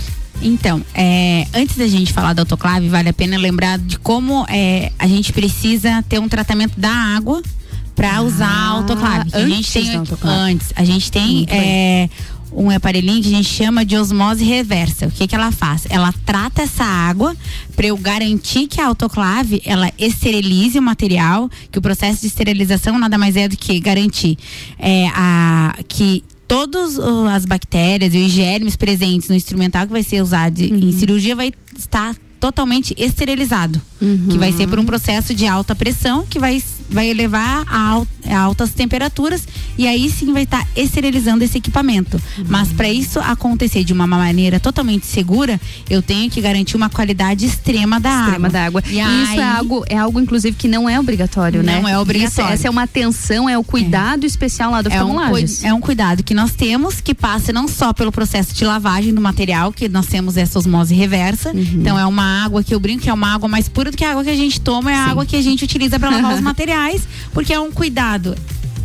Então, 0.41 0.83
é, 0.93 1.47
antes 1.53 1.75
da 1.77 1.87
gente 1.87 2.13
falar 2.13 2.33
da 2.33 2.43
autoclave, 2.43 2.89
vale 2.89 3.09
a 3.09 3.13
pena 3.13 3.37
lembrar 3.37 3.79
de 3.79 3.97
como 3.97 4.45
é, 4.49 4.91
a 4.99 5.07
gente 5.07 5.33
precisa 5.33 6.03
ter 6.03 6.19
um 6.19 6.29
tratamento 6.29 6.79
da 6.79 6.91
água 6.91 7.41
para 7.95 8.17
ah, 8.17 8.21
usar 8.21 8.47
a 8.47 8.67
autoclave. 8.67 9.31
A 9.33 9.47
gente 9.47 9.73
tem 9.73 10.03
antes, 10.23 10.71
a 10.75 10.83
gente 10.83 11.11
tem 11.11 11.47
é, 11.49 12.07
um 12.51 12.69
aparelhinho 12.69 13.21
que 13.21 13.27
a 13.27 13.37
gente 13.37 13.49
chama 13.49 13.85
de 13.85 13.97
osmose 13.97 14.43
reversa. 14.43 15.07
O 15.07 15.11
que 15.11 15.27
que 15.27 15.35
ela 15.35 15.51
faz? 15.51 15.85
Ela 15.89 16.13
trata 16.25 16.63
essa 16.63 16.83
água 16.83 17.35
para 17.75 17.87
eu 17.87 17.97
garantir 17.97 18.67
que 18.67 18.81
a 18.81 18.87
autoclave 18.87 19.61
ela 19.65 19.91
esterilize 19.97 20.77
o 20.77 20.81
material, 20.81 21.49
que 21.71 21.79
o 21.79 21.81
processo 21.81 22.21
de 22.21 22.27
esterilização 22.27 22.97
nada 22.97 23.17
mais 23.17 23.35
é 23.35 23.47
do 23.47 23.57
que 23.57 23.79
garantir 23.79 24.37
é, 24.79 25.07
a 25.13 25.77
que 25.87 26.23
todas 26.47 26.97
as 26.97 27.45
bactérias 27.45 28.13
e 28.13 28.19
os 28.19 28.31
germes 28.31 28.75
presentes 28.75 29.27
no 29.27 29.35
instrumental 29.35 29.85
que 29.85 29.91
vai 29.91 30.03
ser 30.03 30.21
usado 30.21 30.59
uhum. 30.59 30.79
em 30.79 30.91
cirurgia 30.93 31.35
vai 31.35 31.51
estar 31.77 32.15
totalmente 32.39 32.95
esterilizado, 32.97 33.81
uhum. 34.01 34.27
que 34.29 34.37
vai 34.37 34.51
ser 34.53 34.67
por 34.67 34.79
um 34.79 34.85
processo 34.85 35.33
de 35.33 35.45
alta 35.47 35.75
pressão 35.75 36.25
que 36.25 36.39
vai 36.39 36.61
vai 36.89 37.09
elevar 37.09 37.65
a, 37.67 38.03
altas 38.37 38.71
temperaturas 38.71 39.47
e 39.77 39.87
aí 39.87 40.09
sim 40.09 40.33
vai 40.33 40.43
estar 40.43 40.63
tá 40.63 40.67
esterilizando 40.75 41.43
esse 41.43 41.57
equipamento. 41.57 42.21
Uhum. 42.37 42.45
Mas 42.47 42.69
para 42.69 42.89
isso 42.89 43.19
acontecer 43.19 43.83
de 43.83 43.93
uma 43.93 44.07
maneira 44.07 44.59
totalmente 44.59 45.05
segura, 45.05 45.59
eu 45.89 46.01
tenho 46.01 46.29
que 46.29 46.41
garantir 46.41 46.75
uma 46.75 46.89
qualidade 46.89 47.45
extrema 47.45 47.99
da 47.99 48.09
extrema 48.09 48.47
água. 48.47 48.49
da 48.49 48.65
água. 48.65 48.83
E, 48.87 48.99
e 48.99 49.23
isso 49.23 49.39
é 49.39 49.43
algo 49.43 49.85
é 49.89 49.97
algo 49.97 50.19
inclusive 50.19 50.55
que 50.55 50.67
não 50.67 50.89
é 50.89 50.99
obrigatório, 50.99 51.63
não 51.63 51.73
né? 51.73 51.81
Não 51.81 51.89
é 51.89 51.97
obrigatório. 51.99 52.49
Isso, 52.49 52.53
essa 52.53 52.67
é 52.67 52.69
uma 52.69 52.83
atenção, 52.83 53.49
é 53.49 53.57
o 53.57 53.63
cuidado 53.63 54.23
é. 54.23 54.27
especial 54.27 54.71
lá 54.71 54.81
do 54.81 54.89
é 54.89 55.03
um, 55.03 55.17
é 55.63 55.73
um 55.73 55.81
cuidado 55.81 56.23
que 56.23 56.33
nós 56.33 56.53
temos 56.53 57.01
que 57.01 57.13
passa 57.13 57.51
não 57.51 57.67
só 57.67 57.93
pelo 57.93 58.11
processo 58.11 58.53
de 58.53 58.65
lavagem 58.65 59.13
do 59.13 59.21
material, 59.21 59.71
que 59.71 59.87
nós 59.89 60.07
temos 60.07 60.37
essa 60.37 60.57
osmose 60.57 60.93
reversa. 60.95 61.49
Uhum. 61.49 61.61
Então 61.61 61.99
é 61.99 62.05
uma 62.05 62.43
água 62.43 62.63
que 62.63 62.73
eu 62.73 62.79
brinco 62.79 63.03
que 63.03 63.09
é 63.09 63.13
uma 63.13 63.33
água 63.33 63.47
mais 63.47 63.69
pura 63.69 63.91
do 63.91 63.97
que 63.97 64.03
a 64.03 64.11
água 64.11 64.23
que 64.23 64.29
a 64.29 64.35
gente 64.35 64.59
toma, 64.59 64.91
é 64.91 64.95
a 64.95 65.05
Sim. 65.05 65.11
água 65.11 65.25
que 65.25 65.35
a 65.35 65.41
gente 65.41 65.63
utiliza 65.63 65.99
para 65.99 66.09
lavar 66.09 66.33
os 66.33 66.41
materiais, 66.41 66.76
porque 67.33 67.53
é 67.53 67.59
um 67.59 67.71
cuidado. 67.71 68.35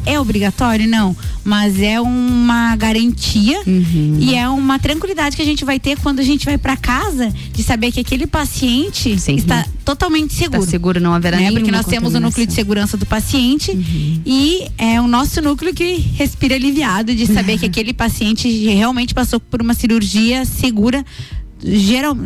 É 0.04 0.18
obrigatório? 0.18 0.88
Não. 0.88 1.16
Mas 1.44 1.80
é 1.80 2.00
uma 2.00 2.76
garantia 2.76 3.60
uhum. 3.66 4.16
e 4.20 4.34
é 4.34 4.48
uma 4.48 4.78
tranquilidade 4.78 5.34
que 5.34 5.42
a 5.42 5.44
gente 5.44 5.64
vai 5.64 5.78
ter 5.78 5.98
quando 5.98 6.20
a 6.20 6.22
gente 6.22 6.44
vai 6.44 6.56
para 6.56 6.76
casa 6.76 7.32
de 7.52 7.62
saber 7.64 7.90
que 7.90 7.98
aquele 7.98 8.26
paciente 8.28 9.18
Sim. 9.18 9.34
está 9.36 9.66
totalmente 9.84 10.34
seguro. 10.34 10.60
Está 10.60 10.70
seguro, 10.70 11.00
não 11.00 11.12
haverá 11.12 11.38
né? 11.38 11.50
Porque 11.50 11.70
nós 11.70 11.86
temos 11.86 12.14
o 12.14 12.20
núcleo 12.20 12.46
de 12.46 12.52
segurança 12.52 12.96
do 12.96 13.06
paciente 13.06 13.72
uhum. 13.72 14.20
e 14.24 14.68
é 14.78 15.00
o 15.00 15.08
nosso 15.08 15.42
núcleo 15.42 15.74
que 15.74 15.96
respira 16.16 16.54
aliviado 16.54 17.12
de 17.12 17.26
saber 17.26 17.58
que 17.58 17.66
aquele 17.66 17.92
paciente 17.92 18.48
realmente 18.66 19.12
passou 19.12 19.40
por 19.40 19.60
uma 19.60 19.74
cirurgia 19.74 20.44
segura 20.44 21.04
geral, 21.64 22.16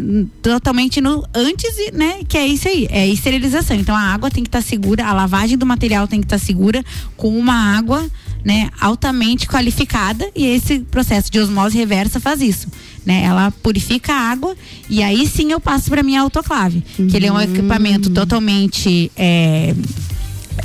totalmente 0.43 1.01
no 1.01 1.25
antes, 1.35 1.93
né? 1.93 2.21
Que 2.27 2.39
é 2.39 2.47
isso 2.47 2.69
aí, 2.69 2.87
é 2.91 3.07
esterilização. 3.07 3.77
Então 3.77 3.95
a 3.95 4.01
água 4.01 4.31
tem 4.31 4.43
que 4.43 4.49
estar 4.49 4.63
tá 4.63 4.67
segura, 4.67 5.07
a 5.07 5.13
lavagem 5.13 5.59
do 5.59 5.67
material 5.67 6.09
tem 6.09 6.21
que 6.21 6.27
estar 6.27 6.39
tá 6.39 6.45
segura 6.45 6.85
com 7.17 7.37
uma 7.37 7.77
água, 7.77 8.09
né, 8.45 8.71
altamente 8.81 9.47
qualificada 9.49 10.31
e 10.35 10.47
esse 10.47 10.79
processo 10.79 11.31
de 11.31 11.41
osmose 11.41 11.77
reversa 11.77 12.21
faz 12.21 12.41
isso. 12.41 12.69
Né? 13.05 13.25
Ela 13.25 13.51
purifica 13.51 14.13
a 14.13 14.31
água 14.31 14.57
e 14.89 15.03
aí 15.03 15.27
sim 15.27 15.51
eu 15.51 15.61
passo 15.61 15.91
para 15.91 16.03
minha 16.03 16.21
autoclave, 16.21 16.83
uhum. 16.99 17.09
que 17.09 17.17
ele 17.17 17.27
é 17.27 17.33
um 17.33 17.41
equipamento 17.41 18.09
totalmente 18.11 19.11
é, 19.17 19.75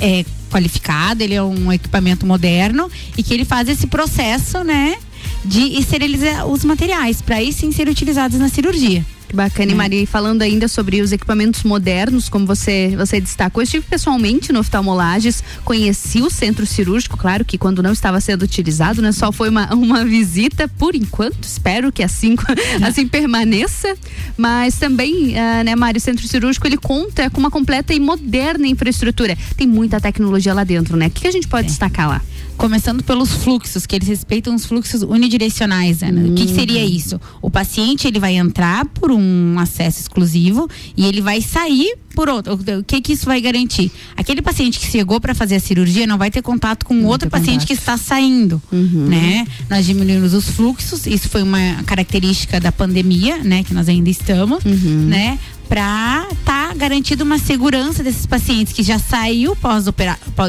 é, 0.00 0.24
qualificado, 0.50 1.22
ele 1.22 1.34
é 1.34 1.42
um 1.42 1.72
equipamento 1.72 2.24
moderno 2.24 2.88
e 3.16 3.22
que 3.22 3.34
ele 3.34 3.44
faz 3.44 3.68
esse 3.68 3.86
processo, 3.88 4.62
né, 4.62 4.96
de 5.44 5.78
esterilizar 5.78 6.46
os 6.46 6.64
materiais 6.64 7.20
para 7.20 7.36
aí 7.36 7.52
sim 7.52 7.72
ser 7.72 7.88
utilizados 7.88 8.38
na 8.38 8.48
cirurgia. 8.48 9.04
Bacana, 9.32 9.70
e 9.70 9.74
hum. 9.74 9.78
Maria, 9.78 10.06
falando 10.06 10.42
ainda 10.42 10.68
sobre 10.68 11.00
os 11.00 11.10
equipamentos 11.10 11.62
modernos, 11.62 12.28
como 12.28 12.46
você, 12.46 12.94
você 12.96 13.18
destacou, 13.18 13.62
eu 13.62 13.64
estive 13.64 13.84
pessoalmente 13.88 14.52
no 14.52 14.60
oftalmolages, 14.60 15.42
conheci 15.64 16.20
o 16.20 16.28
centro 16.28 16.66
cirúrgico, 16.66 17.16
claro 17.16 17.44
que 17.44 17.56
quando 17.56 17.82
não 17.82 17.92
estava 17.92 18.20
sendo 18.20 18.42
utilizado, 18.42 19.00
né? 19.00 19.10
Só 19.10 19.32
foi 19.32 19.48
uma, 19.48 19.72
uma 19.74 20.04
visita, 20.04 20.68
por 20.68 20.94
enquanto, 20.94 21.44
espero 21.44 21.90
que 21.90 22.02
assim, 22.02 22.36
assim 22.86 23.08
permaneça, 23.08 23.96
mas 24.36 24.78
também, 24.78 25.30
uh, 25.30 25.64
né, 25.64 25.74
Mário, 25.74 25.98
o 25.98 26.02
centro 26.02 26.28
cirúrgico, 26.28 26.66
ele 26.66 26.76
conta 26.76 27.30
com 27.30 27.40
uma 27.40 27.50
completa 27.50 27.94
e 27.94 28.00
moderna 28.00 28.66
infraestrutura, 28.66 29.36
tem 29.56 29.66
muita 29.66 29.98
tecnologia 29.98 30.52
lá 30.52 30.62
dentro, 30.62 30.96
né? 30.96 31.06
O 31.06 31.10
que, 31.10 31.22
que 31.22 31.28
a 31.28 31.32
gente 31.32 31.48
pode 31.48 31.66
é. 31.66 31.68
destacar 31.68 32.08
lá? 32.08 32.20
Começando 32.56 33.02
pelos 33.02 33.30
fluxos, 33.30 33.86
que 33.86 33.96
eles 33.96 34.08
respeitam 34.08 34.54
os 34.54 34.64
fluxos 34.64 35.02
unidirecionais. 35.02 36.00
Né? 36.00 36.10
Hum. 36.10 36.32
O 36.32 36.34
que, 36.34 36.46
que, 36.46 36.54
seria 36.54 36.84
isso? 36.84 37.20
O 37.40 37.50
paciente 37.50 38.06
ele 38.06 38.20
vai 38.20 38.36
entrar 38.36 38.86
por 38.86 39.10
um 39.10 39.58
acesso 39.58 40.00
exclusivo 40.00 40.68
e 40.96 41.04
ele 41.04 41.20
vai 41.20 41.40
sair 41.40 41.96
por 42.14 42.28
outro. 42.28 42.54
O 42.54 42.84
que 42.84 43.00
que 43.00 43.12
isso 43.14 43.26
vai 43.26 43.40
garantir? 43.40 43.90
Aquele 44.16 44.42
paciente 44.42 44.78
que 44.78 44.86
chegou 44.86 45.20
para 45.20 45.34
fazer 45.34 45.56
a 45.56 45.60
cirurgia 45.60 46.06
não 46.06 46.18
vai 46.18 46.30
ter 46.30 46.42
contato 46.42 46.84
com 46.84 46.94
não 46.94 47.06
outro 47.06 47.28
paciente 47.28 47.60
contato. 47.60 47.66
que 47.66 47.72
está 47.72 47.96
saindo, 47.96 48.62
uhum. 48.70 49.06
né? 49.08 49.46
Nós 49.68 49.86
diminuímos 49.86 50.34
os 50.34 50.48
fluxos, 50.50 51.06
isso 51.06 51.28
foi 51.28 51.42
uma 51.42 51.82
característica 51.84 52.60
da 52.60 52.70
pandemia, 52.70 53.38
né, 53.38 53.64
que 53.64 53.74
nós 53.74 53.88
ainda 53.88 54.10
estamos, 54.10 54.64
uhum. 54.64 55.06
né? 55.08 55.38
Para 55.72 56.26
estar 56.30 56.68
tá 56.68 56.74
garantido 56.74 57.24
uma 57.24 57.38
segurança 57.38 58.02
desses 58.02 58.26
pacientes 58.26 58.74
que 58.74 58.82
já 58.82 58.98
saiu 58.98 59.56
pós 59.56 59.86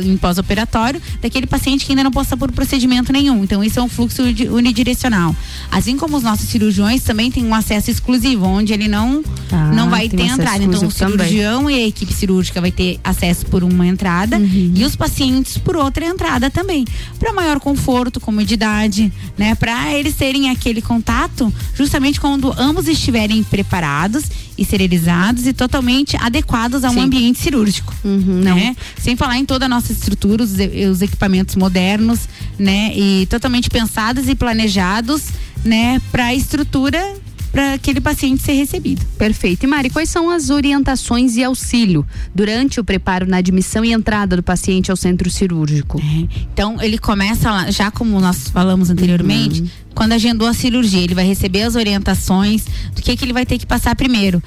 em 0.06 0.18
pós-operatório, 0.18 1.02
daquele 1.22 1.48
paciente 1.48 1.86
que 1.86 1.94
ainda 1.94 2.04
não 2.04 2.12
passa 2.12 2.36
por 2.36 2.52
procedimento 2.52 3.14
nenhum. 3.14 3.42
Então, 3.42 3.64
isso 3.64 3.80
é 3.80 3.82
um 3.82 3.88
fluxo 3.88 4.22
unidirecional. 4.22 5.34
Assim 5.72 5.96
como 5.96 6.18
os 6.18 6.24
nossos 6.24 6.50
cirurgiões 6.50 7.04
também 7.04 7.32
têm 7.32 7.46
um 7.46 7.56
acesso 7.56 7.90
exclusivo, 7.90 8.46
onde 8.46 8.74
ele 8.74 8.90
não, 8.90 9.24
ah, 9.50 9.72
não 9.74 9.90
vai 9.90 10.10
ter 10.10 10.24
entrada. 10.24 10.62
Então, 10.62 10.86
o 10.86 10.92
cirurgião 10.92 11.62
também. 11.62 11.78
e 11.78 11.84
a 11.86 11.88
equipe 11.88 12.14
cirúrgica 12.14 12.60
vai 12.60 12.72
ter 12.72 13.00
acesso 13.02 13.46
por 13.46 13.64
uma 13.64 13.88
entrada 13.88 14.38
uhum. 14.38 14.74
e 14.76 14.84
os 14.84 14.98
pacientes 14.98 15.58
por 15.58 15.78
outra 15.78 16.06
entrada 16.06 16.52
também. 16.52 16.84
Para 17.18 17.32
maior 17.32 17.62
conforto, 17.62 18.20
comodidade, 18.20 19.10
né? 19.38 19.56
Para 19.56 19.94
eles 19.94 20.16
terem 20.16 20.50
aquele 20.50 20.82
contato 20.82 21.54
justamente 21.74 22.20
quando 22.20 22.54
ambos 22.60 22.90
estiverem 22.90 23.42
preparados 23.42 24.26
esterilizados 24.58 25.48
e 25.48 25.54
totalmente 25.54 26.16
adequados 26.20 26.84
a 26.84 26.90
um 26.90 26.94
Sim. 26.94 27.00
ambiente 27.02 27.40
cirúrgico, 27.40 27.94
uhum, 28.04 28.42
né? 28.42 28.76
Sem 28.98 29.16
falar 29.16 29.38
em 29.38 29.46
toda 29.46 29.66
a 29.66 29.70
nossa 29.70 29.92
estrutura, 29.92 30.44
os, 30.44 30.54
os 30.92 31.02
equipamentos 31.02 31.56
modernos, 31.56 32.28
né? 32.58 32.92
E 32.96 33.26
totalmente 33.28 33.70
pensados 33.70 34.28
e 34.30 34.36
planejados, 34.36 35.30
né? 35.64 36.02
Para 36.12 36.26
a 36.26 36.34
estrutura 36.34 37.16
para 37.54 37.76
aquele 37.76 38.02
paciente 38.02 38.42
ser 38.42 38.54
recebido. 38.54 39.06
Perfeito. 39.16 39.64
E 39.64 39.68
Mari, 39.68 39.92
quais 39.92 40.10
são 40.10 40.28
as 40.28 40.50
orientações 40.50 41.38
e 41.38 41.44
auxílio 41.44 42.04
durante 42.34 42.80
o 42.80 42.84
preparo 42.84 43.28
na 43.28 43.38
admissão 43.38 43.86
e 43.86 43.94
entrada 43.94 44.36
do 44.36 44.42
paciente 44.42 44.90
ao 44.90 44.98
centro 44.98 45.30
cirúrgico? 45.30 46.00
É. 46.00 46.42
Então, 46.52 46.82
ele 46.82 46.98
começa 46.98 47.52
lá, 47.52 47.70
já 47.70 47.92
como 47.92 48.20
nós 48.20 48.50
falamos 48.50 48.90
anteriormente, 48.90 49.62
uhum. 49.62 49.70
quando 49.94 50.14
agendou 50.14 50.48
a 50.48 50.54
cirurgia, 50.54 51.02
ele 51.02 51.14
vai 51.14 51.26
receber 51.26 51.62
as 51.62 51.76
orientações 51.76 52.66
do 52.96 53.04
que, 53.04 53.16
que 53.16 53.24
ele 53.24 53.34
vai 53.34 53.46
ter 53.46 53.60
que 53.60 53.68
passar 53.68 53.96
primeiro 53.96 54.42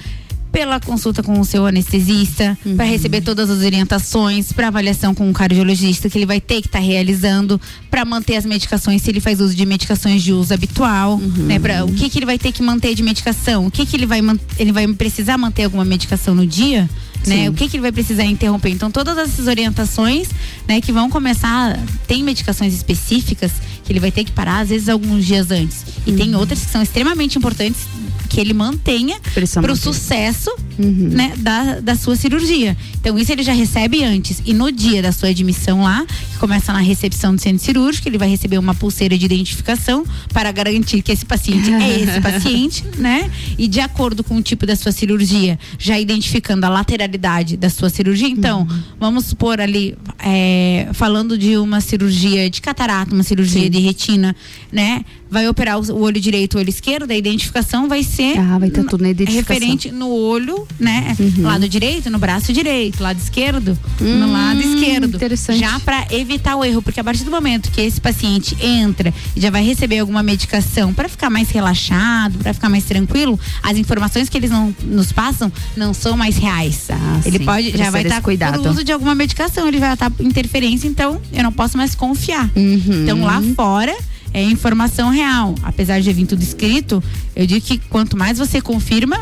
pela 0.57 0.81
consulta 0.81 1.23
com 1.23 1.39
o 1.39 1.45
seu 1.45 1.67
anestesista, 1.67 2.57
uhum. 2.65 2.77
para 2.77 2.87
receber 2.87 3.21
todas 3.21 3.51
as 3.51 3.59
orientações, 3.59 4.55
para 4.55 4.69
avaliação 4.69 5.15
com 5.15 5.29
o 5.29 5.33
cardiologista 5.35 6.09
que 6.09 6.17
ele 6.17 6.25
vai 6.25 6.41
ter 6.41 6.63
que 6.63 6.69
estar 6.69 6.79
tá 6.79 6.85
realizando, 6.85 7.61
para 7.91 8.07
manter 8.07 8.37
as 8.37 8.47
medicações, 8.47 9.03
se 9.03 9.11
ele 9.11 9.21
faz 9.21 9.39
uso 9.39 9.55
de 9.55 9.67
medicações 9.67 10.23
de 10.23 10.33
uso 10.33 10.55
habitual, 10.55 11.17
uhum. 11.17 11.43
né? 11.43 11.59
Para 11.59 11.85
o 11.85 11.93
que 11.93 12.09
que 12.09 12.19
ele 12.19 12.25
vai 12.25 12.39
ter 12.39 12.53
que 12.53 12.63
manter 12.63 12.95
de 12.95 13.03
medicação, 13.03 13.67
o 13.67 13.71
que 13.71 13.85
que 13.85 13.97
ele 13.97 14.07
vai 14.07 14.23
ele 14.59 14.73
vai 14.73 14.89
precisar 14.95 15.37
manter 15.37 15.65
alguma 15.65 15.85
medicação 15.85 16.35
no 16.35 16.47
dia, 16.47 16.89
né? 17.27 17.51
O 17.51 17.53
que 17.53 17.69
que 17.69 17.77
ele 17.77 17.83
vai 17.83 17.93
precisar 17.93 18.25
interromper. 18.25 18.71
Então 18.71 18.91
todas 18.91 19.19
essas 19.19 19.47
orientações, 19.49 20.29
né, 20.67 20.81
que 20.81 20.91
vão 20.91 21.11
começar, 21.11 21.79
tem 22.07 22.23
medicações 22.23 22.73
específicas 22.73 23.53
que 23.87 23.93
ele 23.93 24.01
vai 24.01 24.11
ter 24.11 24.25
que 24.25 24.33
parar 24.33 24.59
às 24.59 24.69
vezes 24.69 24.89
alguns 24.89 25.25
dias 25.25 25.51
antes. 25.51 25.85
E 26.05 26.11
uhum. 26.11 26.17
tem 26.17 26.35
outras 26.35 26.65
que 26.65 26.71
são 26.71 26.83
extremamente 26.83 27.39
importantes 27.39 27.87
que 28.29 28.41
ele 28.41 28.53
mantenha 28.53 29.19
para 29.61 29.73
o 29.73 29.77
sucesso 29.77 30.51
uhum. 30.79 31.09
né, 31.11 31.33
da, 31.39 31.81
da 31.81 31.95
sua 31.95 32.17
cirurgia. 32.17 32.77
Então, 33.01 33.19
isso 33.19 33.33
ele 33.33 33.43
já 33.43 33.53
recebe 33.53 34.05
antes. 34.05 34.43
E 34.45 34.53
no 34.53 34.71
dia 34.71 35.01
da 35.01 35.13
sua 35.13 35.29
admissão 35.29 35.83
lá, 35.83 36.05
que 36.33 36.39
começa 36.39 36.73
na 36.73 36.81
recepção 36.81 37.35
do 37.35 37.41
centro 37.41 37.65
cirúrgico, 37.65 38.09
ele 38.09 38.19
vai 38.19 38.29
receber 38.29 38.59
uma 38.59 38.75
pulseira 38.75 39.17
de 39.17 39.25
identificação 39.25 40.05
para 40.33 40.51
garantir 40.51 41.03
que 41.03 41.13
esse 41.13 41.25
paciente 41.25 41.73
é 41.73 42.01
esse 42.01 42.21
paciente, 42.21 42.85
né? 42.99 43.31
E 43.57 43.69
de 43.69 43.81
acordo 43.81 44.25
com 44.25 44.37
o 44.37 44.43
tipo 44.43 44.67
da 44.67 44.75
sua 44.75 44.93
cirurgia, 44.93 45.59
já 45.79 45.99
identificando 45.99 46.67
a 46.67 46.69
lateralidade 46.69 47.57
da 47.57 47.71
sua 47.71 47.89
cirurgia. 47.89 48.29
Então, 48.29 48.67
uhum. 48.69 48.83
vamos 48.99 49.27
supor 49.27 49.61
ali, 49.61 49.97
é, 50.19 50.89
falando 50.93 51.39
de 51.39 51.57
uma 51.57 51.81
cirurgia 51.81 52.51
de 52.51 52.61
catarata, 52.61 53.15
uma 53.15 53.23
cirurgia 53.23 53.63
Sim. 53.63 53.71
de 53.71 53.76
retina, 53.81 54.35
né? 54.73 55.05
Vai 55.31 55.49
operar 55.49 55.79
o 55.79 56.01
olho 56.01 56.21
direito, 56.21 56.55
o 56.55 56.59
olho 56.59 56.69
esquerdo, 56.69 57.11
a 57.11 57.15
identificação 57.15 57.89
vai 57.89 58.03
ser 58.03 58.39
ah, 58.39 58.59
vai 58.59 58.69
estar 58.69 58.85
tudo 58.85 59.03
na 59.03 59.11
identificação. 59.11 59.55
referente 59.55 59.91
no 59.91 60.09
olho, 60.09 60.67
né? 60.79 61.17
Uhum. 61.19 61.43
Lado 61.43 61.69
direito, 61.69 62.11
no 62.11 62.19
braço 62.19 62.53
direito, 62.53 63.03
lado 63.03 63.19
esquerdo, 63.19 63.79
hum, 64.01 64.19
no 64.19 64.33
lado 64.33 64.61
esquerdo. 64.61 65.17
Interessante. 65.17 65.59
Já 65.59 65.79
para 65.81 66.07
evitar 66.11 66.57
o 66.57 66.65
erro, 66.65 66.83
porque 66.83 67.01
a 67.01 67.05
partir 67.05 67.25
do 67.25 67.31
momento 67.31 67.71
que 67.71 67.81
esse 67.81 68.01
paciente 68.01 68.57
entra 68.65 69.13
e 69.35 69.41
já 69.41 69.51
vai 69.51 69.65
receber 69.65 69.99
alguma 69.99 70.23
medicação 70.23 70.93
para 70.95 71.09
ficar 71.09 71.31
mais 71.31 71.51
relaxado, 71.51 72.39
para 72.39 72.55
ficar 72.55 72.69
mais 72.69 72.85
tranquilo, 72.85 73.39
as 73.63 73.77
informações 73.77 74.29
que 74.29 74.37
eles 74.37 74.51
não 74.51 74.75
nos 74.83 75.13
passam 75.13 75.53
não 75.77 75.93
são 75.93 76.17
mais 76.17 76.37
reais. 76.37 76.87
Ah, 76.91 77.21
ele 77.25 77.39
sim. 77.39 77.45
pode 77.45 77.77
já 77.77 77.91
vai 77.91 78.03
estar 78.03 78.23
tá 78.23 78.53
por 78.53 78.69
uso 78.69 78.85
de 78.85 78.93
alguma 78.93 79.15
medicação, 79.15 79.67
ele 79.67 79.79
vai 79.79 79.93
estar 79.93 80.13
interferência, 80.21 80.87
então 80.87 81.21
eu 81.33 81.43
não 81.43 81.53
posso 81.53 81.77
mais 81.77 81.95
confiar. 81.95 82.51
Uhum. 82.55 83.03
Então 83.03 83.23
lá 83.23 83.43
fora 83.55 83.97
é 84.37 84.43
informação 84.43 85.09
real. 85.09 85.55
Apesar 85.63 85.99
de 85.99 86.13
vir 86.13 86.27
tudo 86.27 86.43
escrito, 86.43 87.03
eu 87.35 87.47
digo 87.47 87.65
que 87.65 87.79
quanto 87.79 88.19
mais 88.19 88.37
você 88.37 88.61
confirma, 88.61 89.19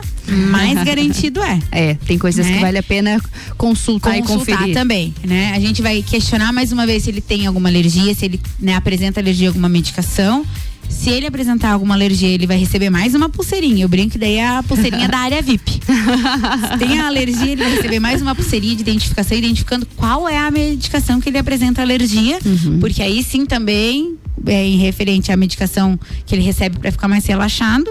mais 0.51 0.75
garantido 0.83 1.41
é. 1.41 1.61
É, 1.71 1.95
tem 1.95 2.19
coisas 2.19 2.45
né? 2.45 2.55
que 2.55 2.61
vale 2.61 2.79
a 2.79 2.83
pena 2.83 3.21
consultar, 3.57 4.19
consultar 4.19 4.19
e 4.19 4.57
conferir. 4.57 4.75
também, 4.75 5.15
né? 5.23 5.53
A 5.55 5.61
gente 5.61 5.81
vai 5.81 6.03
questionar 6.03 6.53
mais 6.53 6.73
uma 6.73 6.85
vez 6.85 7.05
se 7.05 7.11
ele 7.11 7.21
tem 7.21 7.47
alguma 7.47 7.69
alergia, 7.69 8.13
se 8.13 8.25
ele 8.25 8.41
né, 8.59 8.75
apresenta 8.75 9.21
alergia 9.21 9.47
a 9.47 9.51
alguma 9.51 9.69
medicação. 9.69 10.45
Se 10.89 11.11
ele 11.11 11.27
apresentar 11.27 11.71
alguma 11.71 11.95
alergia, 11.95 12.29
ele 12.29 12.47
vai 12.47 12.59
receber 12.59 12.91
mais 12.91 13.15
uma 13.15 13.29
pulseirinha. 13.29 13.85
Eu 13.85 13.89
brinco 13.89 14.19
daí 14.19 14.35
é 14.35 14.47
a 14.47 14.63
pulseirinha 14.63 15.09
da 15.09 15.19
área 15.19 15.41
VIP. 15.41 15.81
Se 15.81 16.79
tem 16.79 16.99
a 16.99 17.07
alergia, 17.07 17.53
ele 17.53 17.63
vai 17.63 17.75
receber 17.75 18.01
mais 18.01 18.21
uma 18.21 18.35
pulseirinha 18.35 18.75
de 18.75 18.83
identificação, 18.83 19.39
identificando 19.39 19.87
qual 19.97 20.29
é 20.29 20.37
a 20.37 20.51
medicação 20.51 21.21
que 21.21 21.31
ele 21.31 21.39
apresenta 21.39 21.81
alergia. 21.81 22.39
Uhum. 22.45 22.81
Porque 22.81 23.03
aí 23.03 23.23
sim 23.23 23.47
também 23.47 24.19
é, 24.47 24.65
em 24.65 24.77
referente 24.79 25.33
à 25.33 25.37
medicação 25.37 25.99
que 26.27 26.35
ele 26.35 26.43
recebe 26.43 26.79
para 26.79 26.91
ficar 26.91 27.09
mais 27.09 27.25
relaxado, 27.27 27.91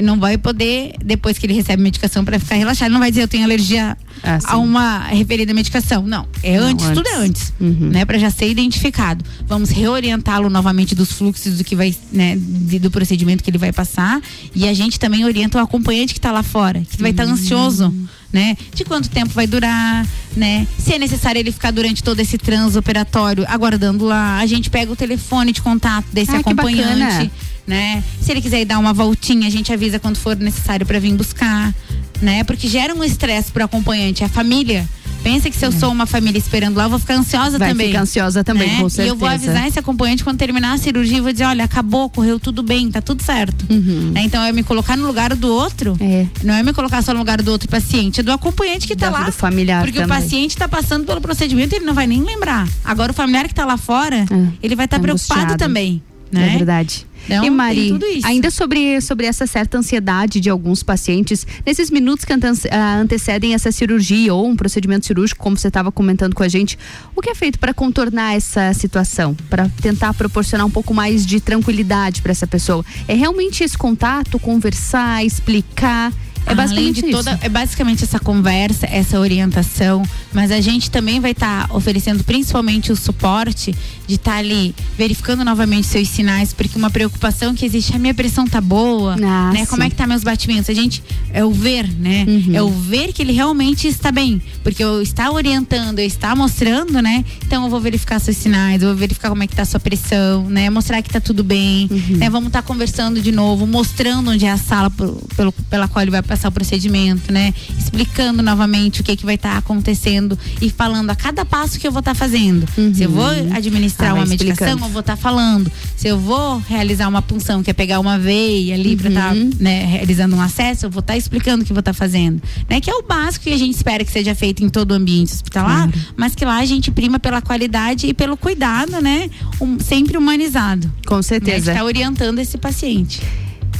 não 0.00 0.18
vai 0.18 0.38
poder, 0.38 0.94
depois 1.04 1.38
que 1.38 1.46
ele 1.46 1.52
recebe 1.52 1.82
medicação 1.82 2.24
para 2.24 2.38
ficar 2.38 2.54
relaxado, 2.54 2.90
não 2.90 3.00
vai 3.00 3.10
dizer 3.10 3.22
eu 3.22 3.28
tenho 3.28 3.44
alergia 3.44 3.96
ah, 4.22 4.38
a 4.44 4.56
uma 4.56 5.00
referida 5.08 5.52
medicação. 5.52 6.06
Não, 6.06 6.26
é 6.42 6.58
não, 6.58 6.68
antes, 6.68 6.86
antes, 6.86 6.98
tudo 6.98 7.08
é 7.08 7.16
antes, 7.16 7.52
uhum. 7.60 7.90
né? 7.90 8.04
Para 8.04 8.18
já 8.18 8.30
ser 8.30 8.48
identificado. 8.48 9.24
Vamos 9.46 9.70
reorientá-lo 9.70 10.48
novamente 10.48 10.94
dos 10.94 11.12
fluxos 11.12 11.58
do 11.58 11.64
que 11.64 11.74
vai, 11.74 11.94
né, 12.12 12.36
de, 12.38 12.78
do 12.78 12.90
procedimento 12.90 13.42
que 13.42 13.50
ele 13.50 13.58
vai 13.58 13.72
passar 13.72 14.20
e 14.54 14.68
a 14.68 14.72
gente 14.72 14.98
também 14.98 15.24
orienta 15.24 15.58
o 15.58 15.60
acompanhante 15.60 16.14
que 16.14 16.18
está 16.18 16.32
lá 16.32 16.42
fora, 16.42 16.82
que 16.88 17.02
vai 17.02 17.10
estar 17.10 17.24
tá 17.24 17.28
uhum. 17.28 17.34
ansioso 17.34 17.92
né? 18.32 18.56
De 18.74 18.84
quanto 18.84 19.10
tempo 19.10 19.32
vai 19.34 19.46
durar, 19.46 20.06
né? 20.34 20.66
Se 20.78 20.94
é 20.94 20.98
necessário 20.98 21.38
ele 21.38 21.52
ficar 21.52 21.70
durante 21.70 22.02
todo 22.02 22.18
esse 22.18 22.38
transoperatório 22.38 23.44
aguardando 23.46 24.04
lá, 24.06 24.38
a 24.38 24.46
gente 24.46 24.70
pega 24.70 24.90
o 24.90 24.96
telefone 24.96 25.52
de 25.52 25.60
contato 25.60 26.06
desse 26.12 26.34
ah, 26.34 26.38
acompanhante, 26.38 27.30
né? 27.66 28.02
Se 28.20 28.30
ele 28.30 28.40
quiser 28.40 28.60
ir 28.60 28.64
dar 28.64 28.78
uma 28.78 28.92
voltinha, 28.92 29.46
a 29.46 29.50
gente 29.50 29.72
avisa 29.72 29.98
quando 29.98 30.16
for 30.16 30.36
necessário 30.36 30.86
para 30.86 30.98
vir 30.98 31.14
buscar, 31.14 31.74
né? 32.20 32.44
Porque 32.44 32.68
gera 32.68 32.94
um 32.94 33.04
estresse 33.04 33.50
pro 33.50 33.64
acompanhante, 33.64 34.24
a 34.24 34.28
família 34.28 34.86
Pensa 35.22 35.48
que 35.48 35.56
se 35.56 35.64
eu 35.64 35.70
sou 35.70 35.92
uma 35.92 36.04
família 36.04 36.38
esperando 36.38 36.76
lá, 36.76 36.84
eu 36.84 36.90
vou 36.90 36.98
ficar 36.98 37.14
ansiosa 37.14 37.56
Vai 37.58 37.68
também. 37.68 37.88
Ficar 37.88 38.00
ansiosa 38.00 38.42
também, 38.42 38.68
né? 38.68 38.80
com 38.80 38.88
certeza. 38.88 39.08
E 39.08 39.10
eu 39.10 39.16
vou 39.16 39.28
avisar 39.28 39.68
esse 39.68 39.78
acompanhante 39.78 40.24
quando 40.24 40.36
terminar 40.36 40.72
a 40.72 40.78
cirurgia, 40.78 41.18
eu 41.18 41.22
vou 41.22 41.32
dizer, 41.32 41.44
olha, 41.44 41.64
acabou, 41.64 42.10
correu 42.10 42.40
tudo 42.40 42.62
bem, 42.62 42.90
tá 42.90 43.00
tudo 43.00 43.22
certo. 43.22 43.64
Uhum. 43.70 44.10
Né? 44.12 44.22
Então 44.24 44.42
é 44.42 44.50
me 44.50 44.64
colocar 44.64 44.96
no 44.96 45.06
lugar 45.06 45.34
do 45.36 45.48
outro. 45.48 45.96
É. 46.00 46.26
Não 46.42 46.54
é 46.54 46.62
me 46.62 46.72
colocar 46.72 47.02
só 47.02 47.12
no 47.12 47.20
lugar 47.20 47.40
do 47.40 47.50
outro 47.50 47.68
paciente, 47.68 48.20
é 48.20 48.22
do 48.22 48.32
acompanhante 48.32 48.86
que 48.86 48.96
tá 48.96 49.10
da 49.10 49.18
lá. 49.18 49.24
Do 49.26 49.32
familiar 49.32 49.84
porque 49.84 50.00
também. 50.00 50.16
o 50.16 50.20
paciente 50.20 50.56
tá 50.56 50.68
passando 50.68 51.06
pelo 51.06 51.20
procedimento 51.20 51.72
e 51.74 51.76
ele 51.76 51.84
não 51.84 51.94
vai 51.94 52.06
nem 52.06 52.22
lembrar. 52.22 52.68
Agora 52.84 53.12
o 53.12 53.14
familiar 53.14 53.46
que 53.46 53.54
tá 53.54 53.64
lá 53.64 53.76
fora, 53.76 54.16
é. 54.16 54.48
ele 54.60 54.74
vai 54.74 54.86
estar 54.86 54.96
tá 54.96 55.02
preocupado 55.02 55.56
também 55.56 56.02
né? 56.32 56.54
É 56.54 56.56
verdade. 56.56 57.06
Então, 57.24 57.44
e 57.44 57.50
Mari, 57.50 57.98
ainda 58.24 58.50
sobre, 58.50 59.00
sobre 59.00 59.26
essa 59.26 59.46
certa 59.46 59.78
ansiedade 59.78 60.40
de 60.40 60.50
alguns 60.50 60.82
pacientes, 60.82 61.46
nesses 61.64 61.90
minutos 61.90 62.24
que 62.24 62.32
ah, 62.32 62.96
antecedem 62.96 63.54
essa 63.54 63.70
cirurgia 63.70 64.34
ou 64.34 64.48
um 64.48 64.56
procedimento 64.56 65.06
cirúrgico, 65.06 65.40
como 65.40 65.56
você 65.56 65.68
estava 65.68 65.92
comentando 65.92 66.34
com 66.34 66.42
a 66.42 66.48
gente, 66.48 66.76
o 67.14 67.20
que 67.20 67.30
é 67.30 67.34
feito 67.34 67.58
para 67.58 67.72
contornar 67.72 68.34
essa 68.34 68.72
situação? 68.74 69.36
Para 69.48 69.68
tentar 69.80 70.14
proporcionar 70.14 70.66
um 70.66 70.70
pouco 70.70 70.92
mais 70.92 71.24
de 71.24 71.40
tranquilidade 71.40 72.22
para 72.22 72.32
essa 72.32 72.46
pessoa? 72.46 72.84
É 73.06 73.14
realmente 73.14 73.62
esse 73.62 73.78
contato, 73.78 74.38
conversar, 74.38 75.24
explicar? 75.24 76.12
É 76.46 76.54
basicamente 76.54 77.02
toda, 77.10 77.38
é 77.42 77.48
basicamente 77.48 78.04
essa 78.04 78.18
conversa, 78.20 78.86
essa 78.90 79.18
orientação, 79.18 80.02
mas 80.32 80.50
a 80.50 80.60
gente 80.60 80.90
também 80.90 81.20
vai 81.20 81.30
estar 81.32 81.66
oferecendo 81.74 82.22
principalmente 82.24 82.92
o 82.92 82.96
suporte 82.96 83.74
de 84.06 84.16
estar 84.16 84.36
ali 84.36 84.74
verificando 84.98 85.44
novamente 85.44 85.86
seus 85.86 86.08
sinais, 86.08 86.52
porque 86.52 86.76
uma 86.76 86.90
preocupação 86.90 87.54
que 87.54 87.64
existe, 87.64 87.94
a 87.94 87.98
minha 87.98 88.12
pressão 88.12 88.46
tá 88.46 88.60
boa, 88.60 89.14
Ah, 89.22 89.50
né? 89.52 89.64
Como 89.66 89.80
sim. 89.82 89.86
é 89.86 89.90
que 89.90 89.96
tá 89.96 90.06
meus 90.06 90.22
batimentos? 90.22 90.68
A 90.68 90.74
gente 90.74 91.02
é 91.32 91.44
o 91.44 91.50
ver, 91.52 91.88
né? 91.98 92.24
Uhum. 92.28 92.54
É 92.54 92.62
o 92.62 92.68
ver 92.70 93.12
que 93.12 93.22
ele 93.22 93.32
realmente 93.32 93.86
está 93.88 94.10
bem, 94.12 94.42
porque 94.62 94.82
eu 94.82 95.00
está 95.00 95.30
orientando, 95.30 95.98
eu 96.00 96.06
está 96.06 96.34
mostrando, 96.34 97.00
né? 97.00 97.24
Então 97.46 97.64
eu 97.64 97.70
vou 97.70 97.80
verificar 97.80 98.18
seus 98.18 98.36
sinais, 98.36 98.82
eu 98.82 98.88
vou 98.88 98.96
verificar 98.96 99.28
como 99.30 99.42
é 99.42 99.46
que 99.46 99.54
tá 99.56 99.62
a 99.62 99.66
sua 99.66 99.80
pressão, 99.80 100.44
né? 100.50 100.68
Mostrar 100.68 101.00
que 101.02 101.08
tá 101.10 101.20
tudo 101.20 101.42
bem, 101.44 101.88
Uhum. 101.90 102.16
né? 102.18 102.28
Vamos 102.28 102.48
estar 102.48 102.62
conversando 102.62 103.20
de 103.22 103.32
novo, 103.32 103.66
mostrando 103.66 104.30
onde 104.30 104.44
é 104.44 104.50
a 104.50 104.56
sala 104.58 104.90
pelo, 104.90 105.52
pela 105.70 105.86
qual 105.88 106.02
ele 106.02 106.10
vai 106.10 106.22
passar 106.32 106.48
o 106.48 106.52
procedimento, 106.52 107.30
né? 107.30 107.52
Explicando 107.78 108.42
novamente 108.42 109.02
o 109.02 109.04
que 109.04 109.14
que 109.16 109.24
vai 109.26 109.34
estar 109.34 109.58
acontecendo 109.58 110.38
e 110.62 110.70
falando 110.70 111.10
a 111.10 111.14
cada 111.14 111.44
passo 111.44 111.78
que 111.78 111.86
eu 111.86 111.92
vou 111.92 111.98
estar 112.00 112.14
fazendo. 112.14 112.66
Se 112.94 113.02
eu 113.02 113.10
vou 113.10 113.26
administrar 113.54 114.12
Ah, 114.12 114.14
uma 114.14 114.24
medicação, 114.24 114.52
explicando. 114.66 114.86
eu 114.86 114.90
vou 114.90 115.00
estar 115.00 115.16
falando. 115.16 115.70
Se 115.94 116.08
eu 116.08 116.18
vou 116.18 116.58
realizar 116.66 117.06
uma 117.08 117.20
punção, 117.20 117.62
que 117.62 117.70
é 117.70 117.74
pegar 117.74 118.00
uma 118.00 118.18
veia 118.18 118.74
ali 118.74 118.96
para 118.96 119.08
estar 119.10 119.34
Uhum. 119.34 119.50
né, 119.60 119.84
realizando 119.84 120.34
um 120.36 120.40
acesso, 120.40 120.86
eu 120.86 120.90
vou 120.90 121.00
estar 121.00 121.16
explicando 121.18 121.62
o 121.62 121.66
que 121.66 121.72
eu 121.72 121.74
vou 121.74 121.80
estar 121.80 121.92
fazendo. 121.92 122.42
Né? 122.68 122.80
Que 122.80 122.90
é 122.90 122.94
o 122.94 123.02
básico 123.02 123.44
que 123.44 123.52
a 123.52 123.58
gente 123.58 123.74
espera 123.76 124.02
que 124.04 124.10
seja 124.10 124.34
feito 124.34 124.64
em 124.64 124.70
todo 124.70 124.92
o 124.92 124.94
ambiente 124.94 125.32
hospitalar, 125.34 125.90
mas 126.16 126.34
que 126.34 126.44
lá 126.46 126.58
a 126.58 126.64
gente 126.64 126.90
prima 126.90 127.18
pela 127.20 127.42
qualidade 127.42 128.06
e 128.06 128.14
pelo 128.14 128.36
cuidado, 128.38 129.00
né? 129.02 129.28
Um- 129.60 129.78
sempre 129.78 130.16
humanizado. 130.16 130.90
Com 131.06 131.16
Né? 131.16 131.22
certeza. 131.22 131.72
Está 131.72 131.84
orientando 131.84 132.38
esse 132.38 132.56
paciente. 132.56 133.20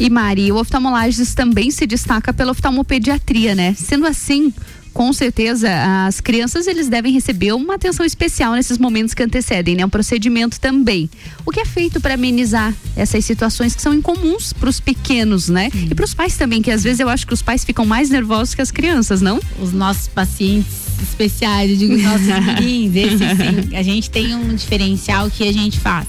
E 0.01 0.11
Mari, 0.11 0.51
o 0.51 0.57
oftalmologista 0.57 1.37
também 1.37 1.71
se 1.71 1.87
destaca 1.87 2.33
pela 2.33 2.53
oftalmopediatria, 2.53 3.55
né? 3.55 3.75
Sendo 3.75 4.07
assim, 4.07 4.53
com 4.93 5.13
certeza 5.13 5.69
as 6.07 6.21
crianças 6.21 6.67
eles 6.67 6.89
devem 6.89 7.13
receber 7.13 7.53
uma 7.53 7.75
atenção 7.75 8.05
especial 8.05 8.53
nesses 8.53 8.79
momentos 8.79 9.15
que 9.15 9.23
antecedem, 9.23 9.75
né? 9.75 9.85
Um 9.85 9.89
procedimento 9.89 10.61
também. 10.61 11.09
O 11.47 11.51
que 11.51 11.61
é 11.61 11.65
feito 11.65 12.01
para 12.01 12.15
amenizar 12.15 12.75
essas 12.97 13.25
situações 13.25 13.75
que 13.75 13.83
são 13.83 13.95
incomuns 13.95 14.53
para 14.53 14.69
os 14.69 14.81
pequenos, 14.81 15.49
né? 15.49 15.71
E 15.91 15.95
para 15.95 16.05
os 16.05 16.15
pais 16.15 16.37
também, 16.37 16.61
que 16.61 16.71
às 16.71 16.83
vezes 16.83 17.01
eu 17.01 17.09
acho 17.09 17.27
que 17.27 17.35
os 17.35 17.43
pais 17.43 17.65
ficam 17.65 17.87
mais 17.87 18.11
nervosos 18.11 18.55
que 18.55 18.63
as 18.63 18.71
crianças, 18.71 19.21
não? 19.21 19.41
Os 19.61 19.73
nossos 19.73 20.09
pacientes 20.09 20.83
especiais, 21.03 21.71
eu 21.71 21.77
digo 21.77 21.95
os 21.95 22.03
nossos 22.03 22.27
filhinhos, 22.57 22.97
esses 22.97 23.19
sim. 23.19 23.77
A 23.77 23.83
gente 23.83 24.11
tem 24.11 24.35
um 24.35 24.55
diferencial 24.55 25.31
que 25.31 25.47
a 25.49 25.53
gente 25.53 25.81
faz. 25.81 26.07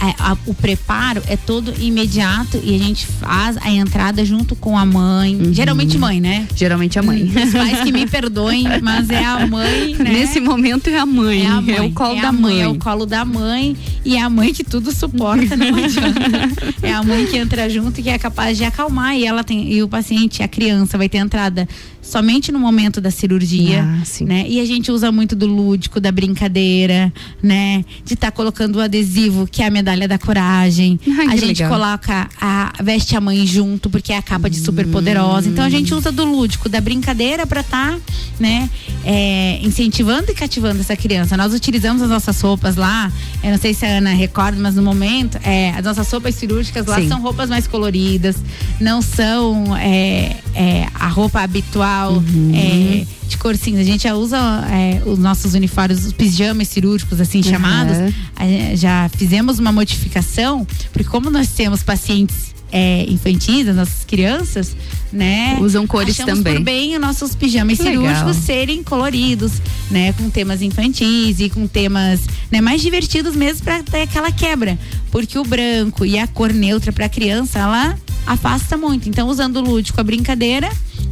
É, 0.00 0.14
a- 0.18 0.36
o 0.46 0.54
preparo 0.54 1.22
é 1.28 1.36
todo 1.36 1.72
imediato 1.80 2.60
e 2.64 2.74
a 2.74 2.78
gente 2.78 3.06
faz 3.06 3.56
a 3.58 3.70
entrada 3.70 4.24
junto 4.24 4.56
com 4.56 4.76
a 4.76 4.84
mãe. 4.84 5.38
Geralmente 5.52 5.96
mãe, 5.96 6.20
né? 6.20 6.48
Geralmente 6.56 6.98
a 6.98 7.02
mãe. 7.02 7.22
Os 7.24 7.52
pais 7.52 7.80
que 7.82 7.92
me 7.92 8.04
perdoem, 8.06 8.64
mas 8.82 9.08
é 9.10 9.24
a 9.24 9.46
mãe, 9.46 9.94
né? 10.02 10.10
Nesse 10.12 10.40
momento 10.40 10.88
é 10.90 10.98
a 10.98 11.06
mãe, 11.06 11.42
É, 11.44 11.46
a 11.46 11.60
mãe, 11.60 11.76
é 11.76 11.82
o 11.82 11.92
colo 11.92 12.16
é 12.18 12.22
da 12.22 12.28
a 12.28 12.32
mãe. 12.32 12.60
É 12.62 12.66
o 12.68 12.74
colo 12.76 13.06
da 13.06 13.24
mãe 13.24 13.76
e 14.04 14.16
é 14.16 14.20
a 14.22 14.28
mãe 14.28 14.52
que 14.52 14.64
tudo 14.64 14.92
suporta, 14.92 15.56
não 15.56 15.68
adianta. 15.76 16.72
É 16.82 16.92
a 16.92 17.02
mãe 17.02 17.24
que 17.26 17.36
entra 17.36 17.68
junto 17.70 18.00
e 18.00 18.02
que 18.02 18.08
é 18.10 18.18
capaz 18.18 18.58
de 18.58 18.64
acalmar 18.64 19.16
e 19.16 19.24
ela 19.24 19.44
tem 19.44 19.72
e 19.72 19.82
o 19.84 19.88
paciente, 19.88 20.42
a 20.42 20.48
criança 20.48 20.98
vai 20.98 21.08
ter 21.08 21.18
entrada 21.18 21.68
somente 22.00 22.50
no 22.50 22.58
momento 22.58 23.00
da 23.00 23.10
cirurgia, 23.12 23.84
Ah, 23.84 24.02
né? 24.24 24.44
E 24.48 24.58
a 24.60 24.64
gente 24.64 24.90
usa 24.90 25.12
muito 25.12 25.36
do 25.36 25.46
lúdico, 25.46 26.00
da 26.00 26.10
brincadeira, 26.10 27.12
né? 27.40 27.84
De 28.04 28.14
estar 28.14 28.32
colocando 28.32 28.76
o 28.76 28.80
adesivo 28.80 29.46
que 29.46 29.61
é 29.62 29.66
a 29.66 29.70
medalha 29.70 30.06
da 30.08 30.18
coragem. 30.18 30.98
Ai, 31.18 31.26
a 31.28 31.36
gente 31.36 31.62
legal. 31.62 31.70
coloca 31.70 32.28
a 32.40 32.72
veste 32.82 33.16
a 33.16 33.20
mãe 33.20 33.46
junto 33.46 33.88
porque 33.90 34.12
é 34.12 34.16
a 34.16 34.22
capa 34.22 34.48
de 34.50 34.58
super 34.58 34.86
poderosa. 34.88 35.48
Então 35.48 35.64
a 35.64 35.70
gente 35.70 35.94
usa 35.94 36.10
do 36.12 36.24
lúdico, 36.24 36.68
da 36.68 36.80
brincadeira 36.80 37.46
para 37.46 37.60
estar, 37.60 37.98
né, 38.38 38.68
é, 39.04 39.58
incentivando 39.62 40.30
e 40.30 40.34
cativando 40.34 40.80
essa 40.80 40.96
criança. 40.96 41.36
Nós 41.36 41.52
utilizamos 41.54 42.02
as 42.02 42.08
nossas 42.10 42.40
roupas 42.40 42.76
lá. 42.76 43.10
Eu 43.42 43.50
não 43.50 43.58
sei 43.58 43.74
se 43.74 43.84
a 43.84 43.98
Ana 43.98 44.10
recorda, 44.12 44.58
mas 44.60 44.74
no 44.74 44.82
momento 44.82 45.38
é, 45.44 45.70
as 45.70 45.84
nossas 45.84 46.10
roupas 46.10 46.34
cirúrgicas 46.34 46.86
lá 46.86 46.96
Sim. 47.00 47.08
são 47.08 47.20
roupas 47.20 47.48
mais 47.48 47.66
coloridas, 47.66 48.36
não 48.80 49.00
são 49.02 49.76
é, 49.76 50.36
é, 50.54 50.86
a 50.94 51.08
roupa 51.08 51.40
habitual 51.40 52.12
Uhum. 52.12 52.52
é, 52.54 53.06
de 53.28 53.36
cor 53.38 53.56
cinza. 53.56 53.80
A 53.80 53.84
gente 53.84 54.02
já 54.02 54.14
usa 54.14 54.36
é, 54.70 55.02
os 55.08 55.18
nossos 55.18 55.54
uniformes, 55.54 56.04
os 56.04 56.12
pijamas 56.12 56.68
cirúrgicos 56.68 57.20
assim 57.20 57.42
chamados. 57.42 57.96
A- 58.36 58.76
Já 58.76 59.08
fizemos 59.16 59.51
uma 59.58 59.72
modificação, 59.72 60.66
porque 60.92 61.08
como 61.08 61.30
nós 61.30 61.48
temos 61.48 61.82
pacientes 61.82 62.52
é, 62.72 63.04
infantis, 63.06 63.68
as 63.68 63.76
nossas 63.76 64.04
crianças, 64.04 64.74
né? 65.12 65.58
Usam 65.60 65.86
cores 65.86 66.18
achamos 66.18 66.38
também. 66.38 66.54
por 66.54 66.62
bem 66.64 66.94
os 66.94 67.00
nossos 67.00 67.34
pijamas 67.34 67.76
Que 67.76 67.84
legal. 67.84 68.02
cirúrgicos 68.02 68.36
serem 68.44 68.82
coloridos, 68.82 69.52
né? 69.90 70.14
Com 70.14 70.30
temas 70.30 70.62
infantis 70.62 71.38
e 71.38 71.50
com 71.50 71.66
temas 71.66 72.22
né, 72.50 72.62
mais 72.62 72.80
divertidos 72.80 73.36
mesmo 73.36 73.62
para 73.62 73.82
ter 73.82 74.02
aquela 74.02 74.32
quebra. 74.32 74.78
Porque 75.10 75.38
o 75.38 75.44
branco 75.44 76.06
e 76.06 76.18
a 76.18 76.26
cor 76.26 76.52
neutra 76.52 76.90
para 76.90 77.08
criança, 77.10 77.58
ela 77.58 77.98
afasta 78.26 78.76
muito. 78.78 79.06
Então, 79.06 79.28
usando 79.28 79.56
o 79.56 79.60
lúdico, 79.60 80.00
a 80.00 80.04
brincadeira, 80.04 80.70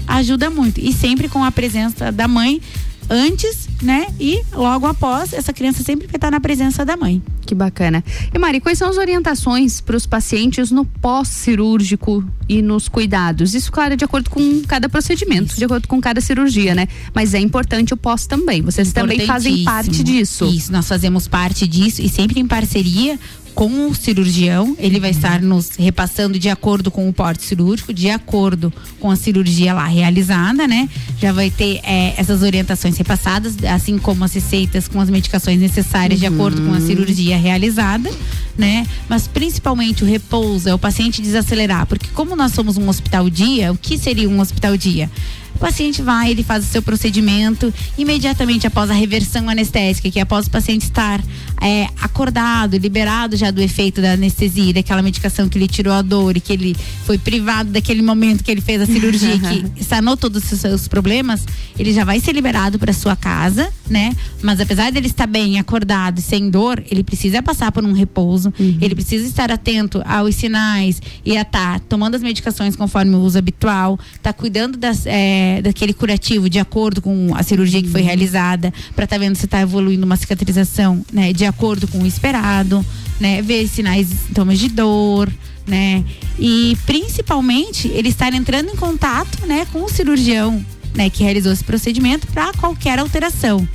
ajuda 0.08 0.48
muito. 0.48 0.80
E 0.80 0.94
sempre 0.94 1.28
com 1.28 1.44
a 1.44 1.52
presença 1.52 2.10
da 2.10 2.26
mãe 2.26 2.62
antes, 3.10 3.68
né? 3.82 4.06
E 4.18 4.42
logo 4.52 4.86
após, 4.86 5.32
essa 5.32 5.52
criança 5.52 5.82
sempre 5.82 6.06
vai 6.06 6.16
estar 6.16 6.30
na 6.30 6.40
presença 6.40 6.84
da 6.84 6.96
mãe. 6.96 7.22
Que 7.46 7.54
bacana. 7.54 8.04
E 8.32 8.38
Mari, 8.38 8.60
quais 8.60 8.78
são 8.78 8.88
as 8.88 8.96
orientações 8.96 9.80
para 9.80 9.96
os 9.96 10.06
pacientes 10.06 10.70
no 10.70 10.84
pós-cirúrgico 10.84 12.24
e 12.48 12.62
nos 12.62 12.88
cuidados? 12.88 13.54
Isso, 13.54 13.72
claro, 13.72 13.94
é 13.94 13.96
de 13.96 14.04
acordo 14.04 14.30
com 14.30 14.62
cada 14.62 14.88
procedimento, 14.88 15.56
de 15.56 15.64
acordo 15.64 15.88
com 15.88 16.00
cada 16.00 16.20
cirurgia, 16.20 16.74
né? 16.74 16.86
Mas 17.14 17.34
é 17.34 17.38
importante 17.38 17.92
o 17.94 17.96
pós 17.96 18.26
também. 18.26 18.62
Vocês 18.62 18.92
também 18.92 19.26
fazem 19.26 19.64
parte 19.64 20.04
disso. 20.04 20.44
Isso, 20.46 20.70
nós 20.70 20.86
fazemos 20.86 21.26
parte 21.26 21.66
disso 21.66 22.02
e 22.02 22.08
sempre 22.08 22.40
em 22.40 22.46
parceria 22.46 23.18
com 23.54 23.88
o 23.88 23.94
cirurgião. 23.94 24.76
Ele 24.78 25.00
vai 25.00 25.10
estar 25.10 25.40
nos 25.40 25.76
repassando 25.76 26.38
de 26.38 26.48
acordo 26.48 26.90
com 26.90 27.08
o 27.08 27.12
porte 27.12 27.42
cirúrgico, 27.42 27.92
de 27.92 28.10
acordo 28.10 28.72
com 28.98 29.10
a 29.10 29.16
cirurgia 29.16 29.74
lá 29.74 29.86
realizada, 29.86 30.66
né? 30.66 30.88
Já 31.20 31.32
vai 31.32 31.50
ter 31.50 31.80
eh, 31.84 32.14
essas 32.16 32.42
orientações 32.42 32.96
repassadas, 32.96 33.56
assim 33.64 33.98
como 33.98 34.24
as 34.24 34.32
receitas 34.32 34.88
com 34.88 35.00
as 35.00 35.10
medicações 35.10 35.60
necessárias 35.60 36.18
de 36.18 36.26
acordo 36.26 36.62
com 36.62 36.74
a 36.74 36.80
cirurgia 36.80 37.36
realizada, 37.36 38.10
né? 38.56 38.86
Mas 39.08 39.26
principalmente 39.26 40.02
o 40.04 40.06
repouso 40.06 40.68
é 40.68 40.74
o 40.74 40.78
paciente 40.78 41.22
desacelerar, 41.22 41.86
porque 41.86 42.08
como 42.14 42.36
nós 42.36 42.52
somos 42.52 42.76
um 42.76 42.88
hospital 42.88 43.28
dia, 43.28 43.72
o 43.72 43.76
que 43.76 43.98
seria 43.98 44.28
um 44.28 44.40
hospital 44.40 44.76
dia? 44.76 45.10
O 45.54 45.58
paciente 45.58 46.00
vai, 46.00 46.30
ele 46.30 46.42
faz 46.42 46.64
o 46.64 46.66
seu 46.66 46.80
procedimento 46.80 47.72
imediatamente 47.98 48.66
após 48.66 48.90
a 48.90 48.94
reversão 48.94 49.48
anestésica, 49.48 50.10
que 50.10 50.18
é 50.18 50.22
após 50.22 50.46
o 50.46 50.50
paciente 50.50 50.82
estar 50.82 51.20
é, 51.60 51.86
acordado, 52.00 52.76
liberado 52.76 53.36
já 53.40 53.50
do 53.50 53.60
efeito 53.60 54.00
da 54.00 54.12
anestesia, 54.12 54.72
daquela 54.72 55.02
medicação 55.02 55.48
que 55.48 55.56
ele 55.56 55.66
tirou 55.66 55.92
a 55.92 56.02
dor 56.02 56.36
e 56.36 56.40
que 56.40 56.52
ele 56.52 56.76
foi 57.04 57.18
privado 57.18 57.70
daquele 57.70 58.02
momento 58.02 58.44
que 58.44 58.50
ele 58.50 58.60
fez 58.60 58.80
a 58.82 58.86
cirurgia, 58.86 59.38
que 59.38 59.82
sanou 59.82 60.16
todos 60.16 60.52
os 60.52 60.60
seus 60.60 60.86
problemas, 60.86 61.44
ele 61.78 61.92
já 61.92 62.04
vai 62.04 62.20
ser 62.20 62.32
liberado 62.32 62.78
para 62.78 62.92
sua 62.92 63.16
casa, 63.16 63.72
né? 63.88 64.14
Mas 64.42 64.60
apesar 64.60 64.92
dele 64.92 65.06
estar 65.06 65.26
bem, 65.26 65.58
acordado 65.58 66.18
e 66.18 66.22
sem 66.22 66.50
dor, 66.50 66.82
ele 66.90 67.02
precisa 67.02 67.42
passar 67.42 67.72
por 67.72 67.82
um 67.84 67.92
repouso, 67.92 68.52
ele 68.58 68.94
precisa 68.94 69.26
estar 69.26 69.50
atento 69.50 70.02
aos 70.04 70.34
sinais 70.34 71.00
e 71.24 71.36
a 71.36 71.42
estar 71.42 71.80
tomando 71.80 72.14
as 72.14 72.22
medicações 72.22 72.76
conforme 72.76 73.14
o 73.16 73.20
uso 73.20 73.38
habitual, 73.38 73.98
tá 74.22 74.32
cuidando 74.32 74.76
das, 74.76 75.06
é, 75.06 75.62
daquele 75.62 75.92
curativo 75.92 76.48
de 76.50 76.58
acordo 76.58 77.00
com 77.00 77.32
a 77.34 77.42
cirurgia 77.42 77.82
que 77.82 77.88
foi 77.88 78.02
realizada, 78.02 78.72
para 78.94 79.04
estar 79.04 79.18
vendo 79.18 79.36
se 79.36 79.46
está 79.46 79.60
evoluindo 79.60 80.04
uma 80.04 80.16
cicatrização, 80.16 81.04
né, 81.12 81.32
de 81.32 81.44
acordo 81.44 81.88
com 81.88 81.98
o 81.98 82.06
esperado, 82.06 82.84
né, 83.20 83.42
ver 83.42 83.68
sinais, 83.68 84.08
sintomas 84.08 84.58
de 84.58 84.68
dor, 84.68 85.30
né, 85.66 86.02
e 86.38 86.76
principalmente 86.86 87.86
ele 87.88 88.08
estar 88.08 88.32
entrando 88.32 88.70
em 88.70 88.76
contato, 88.76 89.46
né, 89.46 89.66
com 89.72 89.84
o 89.84 89.88
cirurgião, 89.88 90.64
né, 90.94 91.10
que 91.10 91.22
realizou 91.22 91.52
esse 91.52 91.62
procedimento 91.62 92.26
para 92.28 92.52
qualquer 92.54 92.98
alteração, 92.98 93.68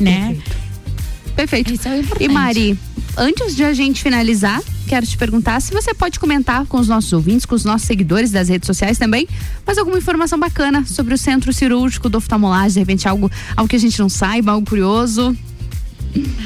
né? 0.00 0.36
Perfeito. 1.34 1.72
Isso 1.72 1.88
é 1.88 1.98
importante. 1.98 2.24
E 2.24 2.28
Mari, 2.28 2.78
antes 3.16 3.56
de 3.56 3.64
a 3.64 3.72
gente 3.72 4.02
finalizar, 4.02 4.62
quero 4.86 5.06
te 5.06 5.16
perguntar 5.16 5.60
se 5.60 5.72
você 5.72 5.94
pode 5.94 6.20
comentar 6.20 6.66
com 6.66 6.78
os 6.78 6.88
nossos 6.88 7.12
ouvintes, 7.12 7.46
com 7.46 7.54
os 7.54 7.64
nossos 7.64 7.86
seguidores 7.86 8.30
das 8.30 8.48
redes 8.48 8.66
sociais 8.66 8.98
também, 8.98 9.26
mais 9.66 9.78
alguma 9.78 9.98
informação 9.98 10.38
bacana 10.38 10.84
sobre 10.84 11.14
o 11.14 11.18
centro 11.18 11.52
cirúrgico 11.52 12.08
do 12.08 12.18
oftalmolagem, 12.18 12.74
de 12.74 12.78
repente 12.80 13.08
algo, 13.08 13.30
algo 13.56 13.68
que 13.68 13.76
a 13.76 13.78
gente 13.78 13.98
não 13.98 14.08
saiba, 14.08 14.52
algo 14.52 14.66
curioso. 14.66 15.36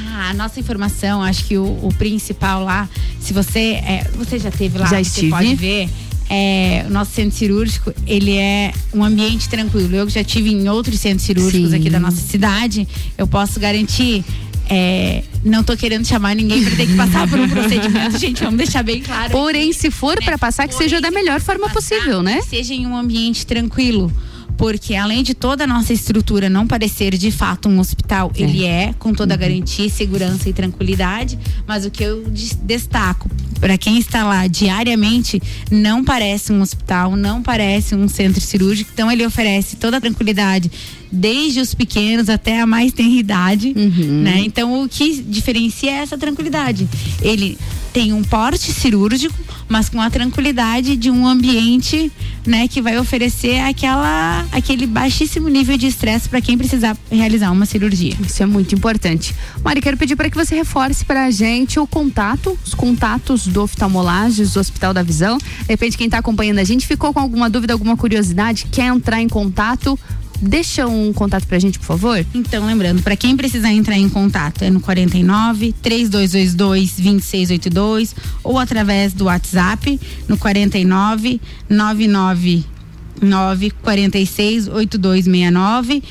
Ah, 0.05 0.29
a 0.29 0.33
nossa 0.33 0.59
informação, 0.59 1.21
acho 1.21 1.45
que 1.45 1.57
o, 1.57 1.65
o 1.65 1.93
principal 1.97 2.63
lá, 2.63 2.89
se 3.19 3.33
você 3.33 3.59
é, 3.83 4.09
você 4.15 4.39
já 4.39 4.51
teve 4.51 4.77
lá, 4.77 4.85
já 4.85 5.03
você 5.03 5.27
pode 5.29 5.55
ver. 5.55 5.89
É, 6.29 6.83
o 6.85 6.91
nosso 6.91 7.11
centro 7.11 7.37
cirúrgico, 7.37 7.93
ele 8.05 8.35
é 8.35 8.73
um 8.93 9.01
ambiente 9.03 9.47
tranquilo. 9.47 9.95
Eu 9.95 10.09
já 10.09 10.23
tive 10.23 10.51
em 10.51 10.67
outros 10.67 10.99
centros 10.99 11.23
cirúrgicos 11.25 11.69
Sim. 11.69 11.77
aqui 11.77 11.89
da 11.89 11.99
nossa 11.99 12.17
cidade, 12.17 12.85
eu 13.17 13.25
posso 13.27 13.59
garantir. 13.59 14.25
é, 14.69 15.23
não 15.43 15.63
tô 15.63 15.77
querendo 15.77 16.05
chamar 16.05 16.35
ninguém 16.35 16.61
para 16.63 16.75
ter 16.75 16.87
que 16.87 16.95
passar 16.95 17.27
por 17.29 17.39
um 17.39 17.47
procedimento, 17.47 18.17
gente, 18.19 18.43
vamos 18.43 18.57
deixar 18.57 18.83
bem 18.83 19.01
claro. 19.01 19.31
Porém, 19.31 19.71
se 19.71 19.89
for 19.89 20.21
para 20.21 20.37
passar, 20.37 20.67
que 20.67 20.75
seja 20.75 20.99
da 20.99 21.09
melhor 21.09 21.39
forma 21.39 21.69
possível, 21.69 22.21
né? 22.21 22.41
Seja 22.41 22.73
em 22.73 22.85
um 22.85 22.97
ambiente 22.97 23.45
tranquilo. 23.45 24.11
Porque 24.57 24.95
além 24.95 25.21
de 25.23 25.33
toda 25.35 25.65
a 25.65 25.67
nossa 25.67 25.93
estrutura 25.93 26.49
não 26.49 26.65
parecer 26.65 27.15
de 27.15 27.29
fato 27.31 27.69
um 27.69 27.79
hospital, 27.79 28.31
ele 28.35 28.65
é 28.65 28.93
com 28.97 29.13
toda 29.13 29.33
a 29.35 29.37
garantia, 29.37 29.87
segurança 29.89 30.49
e 30.49 30.53
tranquilidade. 30.53 31.37
Mas 31.67 31.85
o 31.85 31.91
que 31.91 32.03
eu 32.03 32.27
des- 32.29 32.57
destaco 32.63 33.29
para 33.59 33.77
quem 33.77 33.97
está 33.99 34.23
lá 34.23 34.47
diariamente, 34.47 35.41
não 35.71 36.03
parece 36.03 36.51
um 36.51 36.61
hospital, 36.61 37.15
não 37.15 37.41
parece 37.41 37.95
um 37.95 38.07
centro 38.07 38.41
cirúrgico. 38.41 38.89
Então 38.93 39.11
ele 39.11 39.25
oferece 39.25 39.75
toda 39.77 39.97
a 39.97 40.01
tranquilidade, 40.01 40.71
desde 41.11 41.59
os 41.59 41.73
pequenos 41.73 42.29
até 42.29 42.61
a 42.61 42.67
mais 42.67 42.91
tenra 42.91 43.19
idade, 43.19 43.73
né? 43.73 44.41
Então 44.45 44.83
o 44.83 44.89
que 44.89 45.21
diferencia 45.21 45.91
é 45.91 45.95
essa 45.95 46.17
tranquilidade. 46.17 46.87
Ele 47.21 47.57
tem 47.93 48.13
um 48.13 48.23
porte 48.23 48.71
cirúrgico, 48.71 49.35
mas 49.67 49.89
com 49.89 49.99
a 49.99 50.09
tranquilidade 50.09 50.95
de 50.95 51.09
um 51.09 51.25
ambiente, 51.27 52.11
né, 52.45 52.67
que 52.67 52.81
vai 52.81 52.97
oferecer 52.99 53.59
aquela 53.59 54.45
aquele 54.51 54.85
baixíssimo 54.85 55.49
nível 55.49 55.77
de 55.77 55.87
estresse 55.87 56.29
para 56.29 56.39
quem 56.39 56.57
precisar 56.57 56.95
realizar 57.11 57.51
uma 57.51 57.65
cirurgia. 57.65 58.13
Isso 58.23 58.43
é 58.43 58.45
muito 58.45 58.75
importante. 58.75 59.33
Mari, 59.63 59.81
quero 59.81 59.97
pedir 59.97 60.15
para 60.15 60.29
que 60.29 60.37
você 60.37 60.55
reforce 60.55 61.03
para 61.03 61.25
a 61.25 61.31
gente 61.31 61.79
o 61.79 61.87
contato, 61.87 62.57
os 62.63 62.73
contatos 62.73 63.47
do 63.47 63.63
oftalmolages, 63.63 64.53
do 64.53 64.59
Hospital 64.59 64.93
da 64.93 65.01
Visão. 65.01 65.37
De 65.37 65.45
repente, 65.67 65.97
quem 65.97 66.05
está 66.05 66.19
acompanhando 66.19 66.59
a 66.59 66.63
gente 66.63 66.85
ficou 66.85 67.13
com 67.13 67.19
alguma 67.19 67.49
dúvida, 67.49 67.73
alguma 67.73 67.97
curiosidade, 67.97 68.67
quer 68.71 68.87
entrar 68.87 69.21
em 69.21 69.27
contato, 69.27 69.99
deixa 70.41 70.87
um 70.87 71.11
contato 71.13 71.45
pra 71.47 71.59
gente, 71.59 71.79
por 71.79 71.85
favor. 71.85 72.25
Então, 72.33 72.65
lembrando, 72.65 73.01
para 73.01 73.15
quem 73.15 73.35
precisar 73.35 73.71
entrar 73.71 73.97
em 73.97 74.09
contato 74.09 74.63
é 74.63 74.69
no 74.69 74.79
49 74.79 75.73
3222 75.81 76.55
2682 76.55 78.15
ou 78.43 78.59
através 78.59 79.13
do 79.13 79.25
WhatsApp 79.25 79.99
no 80.27 80.37
49 80.37 81.41
999 81.69 83.71
46 83.81 84.67
8269 84.67 86.03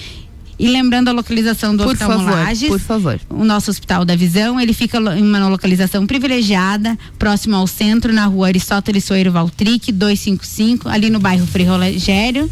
e 0.58 0.68
lembrando 0.68 1.08
a 1.08 1.12
localização 1.12 1.76
do 1.76 1.84
Por 1.84 1.96
favor, 1.96 2.16
oftalmolages, 2.16 2.68
por 2.68 2.80
favor. 2.80 3.20
o 3.28 3.44
nosso 3.44 3.70
Hospital 3.70 4.06
da 4.06 4.16
Visão, 4.16 4.58
ele 4.58 4.72
fica 4.72 4.96
em 4.96 5.22
uma 5.22 5.48
localização 5.48 6.06
privilegiada, 6.06 6.98
próximo 7.18 7.56
ao 7.56 7.66
centro, 7.66 8.12
na 8.12 8.24
rua 8.24 8.46
Aristóteles 8.46 9.04
Soeiro 9.04 9.30
Valtric, 9.30 9.92
255, 9.92 10.88
ali 10.88 11.10
no 11.10 11.20
bairro 11.20 11.46
Frei 11.46 11.66
Rogério, 11.66 12.50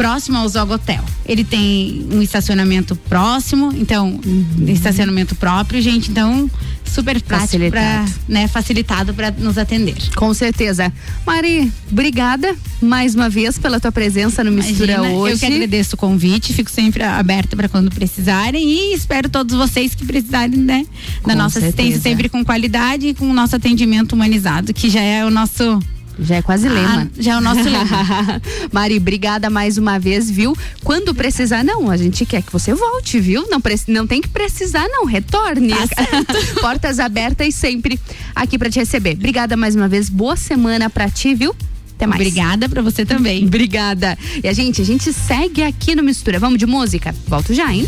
próximo 0.00 0.38
ao 0.38 0.48
Zogotel. 0.48 1.04
Ele 1.26 1.44
tem 1.44 2.06
um 2.10 2.22
estacionamento 2.22 2.96
próximo, 2.96 3.70
então, 3.76 4.18
estacionamento 4.66 5.34
próprio, 5.34 5.78
gente, 5.82 6.10
então, 6.10 6.50
super 6.86 7.20
prático 7.20 7.68
para, 7.70 7.80
Facilitado. 7.82 8.12
né, 8.26 8.48
facilitado 8.48 9.12
para 9.12 9.30
nos 9.30 9.58
atender. 9.58 9.96
Com 10.16 10.32
certeza. 10.32 10.90
Mari, 11.26 11.70
obrigada 11.92 12.56
mais 12.80 13.14
uma 13.14 13.28
vez 13.28 13.58
pela 13.58 13.78
tua 13.78 13.92
presença 13.92 14.42
no 14.42 14.50
Mistura 14.50 14.94
Imagina, 14.94 15.14
hoje. 15.18 15.34
Eu 15.34 15.38
que 15.38 15.54
agradeço 15.54 15.96
o 15.96 15.98
convite, 15.98 16.54
fico 16.54 16.70
sempre 16.70 17.02
aberta 17.02 17.54
para 17.54 17.68
quando 17.68 17.90
precisarem 17.90 18.70
e 18.70 18.94
espero 18.94 19.28
todos 19.28 19.54
vocês 19.54 19.94
que 19.94 20.06
precisarem, 20.06 20.56
né, 20.56 20.86
da 21.26 21.34
Com 21.34 21.38
nossa 21.38 21.58
assistência 21.58 21.92
certeza. 21.92 22.02
sempre 22.02 22.30
com 22.30 22.42
qualidade 22.42 23.08
e 23.08 23.14
com 23.14 23.28
o 23.30 23.34
nosso 23.34 23.54
atendimento 23.54 24.14
humanizado, 24.14 24.72
que 24.72 24.88
já 24.88 25.02
é 25.02 25.26
o 25.26 25.30
nosso 25.30 25.78
Já 26.18 26.36
é 26.36 26.42
quase 26.42 26.68
lema. 26.68 27.02
Ah, 27.02 27.08
já 27.18 27.34
é 27.34 27.36
o 27.36 27.40
nosso 27.40 27.62
lema. 27.62 28.42
Mari, 28.72 28.96
obrigada 28.96 29.48
mais 29.48 29.78
uma 29.78 29.98
vez, 29.98 30.30
viu? 30.30 30.56
Quando 30.84 31.14
precisar, 31.14 31.64
não, 31.64 31.90
a 31.90 31.96
gente 31.96 32.26
quer 32.26 32.42
que 32.42 32.52
você 32.52 32.74
volte, 32.74 33.18
viu? 33.20 33.46
Não, 33.48 33.60
não 33.88 34.06
tem 34.06 34.20
que 34.20 34.28
precisar, 34.28 34.86
não, 34.88 35.04
retorne. 35.04 35.72
Portas 36.60 36.98
abertas 36.98 37.54
sempre 37.54 37.98
aqui 38.34 38.58
pra 38.58 38.70
te 38.70 38.78
receber. 38.78 39.14
Obrigada 39.14 39.56
mais 39.56 39.74
uma 39.74 39.88
vez, 39.88 40.08
boa 40.08 40.36
semana 40.36 40.90
pra 40.90 41.08
ti, 41.08 41.34
viu? 41.34 41.54
Até 41.94 42.06
mais. 42.06 42.20
Obrigada 42.20 42.68
pra 42.68 42.80
você 42.80 43.04
também. 43.04 43.44
Obrigada. 43.44 44.18
E 44.42 44.48
a 44.48 44.52
gente, 44.52 44.80
a 44.80 44.84
gente 44.84 45.12
segue 45.12 45.62
aqui 45.62 45.94
no 45.94 46.02
Mistura. 46.02 46.38
Vamos 46.38 46.58
de 46.58 46.66
música? 46.66 47.14
Volto 47.26 47.52
já, 47.52 47.72
hein? 47.72 47.86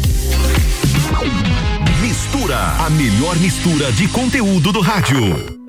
Mistura, 2.00 2.58
a 2.78 2.90
melhor 2.90 3.36
mistura 3.38 3.90
de 3.92 4.06
conteúdo 4.08 4.70
do 4.72 4.80
rádio. 4.80 5.61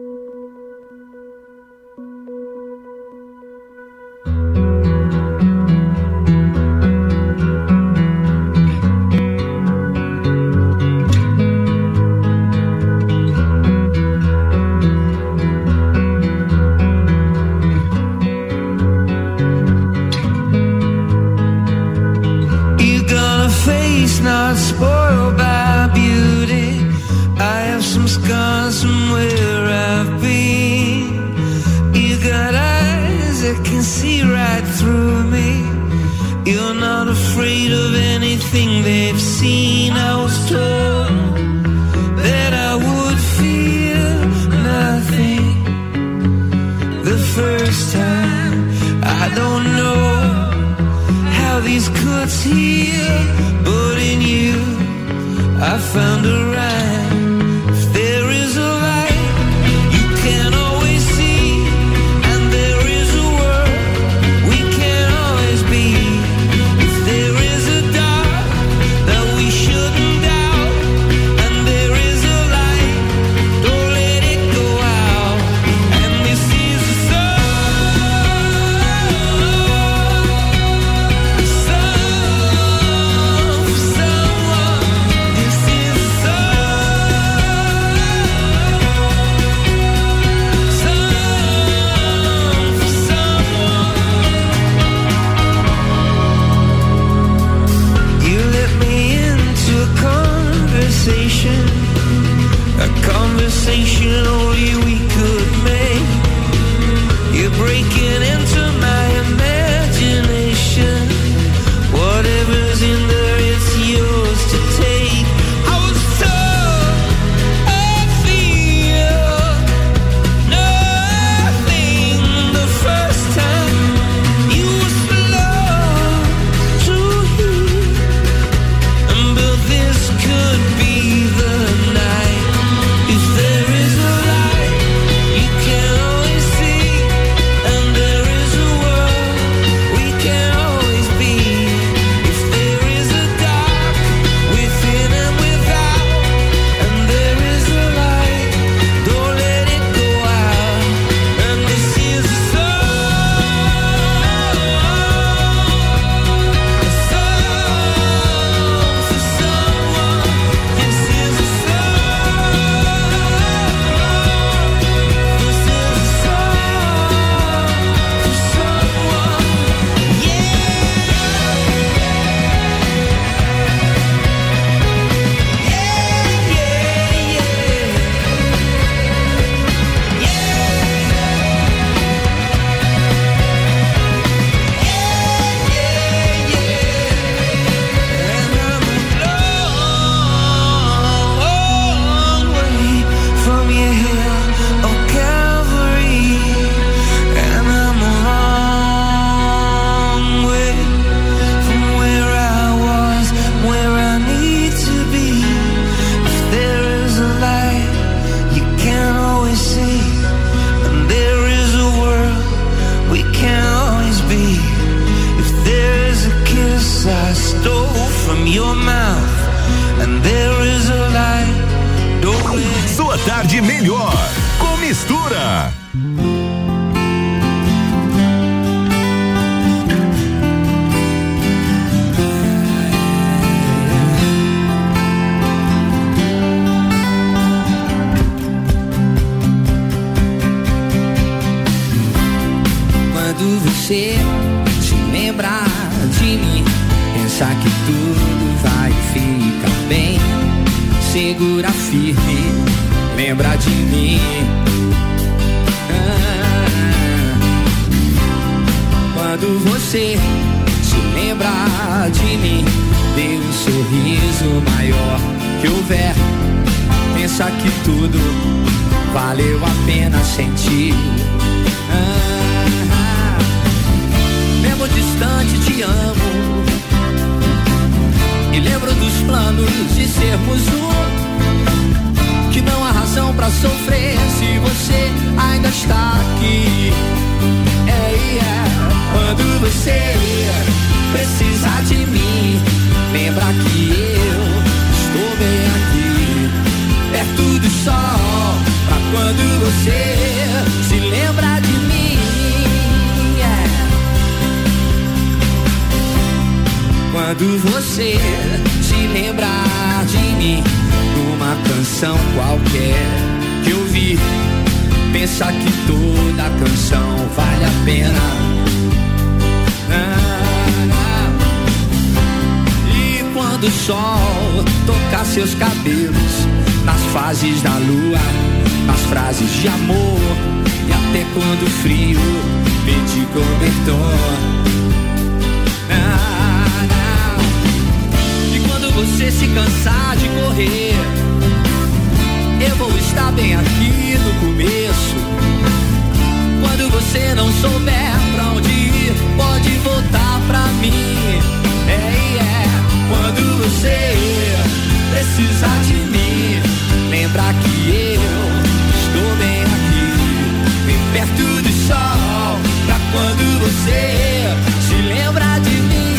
quando 363.44 363.60
você 363.60 364.48
se 364.88 364.96
lembra 364.96 365.60
de 365.60 365.70
mim. 365.70 366.16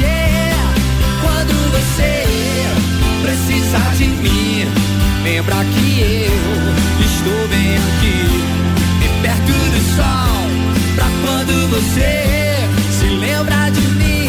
Yeah. 0.00 0.74
Quando 1.22 1.54
você 1.72 2.24
precisa 3.22 3.78
de 3.96 4.06
mim, 4.06 4.66
lembra 5.22 5.64
que 5.64 6.26
eu 6.26 7.04
estou 7.04 7.48
bem 7.48 7.76
aqui, 7.76 8.18
e 9.04 9.08
perto 9.22 9.52
do 9.52 9.80
sol, 9.94 10.50
pra 10.96 11.08
quando 11.22 11.54
você 11.70 12.12
se 12.90 13.06
lembra 13.06 13.70
de 13.70 13.80
mim. 13.80 14.28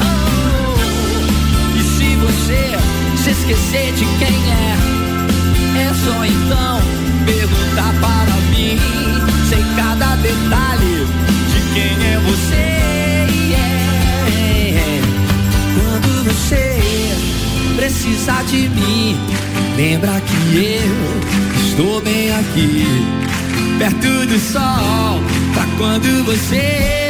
Oh. 0.00 0.76
E 1.76 1.80
se 1.82 2.08
você 2.16 2.62
se 3.22 3.30
esquecer 3.30 3.92
de 3.94 4.04
quem 4.18 4.35
Lembra 19.76 20.18
que 20.22 20.56
eu 20.56 21.68
estou 21.68 22.00
bem 22.00 22.32
aqui, 22.34 22.86
perto 23.78 24.26
do 24.26 24.38
sol, 24.38 25.20
pra 25.52 25.66
quando 25.76 26.24
você 26.24 27.05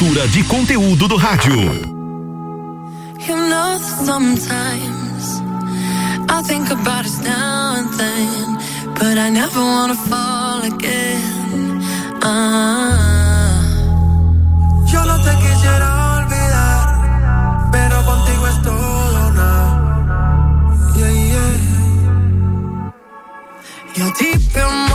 De 0.00 0.42
conteúdo 0.44 1.06
do 1.06 1.18
rádio. 1.18 1.52
You 3.28 3.36
know 3.36 3.78
sometimes 3.78 5.42
I 6.26 6.42
think 6.42 6.70
about 6.70 7.04
us 7.04 7.18
now 7.18 7.74
and 7.76 7.92
then, 7.98 8.58
but 8.94 9.18
I 9.18 9.28
never 9.28 9.60
wanna 9.60 9.94
fall 9.94 10.62
again. 10.64 11.82
Ah. 12.22 13.60
Yo 14.90 15.04
no 15.04 15.18
te 15.22 15.36
quisiera 15.36 16.16
olvidar, 16.16 17.70
pero 17.70 18.02
contigo 18.02 18.46
es 18.48 18.62
todo 18.62 19.12
nada. 19.12 19.52
Yeah, 20.96 21.12
yeah. 21.12 21.52
You're 23.96 24.12
deep 24.18 24.56
in 24.56 24.89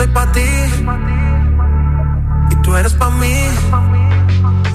soy 0.00 0.08
pa' 0.14 0.32
ti 0.32 0.50
y 2.50 2.54
tú 2.62 2.74
eres 2.74 2.94
pa' 2.94 3.10
mí. 3.10 3.36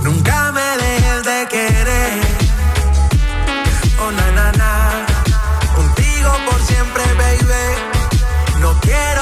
Nunca 0.04 0.52
me 0.58 0.68
dejes 0.84 1.22
de 1.30 1.38
querer. 1.54 2.14
Oh, 4.02 4.12
na, 4.18 4.28
na, 4.38 4.48
na. 4.62 4.72
Contigo 5.78 6.32
por 6.48 6.60
siempre, 6.70 7.04
baby. 7.22 7.66
No 8.62 8.70
quiero 8.82 9.15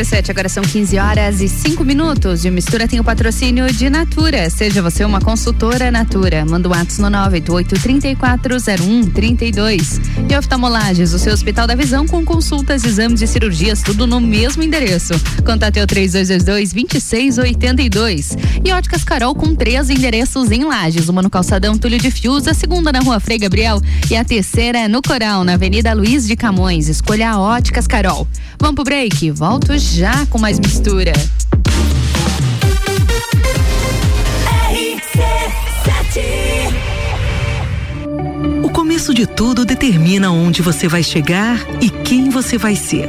RC7, 0.00 0.30
agora 0.30 0.48
são 0.48 0.62
15 0.62 0.98
horas 0.98 1.42
e 1.42 1.48
5 1.48 1.84
minutos. 1.84 2.42
E 2.44 2.48
o 2.48 2.52
Mistura 2.52 2.88
tem 2.88 2.98
o 2.98 3.04
patrocínio 3.04 3.70
de 3.70 3.90
Natura. 3.90 4.48
Seja 4.48 4.80
você 4.80 5.04
uma 5.04 5.20
consultora 5.20 5.90
Natura. 5.90 6.46
Manda 6.46 6.68
o 6.68 6.70
um 6.72 6.74
ato 6.74 7.02
no 7.02 7.10
988-3401-32. 7.10 10.00
E 10.30 10.36
oftalmolages, 10.36 11.12
o 11.12 11.18
seu 11.18 11.34
Hospital 11.34 11.66
da 11.66 11.74
Visão 11.74 12.06
com 12.06 12.24
consultas, 12.24 12.84
exames 12.84 13.20
e 13.20 13.26
cirurgias, 13.26 13.82
tudo 13.82 14.06
no 14.06 14.20
mesmo 14.20 14.62
endereço. 14.62 15.12
Contate 15.44 15.80
o 15.80 15.86
3222-2682. 15.86 18.38
E 18.64 18.72
Óticas 18.72 19.04
Carol 19.04 19.34
com 19.34 19.54
três 19.54 19.90
endereços 19.90 20.50
em 20.50 20.64
Lages. 20.64 21.10
Uma 21.10 21.20
no 21.20 21.28
Calçadão 21.28 21.76
Túlio 21.76 21.98
de 21.98 22.10
Fios, 22.10 22.48
a 22.48 22.54
segunda 22.54 22.90
na 22.90 23.00
Rua 23.00 23.20
Frei 23.20 23.38
Gabriel 23.38 23.82
e 24.10 24.16
a 24.16 24.24
terceira 24.24 24.88
no 24.88 25.02
Coral, 25.02 25.44
na 25.44 25.52
Avenida 25.54 25.92
Luiz 25.92 26.26
de 26.26 26.36
Camões. 26.36 26.88
Escolha 26.88 27.32
a 27.32 27.38
Óticas 27.38 27.86
Carol. 27.86 28.26
Vamos 28.58 28.76
pro 28.76 28.84
break? 28.84 29.30
Volto 29.32 29.76
já 29.76 29.89
com 30.30 30.38
mais 30.38 30.60
mistura. 30.60 31.12
O 38.62 38.70
começo 38.70 39.12
de 39.12 39.26
tudo 39.26 39.64
determina 39.64 40.30
onde 40.30 40.62
você 40.62 40.86
vai 40.86 41.02
chegar 41.02 41.58
e 41.80 41.90
quem 41.90 42.30
você 42.30 42.56
vai 42.56 42.76
ser. 42.76 43.08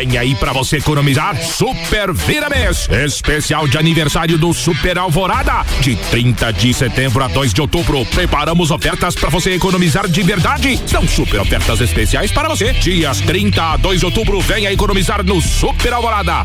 Vem 0.00 0.16
aí 0.16 0.34
pra 0.34 0.50
você 0.54 0.78
economizar 0.78 1.36
Super 1.36 2.10
Vira 2.10 2.48
Mês. 2.48 2.88
Especial 3.04 3.68
de 3.68 3.76
aniversário 3.76 4.38
do 4.38 4.54
Super 4.54 4.96
Alvorada. 4.96 5.62
De 5.82 5.94
30 5.94 6.54
de 6.54 6.72
setembro 6.72 7.22
a 7.22 7.28
2 7.28 7.52
de 7.52 7.60
outubro. 7.60 8.06
Preparamos 8.06 8.70
ofertas 8.70 9.14
pra 9.14 9.28
você 9.28 9.50
economizar 9.50 10.08
de 10.08 10.22
verdade. 10.22 10.80
São 10.86 11.06
super 11.06 11.40
ofertas 11.40 11.82
especiais 11.82 12.32
para 12.32 12.48
você. 12.48 12.72
Dias 12.72 13.20
30 13.20 13.62
a 13.62 13.76
2 13.76 14.00
de 14.00 14.06
outubro. 14.06 14.40
Venha 14.40 14.72
economizar 14.72 15.22
no 15.22 15.38
Super 15.38 15.92
Alvorada. 15.92 16.44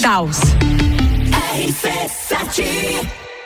Taos. 0.00 0.38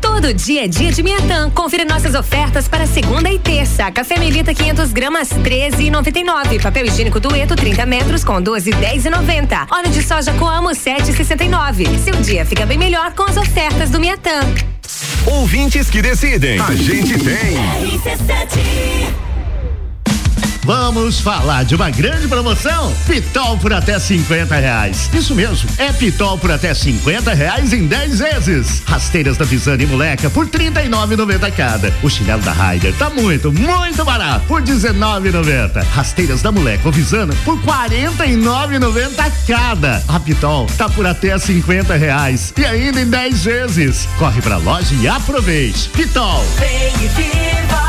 Todo 0.00 0.32
dia 0.34 0.64
é 0.64 0.68
dia 0.68 0.90
de 0.90 1.02
Miatã. 1.02 1.50
Confira 1.50 1.84
nossas 1.84 2.14
ofertas 2.14 2.68
para 2.68 2.86
segunda 2.86 3.30
e 3.30 3.38
terça. 3.38 3.90
Café 3.90 4.18
Melita 4.18 4.54
500 4.54 4.92
gramas 4.92 5.28
13,99. 5.30 6.62
Papel 6.62 6.86
higiênico 6.86 7.20
Dueto 7.20 7.56
30 7.56 7.86
metros 7.86 8.24
com 8.24 8.34
12,10,90. 8.34 9.66
Óleo 9.70 9.90
de 9.90 10.02
soja 10.02 10.32
Coamo 10.34 10.70
7,69. 10.70 11.98
Seu 11.98 12.14
dia 12.16 12.44
fica 12.44 12.66
bem 12.66 12.78
melhor 12.78 13.12
com 13.12 13.24
as 13.24 13.36
ofertas 13.36 13.90
do 13.90 14.00
Miatã. 14.00 14.40
Ouvintes 15.26 15.90
que 15.90 16.00
decidem. 16.00 16.58
A 16.60 16.74
gente 16.74 17.18
tem. 17.18 17.58
Vamos 20.68 21.18
falar 21.18 21.64
de 21.64 21.74
uma 21.74 21.88
grande 21.88 22.28
promoção? 22.28 22.92
Pitol 23.06 23.56
por 23.56 23.72
até 23.72 23.98
50 23.98 24.54
reais. 24.54 25.08
Isso 25.14 25.34
mesmo, 25.34 25.66
é 25.78 25.90
Pitol 25.94 26.36
por 26.36 26.50
até 26.50 26.74
50 26.74 27.32
reais 27.32 27.72
em 27.72 27.86
10 27.86 28.18
vezes. 28.18 28.82
Rasteiras 28.84 29.38
da 29.38 29.46
Visane 29.46 29.86
Moleca 29.86 30.28
por 30.28 30.46
39,90 30.46 31.50
cada. 31.52 31.90
O 32.02 32.10
chinelo 32.10 32.42
da 32.42 32.52
Raider 32.52 32.92
tá 32.98 33.08
muito, 33.08 33.50
muito 33.50 34.04
barato 34.04 34.44
por 34.46 34.60
19,90. 34.60 35.82
Rasteiras 35.84 36.42
da 36.42 36.52
Moleca 36.52 36.82
ou 36.84 36.92
Visana 36.92 37.32
por 37.46 37.58
49,90 37.62 39.32
cada. 39.46 40.04
A 40.06 40.20
Pitol 40.20 40.66
tá 40.76 40.86
por 40.90 41.06
até 41.06 41.38
50 41.38 41.96
reais 41.96 42.52
e 42.58 42.66
ainda 42.66 43.00
em 43.00 43.08
10 43.08 43.42
vezes. 43.42 44.06
Corre 44.18 44.42
pra 44.42 44.58
loja 44.58 44.94
e 45.00 45.08
aproveite. 45.08 45.88
Pitol. 45.88 46.44
Vem 46.58 46.92
e 47.02 47.08
viva 47.08 47.87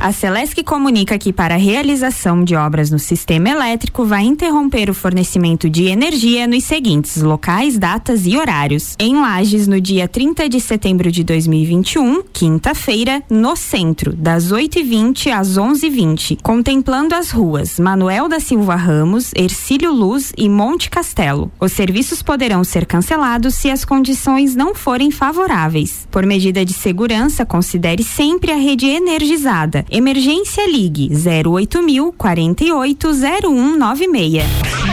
A 0.00 0.12
Celesc 0.12 0.62
comunica 0.62 1.18
que 1.18 1.32
para 1.32 1.56
a 1.56 1.58
realização 1.58 2.44
de 2.44 2.54
obras 2.54 2.88
no 2.88 3.00
sistema 3.00 3.48
elétrico 3.50 4.04
vai 4.04 4.22
interromper 4.22 4.88
o 4.88 4.94
fornecimento 4.94 5.68
de 5.68 5.86
energia 5.86 6.46
nos 6.46 6.62
seguintes 6.62 7.20
locais, 7.20 7.76
datas 7.76 8.24
e 8.24 8.36
horários. 8.36 8.94
Em 8.96 9.16
Lages, 9.16 9.66
no 9.66 9.80
dia 9.80 10.06
30 10.06 10.48
de 10.48 10.60
setembro 10.60 11.10
de 11.10 11.24
2021, 11.24 12.22
quinta-feira, 12.32 13.24
no 13.28 13.56
centro, 13.56 14.12
das 14.14 14.52
8h20 14.52 15.32
às 15.32 15.58
11h20, 15.58 16.38
contemplando 16.44 17.16
as 17.16 17.32
ruas 17.32 17.80
Manuel 17.80 18.28
da 18.28 18.38
Silva 18.38 18.76
Ramos, 18.76 19.32
Ercílio 19.34 19.92
Luz 19.92 20.32
e 20.38 20.48
Monte 20.48 20.90
Castelo. 20.90 21.50
Os 21.58 21.72
serviços 21.72 22.22
poderão 22.22 22.62
ser 22.62 22.86
cancelados 22.86 23.56
se 23.56 23.68
as 23.68 23.84
condições 23.84 24.54
não 24.54 24.76
forem 24.76 25.10
favoráveis. 25.10 26.06
Por 26.08 26.24
medida 26.24 26.64
de 26.64 26.72
segurança, 26.72 27.44
considere 27.44 28.04
sempre 28.04 28.52
a 28.52 28.56
rede 28.56 28.86
energizada. 28.86 29.87
Emergência 29.90 30.70
Ligue 30.70 31.10
08000 31.12 32.14
480196. 32.16 34.44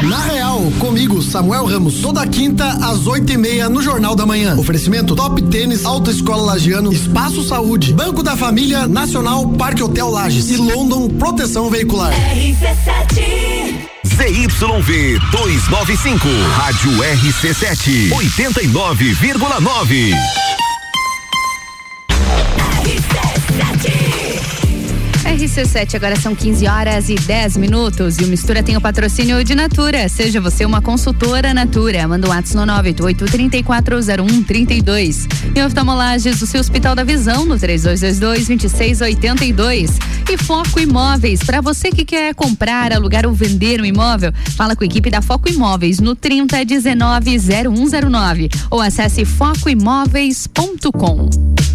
Na 0.04 0.20
Real, 0.22 0.62
comigo, 0.80 1.22
Samuel 1.22 1.66
Ramos, 1.66 2.02
toda 2.02 2.26
quinta 2.28 2.68
às 2.86 3.08
oito 3.08 3.32
e 3.32 3.38
meia 3.38 3.70
no 3.70 3.82
Jornal 3.82 4.14
da 4.16 4.26
Manhã. 4.26 4.58
Oferecimento 4.58 5.16
Top 5.16 5.42
Tênis, 5.44 5.86
Autoescola 5.86 6.44
Lagiano, 6.44 6.92
Espaço 6.92 7.42
Saúde, 7.44 7.94
Banco 7.94 8.22
da 8.22 8.36
Família, 8.36 8.88
Nacional, 8.88 9.48
Parque 9.50 9.84
Hotel 9.84 10.10
Lages 10.10 10.50
e 10.50 10.58
London 10.58 11.08
Proteção 11.10 11.70
Veicular. 11.70 12.14
ZYV 14.06 15.20
295, 15.32 16.28
Rádio 16.56 16.92
RC7, 16.92 18.12
89,9. 18.12 20.14
RC7, 22.86 24.35
agora 25.96 26.16
são 26.16 26.34
15 26.34 26.68
horas 26.68 27.08
e 27.08 27.14
10 27.16 27.58
minutos. 27.58 28.18
E 28.18 28.24
o 28.24 28.28
Mistura 28.28 28.64
tem 28.64 28.76
o 28.76 28.82
patrocínio 28.82 29.44
de 29.44 29.54
Natura. 29.54 30.10
Seja 30.10 30.42
você 30.42 30.66
uma 30.66 30.82
consultora 30.82 31.54
Natura. 31.54 32.08
Manda 32.08 32.26
um 32.28 32.32
WhatsApp 32.32 32.66
no 32.66 32.74
988-340132. 32.94 35.28
E 35.56 35.62
oftalmolages, 35.62 36.42
o 36.42 36.48
seu 36.48 36.60
Hospital 36.60 36.96
da 36.96 37.04
Visão, 37.04 37.46
no 37.46 37.54
3222-2682. 37.56 39.92
E 40.30 40.38
Foco 40.38 40.80
Imóveis, 40.80 41.44
para 41.44 41.62
você 41.62 41.92
que 41.92 42.04
quer 42.04 42.34
comprar, 42.34 42.92
alugar 42.92 43.28
ou 43.28 43.34
vender 43.34 43.80
um 43.80 43.86
imóvel, 43.86 44.34
fala 44.58 44.76
com 44.76 44.84
a 44.84 44.88
equipe 44.88 45.12
da 45.12 45.22
Foco 45.22 45.48
Imóveis 45.48 46.00
no 46.00 46.16
3019-0109 46.16 48.52
ou 48.72 48.82
acesse 48.82 49.24
focoimóveis.com. 49.26 51.75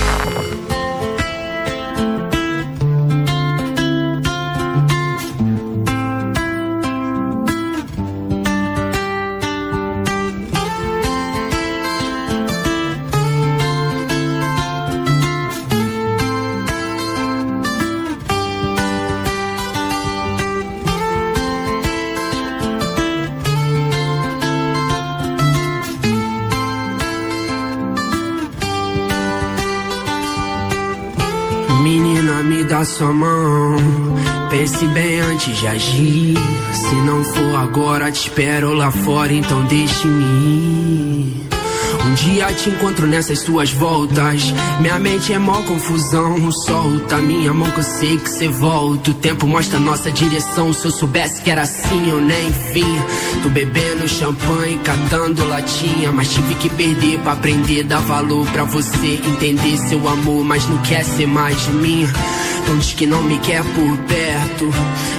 Dá 32.81 32.85
sua 32.85 33.13
mão. 33.13 33.77
Pense 34.49 34.85
bem 34.87 35.19
antes 35.21 35.55
de 35.55 35.67
agir. 35.67 36.37
Se 36.73 36.95
não 36.95 37.23
for 37.23 37.55
agora, 37.57 38.11
te 38.11 38.27
espero 38.27 38.73
lá 38.73 38.91
fora, 38.91 39.31
então 39.31 39.63
deixe-me 39.65 40.23
ir. 40.23 41.51
Um 42.03 42.13
dia 42.15 42.51
te 42.53 42.69
encontro 42.69 43.05
nessas 43.05 43.39
suas 43.39 43.71
voltas. 43.71 44.51
Minha 44.79 44.97
mente 44.97 45.31
é 45.31 45.37
mó 45.37 45.61
confusão. 45.61 46.51
Solta 46.51 47.17
minha 47.17 47.53
mão 47.53 47.69
que 47.69 47.79
eu 47.79 47.83
sei 47.83 48.17
que 48.17 48.29
cê 48.29 48.47
volta. 48.47 49.11
O 49.11 49.13
tempo 49.13 49.45
mostra 49.45 49.79
nossa 49.79 50.09
direção. 50.11 50.73
Se 50.73 50.85
eu 50.85 50.91
soubesse 50.91 51.41
que 51.41 51.51
era 51.51 51.61
assim, 51.61 52.09
eu 52.09 52.19
nem 52.19 52.49
vinha. 52.73 53.05
Tô 53.43 53.49
bebendo 53.49 54.07
champanhe, 54.07 54.79
catando 54.79 55.47
latinha. 55.47 56.11
Mas 56.11 56.33
tive 56.33 56.55
que 56.55 56.69
perder 56.69 57.19
pra 57.19 57.33
aprender. 57.33 57.83
Dar 57.83 57.99
valor 57.99 58.47
pra 58.47 58.63
você 58.63 59.21
entender 59.23 59.77
seu 59.77 60.07
amor. 60.07 60.43
Mas 60.43 60.67
não 60.67 60.79
quer 60.79 61.05
ser 61.05 61.27
mais. 61.27 61.67
Então 61.67 62.60
diz 62.77 62.93
que 62.93 63.05
não 63.05 63.23
me 63.23 63.37
quer 63.39 63.63
por 63.63 63.97
perto. 63.99 64.69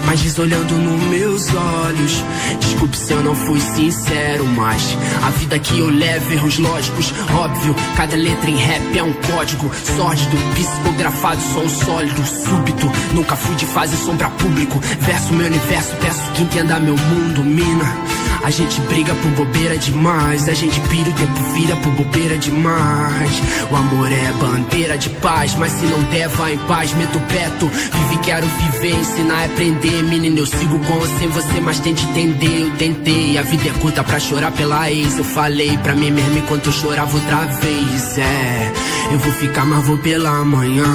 Mas 0.07 0.21
diz 0.21 0.39
olhando 0.39 0.75
nos 0.75 1.03
meus 1.09 1.55
olhos. 1.55 2.25
Desculpe 2.61 2.97
se 2.97 3.13
eu 3.13 3.23
não 3.23 3.35
fui 3.35 3.61
sincero, 3.61 4.45
mas 4.47 4.97
a 5.25 5.31
vida 5.31 5.59
que 5.59 5.79
eu 5.79 5.89
levo, 5.89 6.33
erros 6.33 6.59
lógicos, 6.59 7.13
óbvio. 7.35 7.75
Cada 7.97 8.17
letra 8.17 8.51
em 8.51 8.57
rap 8.57 8.99
é 8.99 9.03
um 9.03 9.13
código 9.13 9.71
sórdido, 9.97 10.37
psicografado, 10.55 11.41
som 11.41 11.69
sólido, 11.69 12.23
súbito. 12.27 12.91
Nunca 13.15 13.37
fui 13.37 13.55
de 13.55 13.67
fase 13.67 13.97
sombra 13.97 14.29
público. 14.31 14.81
Verso 15.01 15.33
meu 15.33 15.47
universo, 15.47 15.95
peço 15.97 16.33
que 16.33 16.43
entenda 16.43 16.81
meu 16.81 16.97
mundo, 16.97 17.45
mina. 17.45 18.23
A 18.43 18.51
gente 18.51 18.81
briga 18.83 19.15
por 19.15 19.31
bobeira 19.33 19.79
demais. 19.79 20.49
A 20.49 20.55
gente 20.55 20.81
pira 20.89 21.09
o 21.09 21.13
tempo 21.13 21.43
vira 21.55 21.77
por 21.77 21.93
bobeira 21.93 22.37
demais. 22.37 23.31
O 23.71 23.77
amor 23.77 24.11
é 24.11 24.33
bandeira 24.33 24.99
de 24.99 25.11
paz, 25.11 25.55
mas 25.55 25.71
se 25.73 25.87
não 25.87 26.03
der, 26.05 26.29
vai 26.29 26.55
em 26.55 26.59
paz. 26.59 26.93
Meto 26.95 27.21
perto, 27.43 27.69
vive, 27.69 28.19
quero 28.23 28.47
viver, 28.47 28.95
ensinar 29.01 29.43
e 29.43 29.47
aprender. 29.47 30.03
Menino, 30.05 30.39
eu 30.39 30.47
sigo 30.47 30.79
com 30.79 30.95
ou 30.95 31.07
sem 31.19 31.29
você, 31.29 31.61
mas 31.61 31.81
tente 31.81 32.05
entender. 32.07 32.63
Eu 32.63 32.71
tentei, 32.77 33.39
a 33.39 33.43
vida 33.43 33.69
é 33.69 33.73
curta 33.81 34.05
pra 34.05 34.21
chorar 34.21 34.53
pela 34.53 34.91
ex. 34.91 35.19
Eu 35.19 35.25
falei 35.25 35.77
pra 35.79 35.95
mim 35.95 36.11
mesmo 36.11 36.39
enquanto 36.39 36.67
eu 36.67 36.73
chorava 36.73 37.15
outra 37.17 37.45
vez. 37.47 38.19
É, 38.19 38.73
eu 39.13 39.19
vou 39.19 39.33
ficar, 39.33 39.65
mas 39.65 39.85
vou 39.87 39.99
pela 39.99 40.45
manhã. 40.45 40.87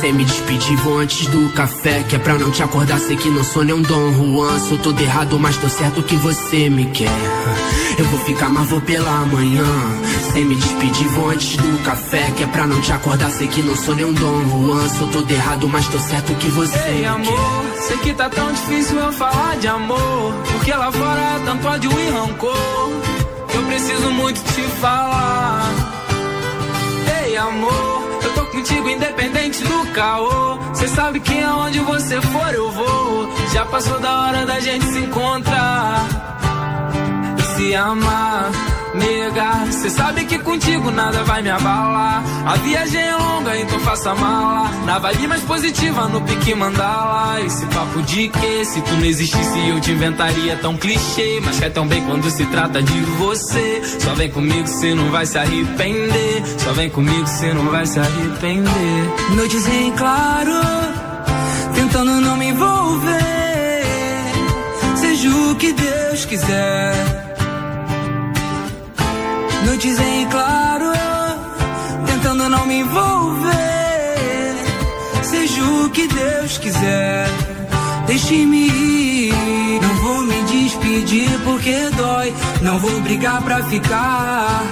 Sem 0.00 0.12
me 0.12 0.24
despedir, 0.24 0.76
vou 0.78 0.98
antes 0.98 1.26
do 1.26 1.48
café. 1.50 2.04
Que 2.08 2.16
é 2.16 2.18
pra 2.18 2.34
não 2.34 2.50
te 2.50 2.62
acordar, 2.62 2.98
sei 3.00 3.16
que 3.16 3.28
não 3.28 3.42
sou 3.42 3.64
nem 3.64 3.74
um 3.74 3.82
Dom 3.82 4.12
Juan. 4.12 4.58
Sou 4.60 4.78
todo 4.78 5.00
errado, 5.00 5.38
mas 5.38 5.56
tô 5.56 5.68
certo 5.68 6.02
que 6.02 6.16
você 6.16 6.70
me 6.70 6.86
quer. 6.86 7.10
Eu 7.98 8.04
vou 8.06 8.20
ficar, 8.20 8.48
mas 8.48 8.68
vou 8.68 8.80
pela 8.80 9.26
manhã. 9.26 9.64
Sem 10.32 10.44
me 10.44 10.54
despedir, 10.54 11.08
vou 11.08 11.30
antes 11.30 11.56
do 11.56 11.82
café. 11.82 12.30
Que 12.36 12.44
é 12.44 12.46
pra 12.46 12.66
não 12.66 12.80
te 12.80 12.92
acordar, 12.92 13.30
sei 13.30 13.48
que 13.48 13.60
não 13.62 13.76
sou 13.76 13.94
nem 13.94 14.04
um 14.04 14.12
Dom 14.12 14.42
Juan. 14.48 14.88
Sou 14.88 15.08
todo 15.08 15.30
errado, 15.30 15.68
mas 15.70 15.88
tô 15.88 15.98
certo 15.98 16.34
que 16.34 16.48
você 16.50 16.78
Ei, 16.78 17.00
me 17.00 17.06
amor, 17.06 17.64
sei 17.78 17.96
que 17.98 18.14
tá 18.14 18.28
tão 18.28 18.52
difícil 18.52 18.98
eu 18.98 19.12
falar 19.12 19.56
de 19.56 19.68
amor. 19.68 20.34
Porque 20.52 20.72
lá 20.72 20.90
fora 20.90 21.20
é 21.20 21.38
tanto 21.44 21.68
ódio 21.68 21.90
e 22.00 22.10
rancor. 22.10 22.90
Eu 23.54 23.62
preciso 23.62 24.10
muito 24.10 24.42
te 24.52 24.62
falar. 24.80 25.62
Ei, 27.22 27.36
amor, 27.36 28.08
eu 28.22 28.34
tô 28.34 28.46
contigo 28.46 28.88
independente 28.88 29.62
do 29.62 29.86
caô. 29.92 30.58
Cê 30.74 30.88
sabe 30.88 31.20
que 31.20 31.40
aonde 31.40 31.80
você 31.80 32.20
for 32.20 32.54
eu 32.54 32.70
vou. 32.70 33.30
Já 33.52 33.64
passou 33.66 33.98
da 34.00 34.20
hora 34.20 34.46
da 34.46 34.60
gente 34.60 34.84
se 34.86 34.98
encontrar 34.98 36.06
e 37.38 37.42
se 37.56 37.74
amar. 37.74 38.69
Nega, 38.94 39.70
cê 39.70 39.88
sabe 39.88 40.24
que 40.24 40.38
contigo 40.40 40.90
nada 40.90 41.22
vai 41.22 41.42
me 41.42 41.50
abalar. 41.50 42.24
A 42.44 42.56
viagem 42.56 43.00
é 43.00 43.14
longa, 43.14 43.56
então 43.56 43.78
faça 43.80 44.14
mala. 44.14 44.68
Na 44.84 44.98
vibe 44.98 45.28
mais 45.28 45.42
positiva, 45.42 46.08
no 46.08 46.20
pique 46.22 46.54
mandala. 46.54 47.40
Esse 47.40 47.64
papo 47.66 48.02
de 48.02 48.28
que 48.28 48.64
se 48.64 48.80
tu 48.80 48.92
não 48.94 49.04
existisse 49.04 49.68
eu 49.68 49.80
te 49.80 49.92
inventaria 49.92 50.56
tão 50.56 50.76
clichê. 50.76 51.40
Mas 51.44 51.60
quer 51.60 51.70
tão 51.70 51.86
bem 51.86 52.02
quando 52.04 52.28
se 52.30 52.44
trata 52.46 52.82
de 52.82 53.00
você. 53.18 53.80
Só 54.00 54.12
vem 54.14 54.28
comigo, 54.28 54.66
cê 54.66 54.92
não 54.94 55.08
vai 55.10 55.24
se 55.24 55.38
arrepender. 55.38 56.42
Só 56.58 56.72
vem 56.72 56.90
comigo, 56.90 57.26
cê 57.28 57.52
não 57.52 57.66
vai 57.70 57.86
se 57.86 58.00
arrepender. 58.00 59.34
Noites 59.36 59.68
em 59.68 59.92
claro, 59.92 60.52
tentando 61.74 62.20
não 62.20 62.36
me 62.36 62.48
envolver. 62.48 63.20
Seja 64.96 65.28
o 65.28 65.54
que 65.54 65.72
Deus 65.72 66.24
quiser. 66.24 67.29
Noites 69.64 69.98
em 69.98 70.26
claro, 70.28 70.92
tentando 72.06 72.48
não 72.48 72.66
me 72.66 72.80
envolver. 72.80 73.50
Seja 75.22 75.62
o 75.62 75.90
que 75.90 76.08
Deus 76.08 76.58
quiser, 76.58 77.28
deixe-me 78.06 78.68
ir. 78.68 79.80
Não 79.80 79.94
vou 79.96 80.22
me 80.22 80.42
despedir 80.44 81.30
porque 81.44 81.90
dói. 81.96 82.34
Não 82.62 82.78
vou 82.78 83.00
brigar 83.00 83.42
pra 83.42 83.62
ficar. 83.64 84.62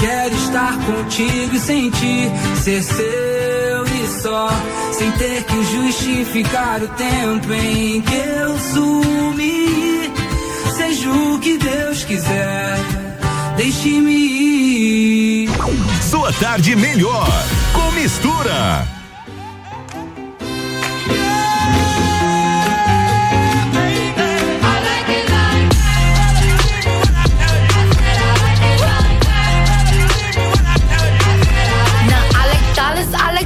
Quero 0.00 0.34
estar 0.34 0.76
contigo 0.84 1.54
e 1.54 1.60
sentir 1.60 2.30
ser 2.62 2.82
seu 2.82 3.84
e 3.84 4.22
só. 4.22 4.48
Sem 4.92 5.10
ter 5.12 5.44
que 5.44 5.64
justificar 5.64 6.82
o 6.82 6.88
tempo 6.88 7.52
em 7.52 8.00
que 8.00 8.14
eu 8.14 8.58
sumi. 8.58 10.12
Seja 10.76 11.10
o 11.10 11.38
que 11.38 11.56
Deus 11.56 12.04
quiser, 12.04 12.78
deixe-me 13.56 14.12
ir. 14.12 15.50
Sua 16.02 16.32
tarde 16.32 16.76
melhor 16.76 17.26
com 17.72 17.90
mistura. 17.92 18.86
Now 32.08 32.22
I 32.34 32.46
like 32.52 32.74
dollars, 32.74 33.14
I 33.14 33.32
like 33.34 33.45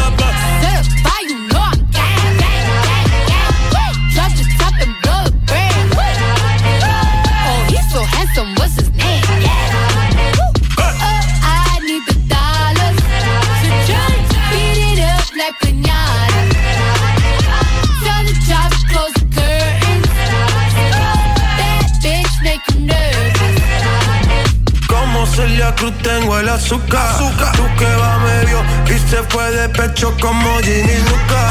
Celia 25.71 25.75
Cruz 25.75 25.93
tengo 26.03 26.39
el 26.39 26.49
azúcar. 26.49 27.17
Tú 27.17 27.63
que 27.77 27.85
va 27.85 28.19
medio 28.19 28.61
y 28.87 29.09
se 29.09 29.23
fue 29.29 29.51
de 29.51 29.69
pecho 29.69 30.15
como 30.19 30.57
Ginny 30.59 30.97
Luca. 31.09 31.43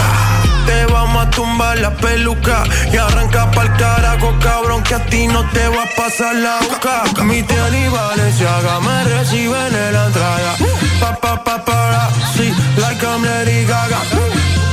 Te 0.66 0.86
vamos 0.92 1.26
a 1.26 1.30
tumbar 1.30 1.78
la 1.78 1.90
peluca 1.90 2.64
y 2.92 2.96
arranca 2.96 3.50
pa'l 3.50 3.74
carajo, 3.76 4.34
cabrón, 4.40 4.82
que 4.82 4.94
a 4.94 5.04
ti 5.06 5.26
no 5.26 5.48
te 5.50 5.68
va 5.68 5.84
a 5.84 5.96
pasar 5.96 6.34
la 6.34 6.58
boca. 6.60 7.22
Mi 7.22 7.42
tía 7.42 7.68
y 7.68 7.88
Valenciaga 7.88 8.80
me 8.80 9.04
reciben 9.04 9.74
en 9.74 9.92
la 9.92 10.06
entrada. 10.06 10.56
Pa, 11.00 11.16
pa, 11.16 11.42
pa, 11.44 11.64
para, 11.64 12.10
sí, 12.36 12.52
like 12.76 13.04
I'm 13.04 13.22
Lady 13.24 13.64
Gaga. 13.64 14.39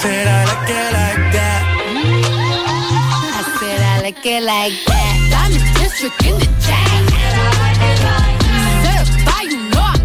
Said 0.00 0.26
I 0.26 0.44
like 0.44 0.70
it 0.70 0.92
like 0.98 1.32
that. 1.32 1.62
I 3.28 3.42
said 3.60 3.80
I 3.80 4.00
like 4.02 4.26
it 4.26 4.42
like 4.42 4.72
that. 4.86 5.14
Diamond 5.30 5.62
District 5.78 6.18
in 6.26 6.34
the. 6.40 6.46
Certified, 8.82 9.48
you 9.52 9.58
know 9.70 9.84
I'm 9.92 10.02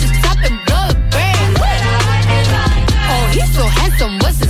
the 0.00 0.08
top 0.22 0.38
and. 0.44 0.58
Oh, 3.10 3.24
he's 3.32 3.50
so 3.54 3.64
handsome, 3.66 4.14
what's 4.20 4.43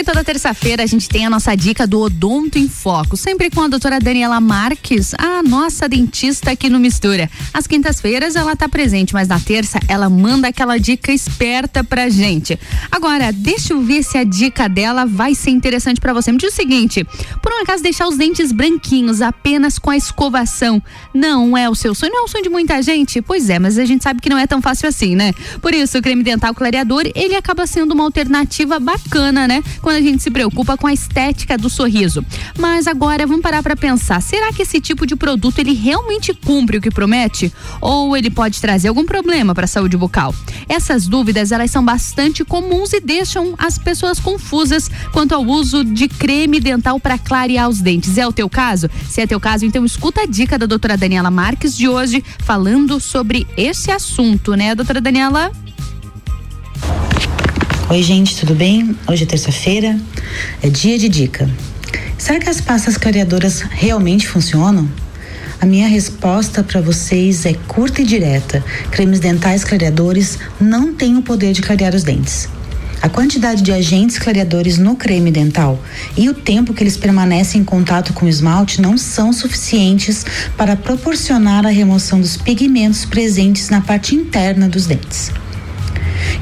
E 0.00 0.02
toda 0.02 0.24
terça-feira 0.24 0.82
a 0.82 0.86
gente 0.86 1.06
tem 1.06 1.26
a 1.26 1.30
nossa 1.30 1.54
dica 1.54 1.86
do 1.86 2.00
Odonto 2.00 2.58
em 2.58 2.66
Foco, 2.66 3.18
sempre 3.18 3.50
com 3.50 3.60
a 3.60 3.68
doutora 3.68 4.00
Daniela 4.00 4.40
Marques, 4.40 5.12
a 5.12 5.42
nossa 5.42 5.86
dentista 5.86 6.52
aqui 6.52 6.70
no 6.70 6.80
Mistura. 6.80 7.30
Às 7.52 7.66
quintas-feiras 7.66 8.34
ela 8.34 8.56
tá 8.56 8.66
presente, 8.66 9.12
mas 9.12 9.28
na 9.28 9.38
terça 9.38 9.78
ela 9.86 10.08
manda 10.08 10.48
aquela 10.48 10.78
dica 10.78 11.12
esperta 11.12 11.84
pra 11.84 12.08
gente. 12.08 12.58
Agora, 12.90 13.30
deixa 13.30 13.74
eu 13.74 13.82
ver 13.82 14.02
se 14.02 14.16
a 14.16 14.24
dica 14.24 14.70
dela 14.70 15.04
vai 15.04 15.34
ser 15.34 15.50
interessante 15.50 16.00
pra 16.00 16.14
você. 16.14 16.32
Me 16.32 16.38
diz 16.38 16.50
o 16.50 16.56
seguinte: 16.56 17.04
por 17.42 17.52
um 17.52 17.60
acaso 17.60 17.82
deixar 17.82 18.08
os 18.08 18.16
dentes 18.16 18.52
branquinhos 18.52 19.20
apenas 19.20 19.78
com 19.78 19.90
a 19.90 19.98
escovação 19.98 20.82
não 21.12 21.54
é 21.54 21.68
o 21.68 21.74
seu 21.74 21.94
sonho? 21.94 22.10
Não 22.14 22.22
é 22.22 22.24
o 22.24 22.28
sonho 22.28 22.44
de 22.44 22.48
muita 22.48 22.80
gente? 22.80 23.20
Pois 23.20 23.50
é, 23.50 23.58
mas 23.58 23.76
a 23.76 23.84
gente 23.84 24.02
sabe 24.02 24.22
que 24.22 24.30
não 24.30 24.38
é 24.38 24.46
tão 24.46 24.62
fácil 24.62 24.88
assim, 24.88 25.14
né? 25.14 25.34
Por 25.60 25.74
isso, 25.74 25.98
o 25.98 26.00
creme 26.00 26.22
dental 26.22 26.54
clareador, 26.54 27.02
ele 27.14 27.34
acaba 27.34 27.66
sendo 27.66 27.92
uma 27.92 28.04
alternativa 28.04 28.80
bacana, 28.80 29.46
né? 29.46 29.62
Quando 29.90 30.06
a 30.06 30.08
gente 30.08 30.22
se 30.22 30.30
preocupa 30.30 30.76
com 30.76 30.86
a 30.86 30.92
estética 30.92 31.58
do 31.58 31.68
sorriso. 31.68 32.24
Mas 32.56 32.86
agora 32.86 33.26
vamos 33.26 33.42
parar 33.42 33.60
para 33.60 33.74
pensar, 33.74 34.22
será 34.22 34.52
que 34.52 34.62
esse 34.62 34.80
tipo 34.80 35.04
de 35.04 35.16
produto 35.16 35.58
ele 35.58 35.72
realmente 35.72 36.32
cumpre 36.32 36.78
o 36.78 36.80
que 36.80 36.92
promete 36.92 37.52
ou 37.80 38.16
ele 38.16 38.30
pode 38.30 38.60
trazer 38.60 38.86
algum 38.86 39.04
problema 39.04 39.52
para 39.52 39.64
a 39.64 39.66
saúde 39.66 39.96
bucal? 39.96 40.32
Essas 40.68 41.08
dúvidas, 41.08 41.50
elas 41.50 41.72
são 41.72 41.84
bastante 41.84 42.44
comuns 42.44 42.92
e 42.92 43.00
deixam 43.00 43.56
as 43.58 43.78
pessoas 43.78 44.20
confusas 44.20 44.88
quanto 45.10 45.34
ao 45.34 45.44
uso 45.44 45.84
de 45.84 46.06
creme 46.06 46.60
dental 46.60 47.00
para 47.00 47.18
clarear 47.18 47.68
os 47.68 47.80
dentes. 47.80 48.16
É 48.16 48.24
o 48.24 48.32
teu 48.32 48.48
caso? 48.48 48.88
Se 49.08 49.20
é 49.20 49.26
teu 49.26 49.40
caso, 49.40 49.66
então 49.66 49.84
escuta 49.84 50.20
a 50.20 50.26
dica 50.26 50.56
da 50.56 50.66
doutora 50.66 50.96
Daniela 50.96 51.32
Marques 51.32 51.76
de 51.76 51.88
hoje 51.88 52.22
falando 52.44 53.00
sobre 53.00 53.44
esse 53.56 53.90
assunto, 53.90 54.54
né, 54.54 54.72
doutora 54.72 55.00
Daniela? 55.00 55.50
Oi, 57.90 58.04
gente, 58.04 58.36
tudo 58.36 58.54
bem? 58.54 58.96
Hoje 59.08 59.24
é 59.24 59.26
terça-feira, 59.26 59.98
é 60.62 60.68
dia 60.68 60.96
de 60.96 61.08
dica. 61.08 61.50
Será 62.16 62.38
que 62.38 62.48
as 62.48 62.60
pastas 62.60 62.96
clareadoras 62.96 63.62
realmente 63.62 64.28
funcionam? 64.28 64.88
A 65.60 65.66
minha 65.66 65.88
resposta 65.88 66.62
para 66.62 66.80
vocês 66.80 67.44
é 67.44 67.52
curta 67.66 68.00
e 68.00 68.04
direta. 68.04 68.64
Cremes 68.92 69.18
dentais 69.18 69.64
clareadores 69.64 70.38
não 70.60 70.94
têm 70.94 71.16
o 71.16 71.22
poder 71.22 71.52
de 71.52 71.62
clarear 71.62 71.92
os 71.92 72.04
dentes. 72.04 72.48
A 73.02 73.08
quantidade 73.08 73.60
de 73.60 73.72
agentes 73.72 74.20
clareadores 74.20 74.78
no 74.78 74.94
creme 74.94 75.32
dental 75.32 75.82
e 76.16 76.28
o 76.28 76.34
tempo 76.34 76.72
que 76.72 76.84
eles 76.84 76.96
permanecem 76.96 77.62
em 77.62 77.64
contato 77.64 78.12
com 78.12 78.24
o 78.24 78.28
esmalte 78.28 78.80
não 78.80 78.96
são 78.96 79.32
suficientes 79.32 80.24
para 80.56 80.76
proporcionar 80.76 81.66
a 81.66 81.70
remoção 81.70 82.20
dos 82.20 82.36
pigmentos 82.36 83.04
presentes 83.04 83.68
na 83.68 83.80
parte 83.80 84.14
interna 84.14 84.68
dos 84.68 84.86
dentes. 84.86 85.32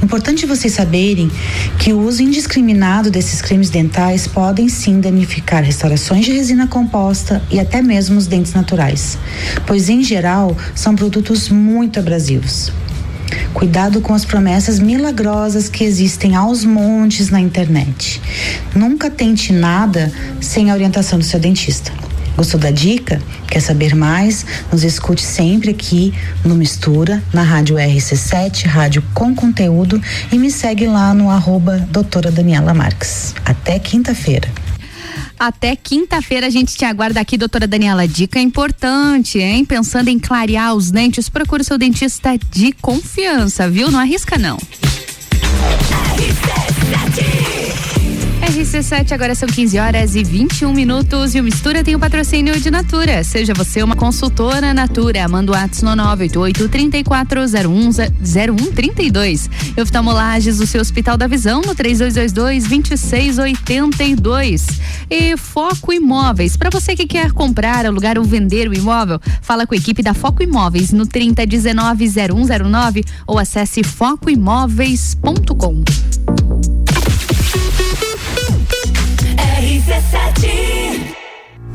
Importante 0.02 0.46
vocês 0.46 0.72
saberem 0.72 1.30
que 1.78 1.92
o 1.92 2.00
uso 2.00 2.22
indiscriminado 2.22 3.10
desses 3.10 3.42
cremes 3.42 3.70
dentais 3.70 4.26
podem 4.26 4.68
sim 4.68 5.00
danificar 5.00 5.62
restaurações 5.62 6.24
de 6.24 6.32
resina 6.32 6.66
composta 6.66 7.42
e 7.50 7.58
até 7.58 7.82
mesmo 7.82 8.18
os 8.18 8.26
dentes 8.26 8.52
naturais, 8.52 9.18
pois 9.66 9.88
em 9.88 10.02
geral 10.02 10.56
são 10.74 10.94
produtos 10.94 11.48
muito 11.48 11.98
abrasivos. 11.98 12.72
Cuidado 13.52 14.00
com 14.00 14.14
as 14.14 14.24
promessas 14.24 14.78
milagrosas 14.78 15.68
que 15.68 15.84
existem 15.84 16.34
aos 16.34 16.64
montes 16.64 17.28
na 17.28 17.40
internet. 17.40 18.20
Nunca 18.74 19.10
tente 19.10 19.52
nada 19.52 20.12
sem 20.40 20.70
a 20.70 20.74
orientação 20.74 21.18
do 21.18 21.24
seu 21.24 21.40
dentista. 21.40 22.07
Gostou 22.38 22.60
da 22.60 22.70
dica? 22.70 23.20
Quer 23.48 23.58
saber 23.58 23.96
mais? 23.96 24.46
Nos 24.70 24.84
escute 24.84 25.22
sempre 25.22 25.70
aqui 25.70 26.14
no 26.44 26.54
Mistura, 26.54 27.20
na 27.34 27.42
Rádio 27.42 27.74
RC7, 27.74 28.64
rádio 28.64 29.02
com 29.12 29.34
conteúdo, 29.34 30.00
e 30.30 30.38
me 30.38 30.48
segue 30.48 30.86
lá 30.86 31.12
no 31.12 31.30
arroba 31.30 31.78
doutora 31.90 32.30
Daniela 32.30 32.72
Marques. 32.72 33.34
Até 33.44 33.80
quinta-feira. 33.80 34.48
Até 35.36 35.74
quinta-feira 35.74 36.46
a 36.46 36.50
gente 36.50 36.76
te 36.76 36.84
aguarda 36.84 37.20
aqui, 37.20 37.36
doutora 37.36 37.66
Daniela. 37.66 38.06
Dica 38.06 38.38
importante, 38.38 39.40
hein? 39.40 39.64
Pensando 39.64 40.06
em 40.06 40.20
clarear 40.20 40.74
os 40.74 40.92
dentes, 40.92 41.28
procure 41.28 41.64
seu 41.64 41.76
dentista 41.76 42.38
de 42.52 42.70
confiança, 42.70 43.68
viu? 43.68 43.90
Não 43.90 43.98
arrisca, 43.98 44.38
não. 44.38 44.58
RC7, 48.58 49.12
agora 49.12 49.36
são 49.36 49.48
15 49.48 49.78
horas 49.78 50.16
e 50.16 50.24
21 50.24 50.72
minutos 50.72 51.32
e 51.32 51.40
o 51.40 51.44
Mistura 51.44 51.84
tem 51.84 51.94
o 51.94 51.98
patrocínio 51.98 52.58
de 52.58 52.72
Natura. 52.72 53.22
Seja 53.22 53.54
você 53.54 53.84
uma 53.84 53.94
consultora 53.94 54.74
Natura, 54.74 55.28
manda 55.28 55.52
o 55.52 55.54
ato 55.54 55.84
no 55.84 55.94
988 55.94 56.68
34010132. 56.68 59.48
Oftalmolages, 59.80 60.58
o 60.58 60.66
seu 60.66 60.80
Hospital 60.80 61.16
da 61.16 61.28
Visão, 61.28 61.60
no 61.60 61.72
3222 61.72 62.64
2682. 62.64 64.66
E 65.08 65.36
Foco 65.36 65.92
Imóveis, 65.92 66.56
para 66.56 66.68
você 66.68 66.96
que 66.96 67.06
quer 67.06 67.30
comprar, 67.30 67.86
alugar 67.86 68.18
ou 68.18 68.24
vender 68.24 68.68
o 68.68 68.74
imóvel, 68.74 69.20
fala 69.40 69.68
com 69.68 69.74
a 69.74 69.78
equipe 69.78 70.02
da 70.02 70.14
Foco 70.14 70.42
Imóveis 70.42 70.90
no 70.90 71.06
30190109 71.06 73.04
ou 73.24 73.38
acesse 73.38 73.84
focoimóveis.com. 73.84 75.84
RC7 79.86 81.27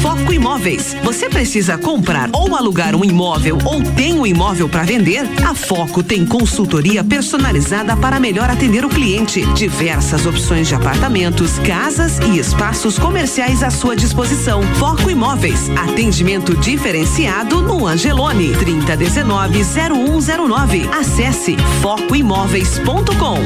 Foco 0.00 0.32
Imóveis. 0.32 0.96
Você 1.02 1.28
precisa 1.28 1.76
comprar 1.78 2.30
ou 2.32 2.56
alugar 2.56 2.94
um 2.94 3.04
imóvel 3.04 3.58
ou 3.64 3.82
tem 3.82 4.18
um 4.18 4.26
imóvel 4.26 4.68
para 4.68 4.82
vender? 4.82 5.22
A 5.44 5.54
Foco 5.54 6.02
tem 6.02 6.26
consultoria 6.26 7.04
personalizada 7.04 7.96
para 7.96 8.20
melhor 8.20 8.50
atender 8.50 8.84
o 8.84 8.88
cliente. 8.88 9.46
Diversas 9.54 10.26
opções 10.26 10.66
de 10.68 10.74
apartamentos, 10.74 11.58
casas 11.60 12.18
e 12.18 12.38
espaços 12.38 12.98
comerciais 12.98 13.62
à 13.62 13.70
sua 13.70 13.96
disposição. 13.96 14.62
Foco 14.74 15.10
Imóveis. 15.10 15.70
Atendimento 15.70 16.54
diferenciado 16.56 17.62
no 17.62 17.86
Angelone 17.86 18.52
3019-0109. 18.54 20.92
Acesse 20.92 21.56
focoimóveis.com. 21.80 23.38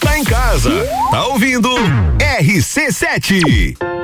Tá 0.00 0.18
em 0.18 0.24
casa, 0.24 0.70
tá 1.10 1.26
ouvindo 1.26 1.70
RC7. 2.18 4.03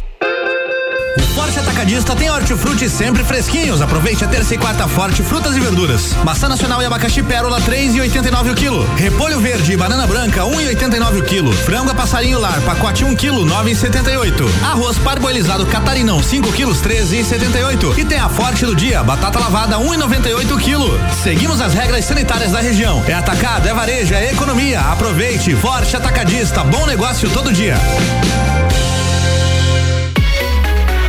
o 1.17 1.21
Forte 1.33 1.59
Atacadista 1.59 2.15
tem 2.15 2.29
hortifruti 2.29 2.89
sempre 2.89 3.23
fresquinhos. 3.23 3.81
Aproveite 3.81 4.23
a 4.23 4.27
terça 4.27 4.55
e 4.55 4.57
quarta 4.57 4.87
forte 4.87 5.21
frutas 5.21 5.55
e 5.55 5.59
verduras. 5.59 6.13
Maçã 6.23 6.47
nacional 6.47 6.81
e 6.81 6.85
abacaxi 6.85 7.21
pérola 7.21 7.59
3,89 7.61 8.51
o 8.51 8.55
quilo. 8.55 8.95
Repolho 8.95 9.39
verde 9.39 9.73
e 9.73 9.77
banana 9.77 10.07
branca 10.07 10.41
1,89 10.41 11.19
o 11.19 11.23
quilo. 11.23 11.51
Franga 11.51 11.93
passarinho 11.93 12.39
lar 12.39 12.59
pacote 12.61 13.03
1 13.03 13.15
quilo 13.15 13.45
9,78. 13.45 14.63
Arroz 14.63 14.97
parboilizado 14.99 15.65
catarinão 15.65 16.21
5 16.21 16.51
quilos 16.53 16.81
13,78. 16.81 17.97
E 17.97 18.05
tem 18.05 18.19
a 18.19 18.29
Forte 18.29 18.65
do 18.65 18.75
dia 18.75 19.03
batata 19.03 19.39
lavada 19.39 19.77
1,98 19.77 20.51
o 20.51 20.57
quilo. 20.57 20.99
Seguimos 21.23 21.59
as 21.59 21.73
regras 21.73 22.05
sanitárias 22.05 22.51
da 22.51 22.61
região. 22.61 23.03
É 23.07 23.13
atacado, 23.13 23.67
é 23.67 23.73
varejo, 23.73 24.13
é 24.13 24.31
economia. 24.31 24.79
Aproveite. 24.79 25.55
Forte 25.55 25.95
Atacadista. 25.95 26.63
Bom 26.63 26.85
negócio 26.85 27.29
todo 27.29 27.51
dia. 27.51 27.75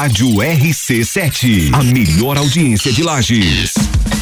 Rádio 0.00 0.36
RC7, 0.36 1.74
a 1.74 1.82
melhor 1.82 2.38
audiência 2.38 2.90
de 2.90 3.02
Lages. 3.02 3.74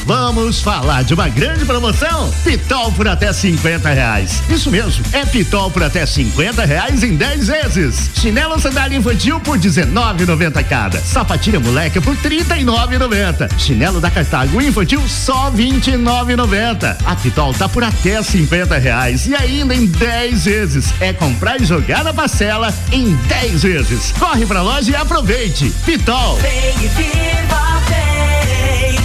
Vamos 0.09 0.62
falar 0.62 1.05
de 1.05 1.12
uma 1.12 1.28
grande 1.28 1.66
promoção? 1.66 2.32
Pitol 2.42 2.90
por 2.92 3.06
até 3.06 3.30
50 3.30 3.90
reais. 3.90 4.42
Isso 4.48 4.70
mesmo, 4.70 5.05
é 5.12 5.26
Pitol 5.26 5.70
por 5.70 5.82
até 5.82 6.06
50 6.06 6.64
reais 6.64 7.02
em 7.02 7.14
10 7.14 7.46
vezes. 7.46 8.10
Chinelo 8.14 8.59
sandália 8.59 8.96
infantil 8.96 9.38
por 9.38 9.59
19,90 9.59 10.64
cada. 10.64 10.98
Sapatilha 10.98 11.60
moleca 11.60 12.00
por 12.00 12.16
39,90. 12.16 13.50
Chinelo 13.59 14.00
da 14.00 14.10
Cartago 14.10 14.62
infantil 14.62 15.06
só 15.06 15.50
29,90. 15.50 16.96
A 17.05 17.14
Pitol 17.14 17.52
tá 17.52 17.68
por 17.68 17.84
até 17.84 18.22
50 18.22 18.78
reais 18.78 19.26
e 19.26 19.34
ainda 19.36 19.74
em 19.74 19.84
10 19.84 20.44
vezes. 20.46 20.94
É 21.00 21.12
comprar 21.12 21.60
e 21.60 21.66
jogar 21.66 22.02
na 22.02 22.14
parcela 22.14 22.74
em 22.90 23.14
10 23.14 23.62
vezes. 23.62 24.12
Corre 24.18 24.46
pra 24.46 24.62
loja 24.62 24.90
e 24.90 24.96
aproveite. 24.96 25.68
Pitol. 25.70 26.36
Vem 26.36 26.85
e 26.85 26.89
viva, 26.89 27.82
vem. 27.89 28.99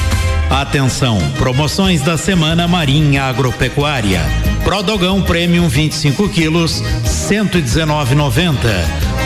Atenção, 0.50 1.18
promoções 1.38 2.02
da 2.02 2.18
semana 2.18 2.68
Marinha 2.68 3.24
Agropecuária. 3.24 4.22
Prodogão 4.64 5.22
Premium 5.22 5.68
25 5.68 6.30
quilos, 6.30 6.82
119,90. 7.04 8.54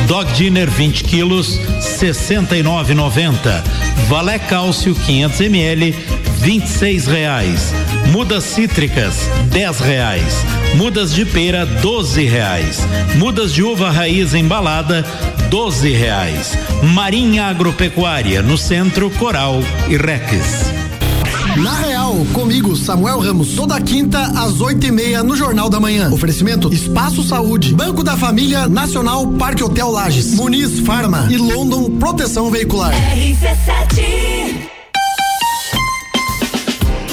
Dog 0.07 0.31
Dinner 0.33 0.69
20 0.69 1.03
quilos, 1.03 1.59
69,90. 1.79 3.63
Valé 4.07 4.39
Cálcio 4.39 4.95
500 4.95 5.41
ml, 5.41 5.95
26 6.37 7.07
reais. 7.07 7.73
Mudas 8.11 8.43
cítricas, 8.43 9.29
10 9.51 9.79
reais. 9.79 10.33
Mudas 10.75 11.13
de 11.13 11.25
pera, 11.25 11.65
12 11.65 12.23
reais. 12.23 12.79
Mudas 13.15 13.53
de 13.53 13.63
uva 13.63 13.91
raiz 13.91 14.33
embalada, 14.33 15.05
12 15.49 15.91
reais. 15.91 16.57
Marinha 16.93 17.45
Agropecuária, 17.45 18.41
no 18.41 18.57
centro 18.57 19.09
Coral 19.11 19.59
e 19.89 19.97
Rex. 19.97 20.77
Na 21.57 21.73
Real, 21.73 22.15
comigo, 22.33 22.75
Samuel 22.75 23.19
Ramos, 23.19 23.55
toda 23.55 23.81
quinta 23.81 24.21
às 24.39 24.61
oito 24.61 24.85
e 24.85 24.91
meia 24.91 25.23
no 25.23 25.35
Jornal 25.35 25.69
da 25.69 25.79
Manhã. 25.79 26.11
Oferecimento 26.11 26.71
Espaço 26.71 27.23
Saúde, 27.23 27.73
Banco 27.73 28.03
da 28.03 28.15
Família, 28.15 28.67
Nacional 28.67 29.25
Parque 29.27 29.63
Hotel 29.63 29.89
Lages, 29.89 30.35
Muniz 30.35 30.79
Farma 30.81 31.27
e 31.31 31.37
London 31.37 31.89
Proteção 31.97 32.51
Veicular. 32.51 32.93
RC7 32.93 34.66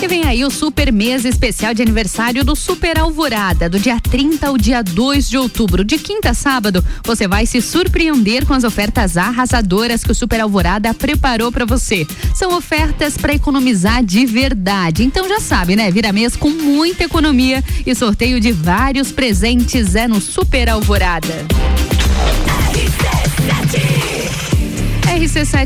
E 0.05 0.07
vem 0.07 0.27
aí 0.27 0.45
o 0.45 0.51
super 0.51 0.93
mês 0.93 1.25
especial 1.25 1.73
de 1.73 1.81
aniversário 1.81 2.45
do 2.45 2.55
Super 2.55 2.99
Alvorada, 2.99 3.71
do 3.71 3.79
dia 3.79 3.99
30 3.99 4.47
ao 4.47 4.59
dia 4.59 4.83
2 4.83 5.31
de 5.31 5.39
outubro. 5.39 5.83
De 5.83 5.97
quinta 5.97 6.29
a 6.29 6.35
sábado, 6.35 6.85
você 7.03 7.27
vai 7.27 7.47
se 7.47 7.63
surpreender 7.63 8.45
com 8.45 8.53
as 8.53 8.65
ofertas 8.65 9.17
arrasadoras 9.17 10.05
que 10.05 10.13
o 10.13 10.15
Super 10.15 10.43
Alvorada 10.43 10.93
preparou 10.93 11.51
para 11.51 11.65
você. 11.65 12.07
São 12.35 12.55
ofertas 12.55 13.17
para 13.17 13.33
economizar 13.33 14.05
de 14.05 14.27
verdade. 14.27 15.05
Então 15.05 15.27
já 15.27 15.41
sabe, 15.41 15.75
né? 15.75 15.91
Vira 15.91 16.13
mês 16.13 16.37
com 16.37 16.51
muita 16.51 17.05
economia 17.05 17.65
e 17.87 17.95
sorteio 17.95 18.39
de 18.39 18.53
vários 18.53 19.11
presentes 19.11 19.97
é 19.97 20.07
no 20.07 20.21
Super 20.21 20.69
Alvorada. 20.69 21.47
RC7, 22.75 24.04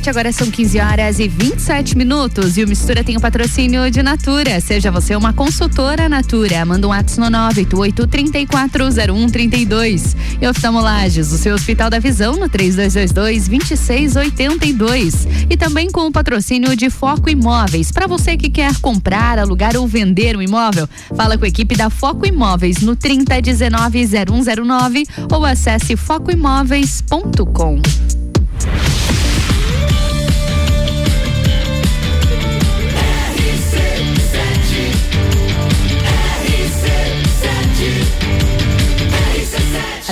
agora 0.09 0.33
são 0.33 0.51
15 0.51 0.81
horas 0.81 1.19
e 1.19 1.29
27 1.29 1.95
minutos 1.97 2.57
e 2.57 2.65
o 2.65 2.69
Mistura 2.69 3.05
tem 3.05 3.17
o 3.17 3.21
patrocínio 3.21 3.89
de 3.91 4.03
Natura. 4.03 4.59
Seja 4.61 4.91
você 4.91 5.15
uma 5.17 5.33
consultora 5.33 6.07
Natura. 6.09 6.65
Manda 6.65 6.89
um 6.89 6.93
ato 6.93 7.21
no 7.21 7.27
988-340132. 7.27 10.17
E 10.41 10.47
oftalmolages, 10.47 11.33
o 11.33 11.39
seu 11.39 11.55
Hospital 11.55 11.89
da 11.89 11.99
Visão 11.99 12.37
no 12.37 12.49
3222-2682. 12.49 15.27
E 15.49 15.57
também 15.57 15.91
com 15.91 16.07
o 16.07 16.13
patrocínio 16.13 16.77
de 16.77 16.91
Foco 16.91 17.31
Imóveis. 17.31 17.91
Para 17.91 18.07
você 18.07 18.37
que 18.37 18.51
quer 18.51 18.77
comprar, 18.81 19.39
alugar 19.39 19.75
ou 19.77 19.87
vender 19.87 20.37
um 20.37 20.43
imóvel, 20.43 20.87
fala 21.17 21.39
com 21.39 21.45
a 21.45 21.49
equipe 21.49 21.75
da 21.75 21.89
Foco 21.91 22.27
Imóveis 22.27 22.83
no 22.83 22.95
3019-0109 22.97 25.07
ou 25.33 25.45
acesse 25.45 25.97
focoimóveis.com. 25.97 27.81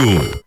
Rádio. 0.00 0.39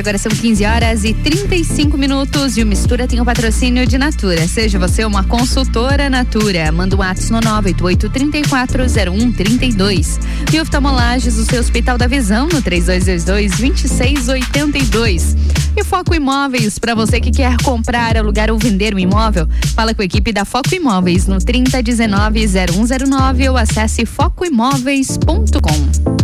agora 0.00 0.18
são 0.18 0.32
15 0.32 0.64
horas 0.64 1.04
e 1.04 1.14
35 1.14 1.96
minutos. 1.96 2.56
E 2.56 2.62
o 2.62 2.66
Mistura 2.66 3.06
tem 3.06 3.20
o 3.20 3.22
um 3.22 3.24
patrocínio 3.24 3.86
de 3.86 3.96
Natura. 3.98 4.48
Seja 4.48 4.76
você 4.78 5.04
uma 5.04 5.22
consultora 5.24 6.08
Natura. 6.10 6.72
Manda 6.72 6.96
um 6.96 7.02
ato 7.02 7.32
no 7.32 7.40
988-340132. 7.40 10.18
E 10.52 10.60
oftalmolages, 10.60 11.38
o 11.38 11.44
seu 11.44 11.60
Hospital 11.60 11.96
da 11.98 12.06
Visão, 12.06 12.46
no 12.46 12.62
3222-2682. 12.62 15.36
E 15.76 15.84
Foco 15.84 16.14
Imóveis, 16.14 16.78
para 16.78 16.94
você 16.94 17.20
que 17.20 17.30
quer 17.30 17.54
comprar, 17.62 18.16
alugar 18.16 18.50
ou 18.50 18.58
vender 18.58 18.94
um 18.94 18.98
imóvel, 18.98 19.46
fala 19.74 19.92
com 19.92 20.00
a 20.02 20.04
equipe 20.04 20.32
da 20.32 20.44
Foco 20.44 20.72
Imóveis 20.74 21.26
no 21.26 21.38
3019-0109 21.38 23.50
ou 23.50 23.56
acesse 23.56 24.06
focoimóveis.com. 24.06 26.23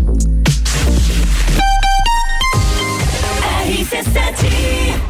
Ativa. 4.30 5.09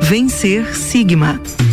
Vencer 0.00 0.74
Sigma. 0.74 1.40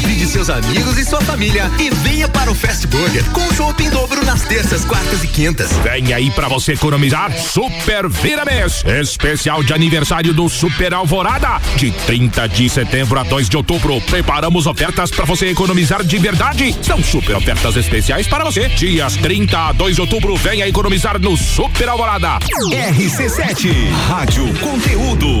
Convide 0.00 0.26
seus 0.26 0.48
amigos 0.48 0.96
e 0.96 1.04
sua 1.04 1.20
família 1.20 1.70
e 1.78 1.90
venha 1.90 2.26
para 2.26 2.50
o 2.50 2.54
Fast 2.54 2.86
Burger 2.86 3.22
com 3.32 3.54
chopp 3.54 3.84
em 3.84 3.90
dobro 3.90 4.24
nas 4.24 4.42
terças, 4.42 4.82
quartas 4.82 5.22
e 5.22 5.28
quintas. 5.28 5.70
Vem 5.82 6.14
aí 6.14 6.30
pra 6.30 6.48
você 6.48 6.72
economizar 6.72 7.30
Super 7.36 8.08
Vira 8.08 8.42
Mês. 8.46 8.82
Especial 8.86 9.62
de 9.62 9.74
aniversário 9.74 10.32
do 10.32 10.48
Super 10.48 10.94
Alvorada. 10.94 11.60
De 11.76 11.90
30 11.90 12.48
de 12.48 12.70
setembro 12.70 13.18
a 13.18 13.24
2 13.24 13.50
de 13.50 13.58
outubro. 13.58 14.00
Preparamos 14.00 14.66
ofertas 14.66 15.10
pra 15.10 15.26
você 15.26 15.48
economizar 15.48 16.02
de 16.02 16.16
verdade. 16.18 16.74
São 16.82 17.02
super 17.02 17.36
ofertas 17.36 17.76
especiais 17.76 18.26
para 18.26 18.42
você. 18.42 18.68
Dias 18.68 19.16
30 19.16 19.68
a 19.68 19.72
2 19.72 19.96
de 19.96 20.00
outubro. 20.00 20.34
Venha 20.36 20.66
economizar 20.66 21.18
no 21.18 21.36
Super 21.36 21.90
Alvorada. 21.90 22.38
RC7 22.38 23.90
Rádio 24.08 24.46
Conteúdo. 24.60 25.40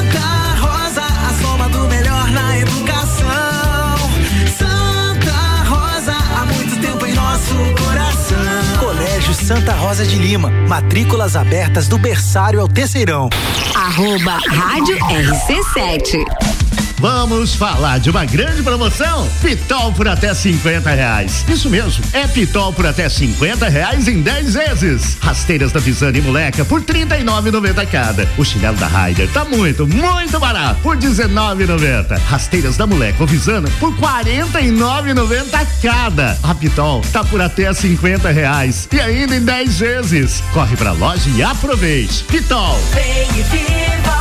Santa 9.51 9.73
Rosa 9.73 10.05
de 10.05 10.15
Lima, 10.15 10.49
matrículas 10.69 11.35
abertas 11.35 11.89
do 11.89 11.97
berçário 11.97 12.61
ao 12.61 12.69
terceirão. 12.69 13.29
Arroba 13.75 14.39
Rádio 14.47 14.97
RC7. 14.97 16.60
Vamos 17.01 17.55
falar 17.55 17.97
de 17.99 18.11
uma 18.11 18.25
grande 18.25 18.61
promoção? 18.61 19.27
Pitol 19.41 19.91
por 19.91 20.07
até 20.07 20.35
50 20.35 20.87
reais. 20.91 21.43
Isso 21.47 21.67
mesmo, 21.67 22.03
é 22.13 22.27
Pitol 22.27 22.71
por 22.71 22.85
até 22.85 23.09
50 23.09 23.67
reais 23.69 24.07
em 24.07 24.21
10 24.21 24.53
vezes. 24.53 25.17
Rasteiras 25.19 25.71
da 25.71 25.79
Visane 25.79 26.19
e 26.19 26.21
Moleca 26.21 26.63
por 26.63 26.83
39,90 26.83 27.87
cada. 27.87 28.29
O 28.37 28.45
chinelo 28.45 28.77
da 28.77 28.85
Ryder 28.85 29.27
tá 29.31 29.43
muito, 29.43 29.87
muito 29.87 30.39
barato 30.39 30.79
por 30.83 30.95
19,90. 30.95 32.19
Rasteiras 32.19 32.77
da 32.77 32.85
Moleca 32.85 33.17
ou 33.19 33.27
Visana 33.27 33.67
por 33.79 33.91
49,90 33.95 35.67
cada. 35.81 36.37
A 36.43 36.53
Pitol 36.53 37.01
tá 37.11 37.23
por 37.23 37.41
até 37.41 37.73
50 37.73 38.29
reais 38.29 38.87
e 38.93 39.01
ainda 39.01 39.35
em 39.35 39.41
10 39.43 39.79
vezes. 39.79 40.43
Corre 40.53 40.77
pra 40.77 40.91
loja 40.91 41.27
e 41.31 41.41
aproveite. 41.41 42.23
Pitol. 42.25 42.79
Vem 42.93 43.39
e 43.39 43.41
viva, 43.41 44.20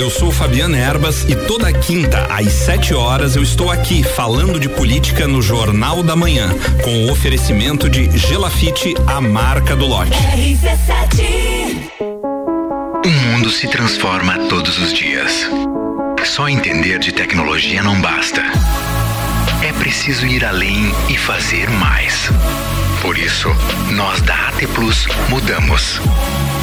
eu 0.00 0.08
sou 0.08 0.30
Fabiana 0.30 0.78
Erbas 0.78 1.24
e 1.28 1.36
toda 1.36 1.70
quinta 1.70 2.26
às 2.30 2.50
7 2.52 2.94
horas 2.94 3.36
eu 3.36 3.42
estou 3.42 3.70
aqui 3.70 4.02
falando 4.02 4.58
de 4.58 4.66
política 4.66 5.28
no 5.28 5.42
Jornal 5.42 6.02
da 6.02 6.16
Manhã, 6.16 6.48
com 6.82 7.04
o 7.04 7.12
oferecimento 7.12 7.86
de 7.86 8.10
Gelafite, 8.16 8.94
a 9.06 9.20
marca 9.20 9.76
do 9.76 9.86
lote. 9.86 10.12
RC7. 10.12 12.00
O 13.04 13.08
mundo 13.08 13.50
se 13.50 13.68
transforma 13.68 14.38
todos 14.48 14.78
os 14.78 14.94
dias. 14.94 15.46
Só 16.24 16.48
entender 16.48 16.98
de 16.98 17.12
tecnologia 17.12 17.82
não 17.82 18.00
basta. 18.00 18.40
É 19.62 19.72
preciso 19.74 20.24
ir 20.24 20.46
além 20.46 20.90
e 21.10 21.18
fazer 21.18 21.68
mais. 21.68 22.30
Por 23.00 23.16
isso, 23.18 23.48
nós 23.92 24.20
da 24.22 24.48
AT 24.48 24.66
Plus 24.74 25.06
mudamos. 25.28 26.00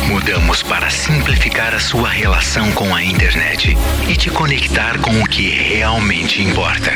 Mudamos 0.07 0.61
para 0.63 0.89
simplificar 0.89 1.73
a 1.73 1.79
sua 1.79 2.09
relação 2.09 2.71
com 2.71 2.93
a 2.93 3.03
internet 3.03 3.75
e 4.07 4.15
te 4.15 4.29
conectar 4.29 4.99
com 4.99 5.21
o 5.21 5.27
que 5.27 5.49
realmente 5.49 6.41
importa. 6.41 6.91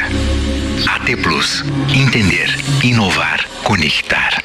AT 0.87 1.15
Plus. 1.21 1.63
Entender, 1.93 2.55
inovar, 2.83 3.45
conectar. 3.63 4.41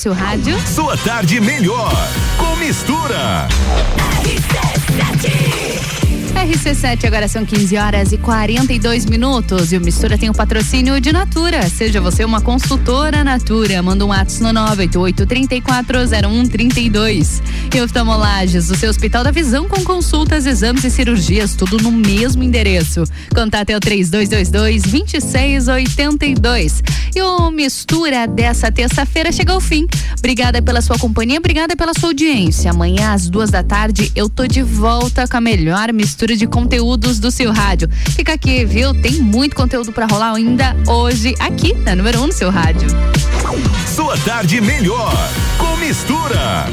Seu 0.00 0.14
rádio. 0.14 0.58
Sua 0.66 0.96
tarde 0.96 1.38
melhor 1.42 1.92
com 2.38 2.56
mistura. 2.56 3.46
RC7, 4.24 6.09
agora 7.10 7.26
são 7.26 7.44
15 7.44 7.76
horas 7.76 8.12
e 8.12 8.18
42 8.18 9.04
minutos. 9.04 9.72
E 9.72 9.76
o 9.76 9.80
Mistura 9.80 10.16
tem 10.16 10.30
o 10.30 10.32
patrocínio 10.32 11.00
de 11.00 11.12
Natura. 11.12 11.68
Seja 11.68 12.00
você 12.00 12.24
uma 12.24 12.40
consultora 12.40 13.24
Natura. 13.24 13.82
Manda 13.82 14.04
um 14.04 14.08
WhatsApp 14.08 14.52
no 14.52 14.60
988-340132. 14.76 17.42
E 17.74 17.80
oftalmolages, 17.80 18.70
o 18.70 18.76
seu 18.76 18.90
Hospital 18.90 19.24
da 19.24 19.32
Visão 19.32 19.68
com 19.68 19.82
consultas, 19.82 20.46
exames 20.46 20.84
e 20.84 20.90
cirurgias, 20.90 21.56
tudo 21.56 21.78
no 21.78 21.90
mesmo 21.90 22.44
endereço. 22.44 23.02
Contate 23.34 23.72
é 23.72 23.76
o 23.76 23.80
3222-2682. 23.80 26.80
E 27.14 27.22
o 27.22 27.50
Mistura 27.50 28.26
dessa 28.28 28.70
terça-feira 28.70 29.32
chega 29.32 29.52
ao 29.52 29.60
fim. 29.60 29.88
Obrigada 30.18 30.62
pela 30.62 30.80
sua 30.80 30.96
companhia, 30.98 31.38
obrigada 31.38 31.74
pela 31.74 31.92
sua 31.92 32.10
audiência. 32.10 32.70
Amanhã, 32.70 33.10
às 33.12 33.28
duas 33.28 33.50
da 33.50 33.64
tarde, 33.64 34.12
eu 34.14 34.28
tô 34.28 34.46
de 34.46 34.62
volta 34.62 35.26
com 35.26 35.36
a 35.36 35.40
melhor 35.40 35.92
mistura 35.92 36.19
de 36.26 36.46
conteúdos 36.46 37.18
do 37.18 37.30
seu 37.30 37.50
rádio. 37.50 37.88
Fica 38.14 38.34
aqui, 38.34 38.64
viu? 38.64 38.92
Tem 38.92 39.12
muito 39.12 39.56
conteúdo 39.56 39.90
para 39.90 40.06
rolar 40.06 40.34
ainda 40.34 40.76
hoje 40.86 41.34
aqui 41.40 41.72
na 41.72 41.96
número 41.96 42.20
1 42.20 42.22
um 42.22 42.26
no 42.26 42.32
seu 42.32 42.50
rádio. 42.50 42.88
Sua 43.86 44.16
tarde 44.18 44.60
melhor 44.60 45.14
com 45.56 45.76
mistura. 45.78 46.66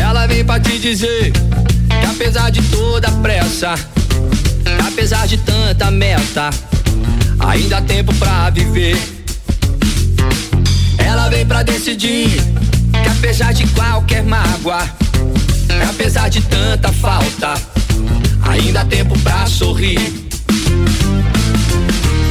Ela 0.00 0.26
vem 0.26 0.42
pra 0.42 0.58
te 0.58 0.78
dizer 0.78 1.32
que 1.32 2.06
apesar 2.10 2.48
de 2.50 2.62
toda 2.70 3.08
a 3.08 3.12
pressa, 3.12 3.74
apesar 4.88 5.26
de 5.26 5.36
tanta 5.36 5.90
meta, 5.90 6.50
ainda 7.46 7.78
há 7.78 7.82
tempo 7.82 8.14
pra 8.14 8.50
viver. 8.50 8.96
Ela 10.98 11.28
vem 11.28 11.46
pra 11.46 11.62
decidir 11.62 12.28
que 12.92 13.08
apesar 13.08 13.52
de 13.52 13.66
qualquer 13.68 14.22
mágoa, 14.22 14.82
apesar 15.88 16.28
de 16.28 16.40
tanta 16.42 16.92
falta, 16.92 17.54
ainda 18.42 18.80
há 18.80 18.84
tempo 18.84 19.18
pra 19.20 19.46
sorrir. 19.46 19.98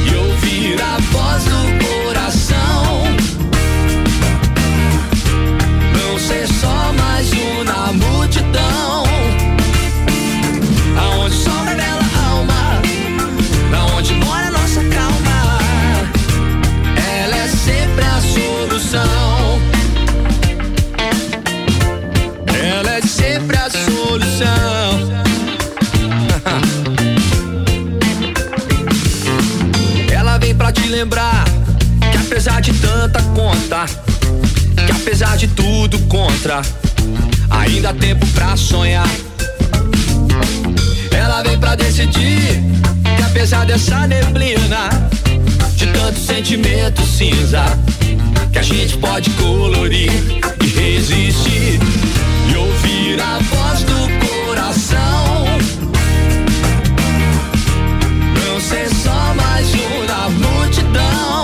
E 0.06 0.14
ouvir 0.14 0.80
a 0.80 0.98
voz 1.12 1.44
do 1.44 1.84
coração. 1.84 3.04
Não 5.92 6.18
ser 6.18 6.46
só 6.60 6.92
mais 6.92 7.30
um 7.32 7.64
na 7.64 7.92
multidão. 7.92 8.69
De 32.60 32.74
tanta 32.74 33.22
conta, 33.22 33.86
que 34.84 34.92
apesar 34.92 35.36
de 35.38 35.48
tudo 35.48 35.98
contra, 36.00 36.60
ainda 37.48 37.88
há 37.88 37.94
tempo 37.94 38.26
pra 38.28 38.54
sonhar. 38.54 39.08
Ela 41.10 41.42
vem 41.42 41.58
pra 41.58 41.74
decidir 41.74 42.62
que 43.16 43.22
apesar 43.22 43.64
dessa 43.64 44.06
neblina, 44.06 44.90
de 45.74 45.86
tanto 45.86 46.20
sentimento 46.20 47.00
cinza, 47.06 47.64
que 48.52 48.58
a 48.58 48.62
gente 48.62 48.98
pode 48.98 49.30
colorir 49.30 50.12
e 50.62 50.66
resistir 50.66 51.80
e 52.52 52.56
ouvir 52.56 53.20
a 53.20 53.38
voz 53.38 53.80
do 53.84 54.46
coração. 54.46 55.46
Não 58.44 58.60
ser 58.60 58.88
só 59.02 59.34
mais 59.34 59.66
um 59.74 60.04
na 60.06 60.28
multidão. 60.28 61.39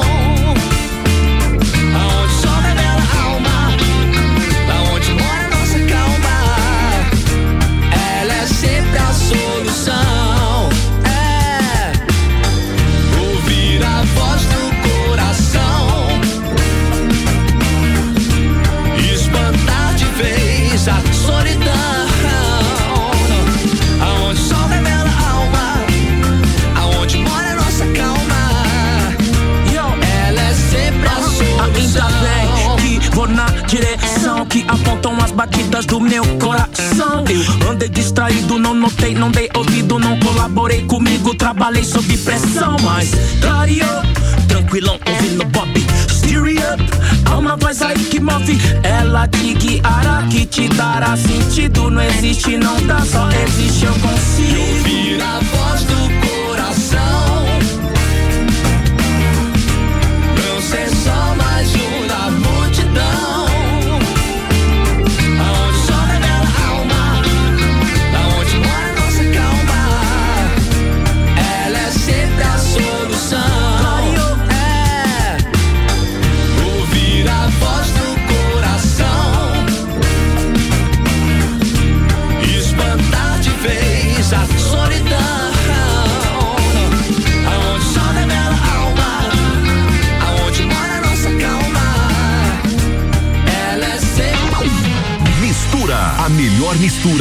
Apontam 34.68 35.16
as 35.22 35.30
batidas 35.32 35.86
do 35.86 36.00
meu 36.00 36.24
coração. 36.38 37.24
Eu 37.28 37.70
andei 37.70 37.88
distraído, 37.88 38.58
não 38.58 38.74
notei, 38.74 39.14
não 39.14 39.30
dei 39.30 39.48
ouvido, 39.54 39.98
não 39.98 40.18
colaborei 40.20 40.82
comigo, 40.82 41.34
trabalhei 41.34 41.84
sob 41.84 42.16
pressão, 42.18 42.76
mas 42.82 43.10
clareou, 43.40 44.02
tranquilão, 44.48 44.98
ouvindo 45.06 45.44
Bob. 45.46 45.86
Steer 46.10 46.42
up, 46.72 46.82
há 47.30 47.38
uma 47.38 47.56
voz 47.56 47.82
aí 47.82 47.98
que 48.04 48.20
move, 48.20 48.58
ela 48.82 49.26
te 49.28 49.54
guiará, 49.54 50.26
que 50.30 50.46
te 50.46 50.68
dará 50.68 51.16
sentido. 51.16 51.90
Não 51.90 52.02
existe, 52.02 52.56
não 52.56 52.80
dá, 52.86 53.00
só 53.00 53.28
existe, 53.30 53.84
eu 53.84 53.92
consigo. 53.94 54.60
Ouvir 54.60 55.22
a 55.22 55.40
voz 55.40 55.82
do 55.84 56.15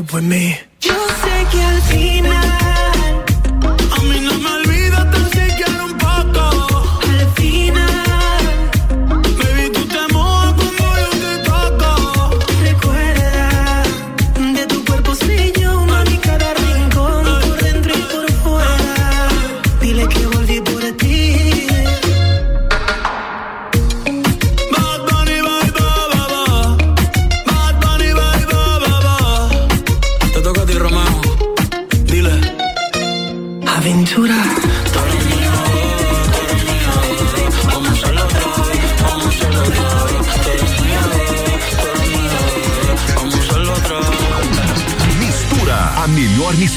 up 0.00 0.14
with 0.14 0.24
me. 0.24 0.58
You 0.80 1.08
say 1.22 1.40
you're 1.52 2.49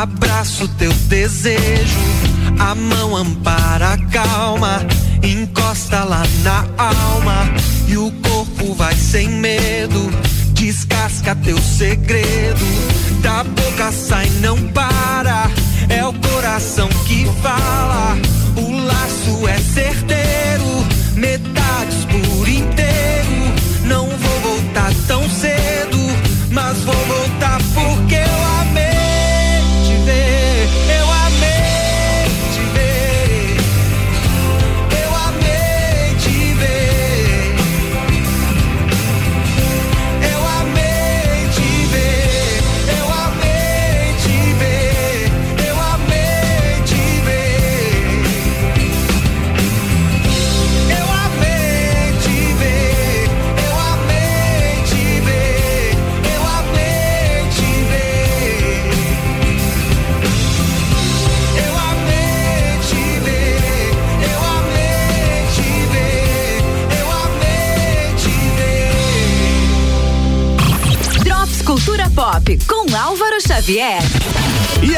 Abraço 0.00 0.66
teu 0.78 0.92
desejo. 1.08 1.98
A 2.58 2.74
mão 2.74 3.16
ampara 3.16 3.92
a 3.92 3.98
calma, 4.10 4.80
encosta 5.22 6.04
lá 6.04 6.22
na 6.42 6.64
alma. 6.78 7.52
E 7.86 7.96
o 7.98 8.10
corpo 8.22 8.74
vai 8.74 8.94
sem 8.94 9.28
medo, 9.28 10.10
descasca 10.52 11.34
teu 11.36 11.58
segredo. 11.58 12.64
Da 13.22 13.44
boca 13.44 13.92
sai, 13.92 14.30
não 14.40 14.56
para. 14.68 15.50
É 15.88 16.04
o 16.04 16.12
coração 16.14 16.88
que 17.06 17.26
fala, 17.42 18.16
o 18.56 18.70
laço 18.86 19.48
é 19.48 19.58
certeiro, 19.58 20.86
metades 21.14 22.04
por 22.06 22.48
inteiro. 22.48 23.84
Não 23.84 24.06
vou 24.06 24.40
voltar 24.40 24.92
tão 25.06 25.28
cedo, 25.28 25.98
mas 26.50 26.78
vou 26.78 26.94
voltar 26.94 27.19
Xavier. 73.60 74.19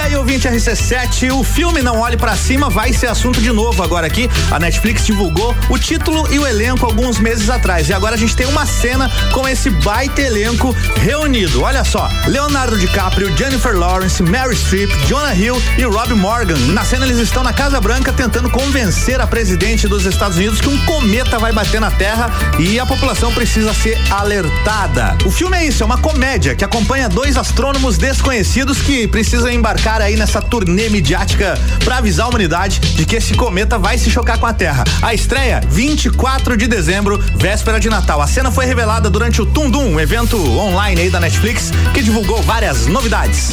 Aí, 0.02 0.16
ouvinte 0.16 0.48
RC7, 0.48 1.32
o 1.32 1.44
filme 1.44 1.80
Não 1.80 2.00
Olhe 2.00 2.16
Pra 2.16 2.34
Cima 2.34 2.68
vai 2.68 2.92
ser 2.92 3.06
assunto 3.06 3.40
de 3.40 3.52
novo 3.52 3.84
agora 3.84 4.04
aqui. 4.04 4.28
A 4.50 4.58
Netflix 4.58 5.06
divulgou 5.06 5.54
o 5.70 5.78
título 5.78 6.26
e 6.34 6.40
o 6.40 6.46
elenco 6.46 6.84
alguns 6.84 7.20
meses 7.20 7.48
atrás. 7.48 7.88
E 7.88 7.92
agora 7.92 8.16
a 8.16 8.18
gente 8.18 8.34
tem 8.34 8.44
uma 8.46 8.66
cena 8.66 9.08
com 9.32 9.46
esse 9.46 9.70
baita 9.70 10.20
elenco 10.20 10.74
reunido. 10.96 11.62
Olha 11.62 11.84
só: 11.84 12.08
Leonardo 12.26 12.76
DiCaprio, 12.76 13.34
Jennifer 13.36 13.78
Lawrence, 13.78 14.20
Mary 14.24 14.56
Streep, 14.56 14.90
Jonah 15.06 15.36
Hill 15.36 15.62
e 15.78 15.84
Rob 15.84 16.12
Morgan. 16.14 16.58
Na 16.72 16.84
cena, 16.84 17.06
eles 17.06 17.18
estão 17.18 17.44
na 17.44 17.52
Casa 17.52 17.80
Branca 17.80 18.12
tentando 18.12 18.50
convencer 18.50 19.20
a 19.20 19.26
presidente 19.26 19.86
dos 19.86 20.04
Estados 20.04 20.36
Unidos 20.36 20.60
que 20.60 20.68
um 20.68 20.84
cometa 20.84 21.38
vai 21.38 21.52
bater 21.52 21.80
na 21.80 21.92
Terra 21.92 22.28
e 22.58 22.80
a 22.80 22.84
população 22.84 23.32
precisa 23.32 23.72
ser 23.72 23.96
alertada. 24.10 25.16
O 25.24 25.30
filme 25.30 25.56
é 25.56 25.64
isso, 25.64 25.84
é 25.84 25.86
uma 25.86 25.98
comédia 25.98 26.56
que 26.56 26.64
acompanha 26.64 27.08
dois 27.08 27.36
astrônomos 27.36 27.96
desconhecidos 27.96 28.82
que 28.82 29.06
precisam 29.06 29.48
embarcar 29.48 29.91
aí 30.00 30.16
nessa 30.16 30.40
turnê 30.40 30.88
midiática 30.88 31.58
para 31.84 31.98
avisar 31.98 32.26
a 32.26 32.28
humanidade 32.28 32.80
de 32.80 33.04
que 33.04 33.16
esse 33.16 33.34
cometa 33.34 33.78
vai 33.78 33.98
se 33.98 34.10
chocar 34.10 34.38
com 34.38 34.46
a 34.46 34.52
Terra. 34.52 34.84
A 35.02 35.12
estreia 35.12 35.60
24 35.68 36.56
de 36.56 36.66
dezembro, 36.66 37.18
véspera 37.34 37.78
de 37.78 37.90
Natal. 37.90 38.20
A 38.22 38.26
cena 38.26 38.50
foi 38.50 38.64
revelada 38.64 39.10
durante 39.10 39.42
o 39.42 39.46
Tundum, 39.46 39.94
um 39.94 40.00
evento 40.00 40.36
online 40.58 41.02
aí 41.02 41.10
da 41.10 41.20
Netflix 41.20 41.70
que 41.92 42.02
divulgou 42.02 42.40
várias 42.42 42.86
novidades. 42.86 43.52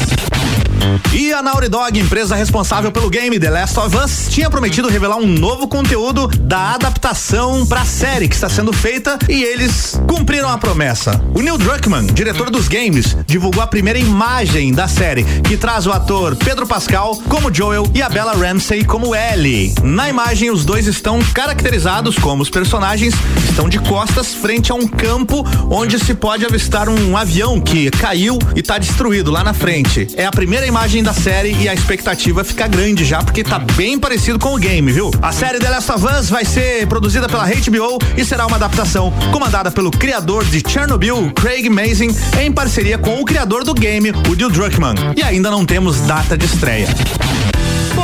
E 1.13 1.33
a 1.33 1.41
Naughty 1.41 1.67
Dog, 1.67 1.99
empresa 1.99 2.35
responsável 2.35 2.91
pelo 2.91 3.09
game 3.09 3.39
The 3.39 3.49
Last 3.49 3.79
of 3.79 3.97
Us, 3.97 4.27
tinha 4.29 4.49
prometido 4.49 4.87
revelar 4.87 5.17
um 5.17 5.25
novo 5.25 5.67
conteúdo 5.67 6.27
da 6.27 6.75
adaptação 6.75 7.65
pra 7.65 7.85
série 7.85 8.27
que 8.27 8.35
está 8.35 8.47
sendo 8.47 8.71
feita 8.71 9.17
e 9.27 9.43
eles 9.43 9.99
cumpriram 10.07 10.49
a 10.49 10.57
promessa. 10.57 11.21
O 11.33 11.41
Neil 11.41 11.57
Druckmann, 11.57 12.07
diretor 12.07 12.49
dos 12.49 12.67
games, 12.67 13.17
divulgou 13.25 13.61
a 13.61 13.67
primeira 13.67 13.99
imagem 13.99 14.71
da 14.71 14.87
série, 14.87 15.23
que 15.41 15.57
traz 15.57 15.85
o 15.87 15.91
ator 15.91 16.35
Pedro 16.35 16.65
Pascal 16.65 17.15
como 17.27 17.53
Joel 17.53 17.89
e 17.93 18.01
a 18.01 18.09
Bella 18.09 18.33
Ramsey 18.33 18.83
como 18.83 19.15
Ellie. 19.15 19.73
Na 19.83 20.09
imagem, 20.09 20.51
os 20.51 20.63
dois 20.63 20.87
estão 20.87 21.19
caracterizados 21.33 22.17
como 22.17 22.41
os 22.41 22.49
personagens 22.49 23.13
estão 23.49 23.67
de 23.67 23.79
costas 23.79 24.33
frente 24.33 24.71
a 24.71 24.75
um 24.75 24.87
campo 24.87 25.45
onde 25.69 25.99
se 25.99 26.13
pode 26.13 26.45
avistar 26.45 26.87
um 26.87 27.17
avião 27.17 27.59
que 27.59 27.89
caiu 27.91 28.37
e 28.55 28.59
está 28.59 28.77
destruído 28.77 29.31
lá 29.31 29.43
na 29.43 29.53
frente. 29.53 30.07
É 30.15 30.25
a 30.25 30.31
primeira 30.31 30.68
imagem 30.69 31.01
da 31.01 31.13
série 31.13 31.51
e 31.53 31.67
a 31.67 31.73
expectativa 31.73 32.43
fica 32.43 32.67
grande 32.67 33.03
já 33.03 33.23
porque 33.23 33.43
tá 33.43 33.57
bem 33.57 33.99
parecido 33.99 34.37
com 34.37 34.53
o 34.53 34.57
game, 34.57 34.91
viu? 34.91 35.09
A 35.19 35.31
série 35.31 35.57
The 35.57 35.67
Last 35.67 35.91
of 35.91 36.05
Us 36.05 36.29
vai 36.29 36.45
ser 36.45 36.85
produzida 36.87 37.27
pela 37.27 37.45
HBO 37.47 37.97
e 38.15 38.23
será 38.23 38.45
uma 38.45 38.55
adaptação 38.55 39.11
comandada 39.31 39.71
pelo 39.71 39.89
criador 39.89 40.45
de 40.45 40.63
Chernobyl, 40.65 41.31
Craig 41.33 41.67
Mazin, 41.69 42.15
em 42.39 42.51
parceria 42.51 42.99
com 42.99 43.19
o 43.19 43.25
criador 43.25 43.63
do 43.63 43.73
game, 43.73 44.11
o 44.11 44.35
Neil 44.35 44.49
Druckmann. 44.51 44.95
E 45.17 45.23
ainda 45.23 45.49
não 45.49 45.65
temos 45.65 46.01
data 46.01 46.37
de 46.37 46.45
estreia. 46.45 46.87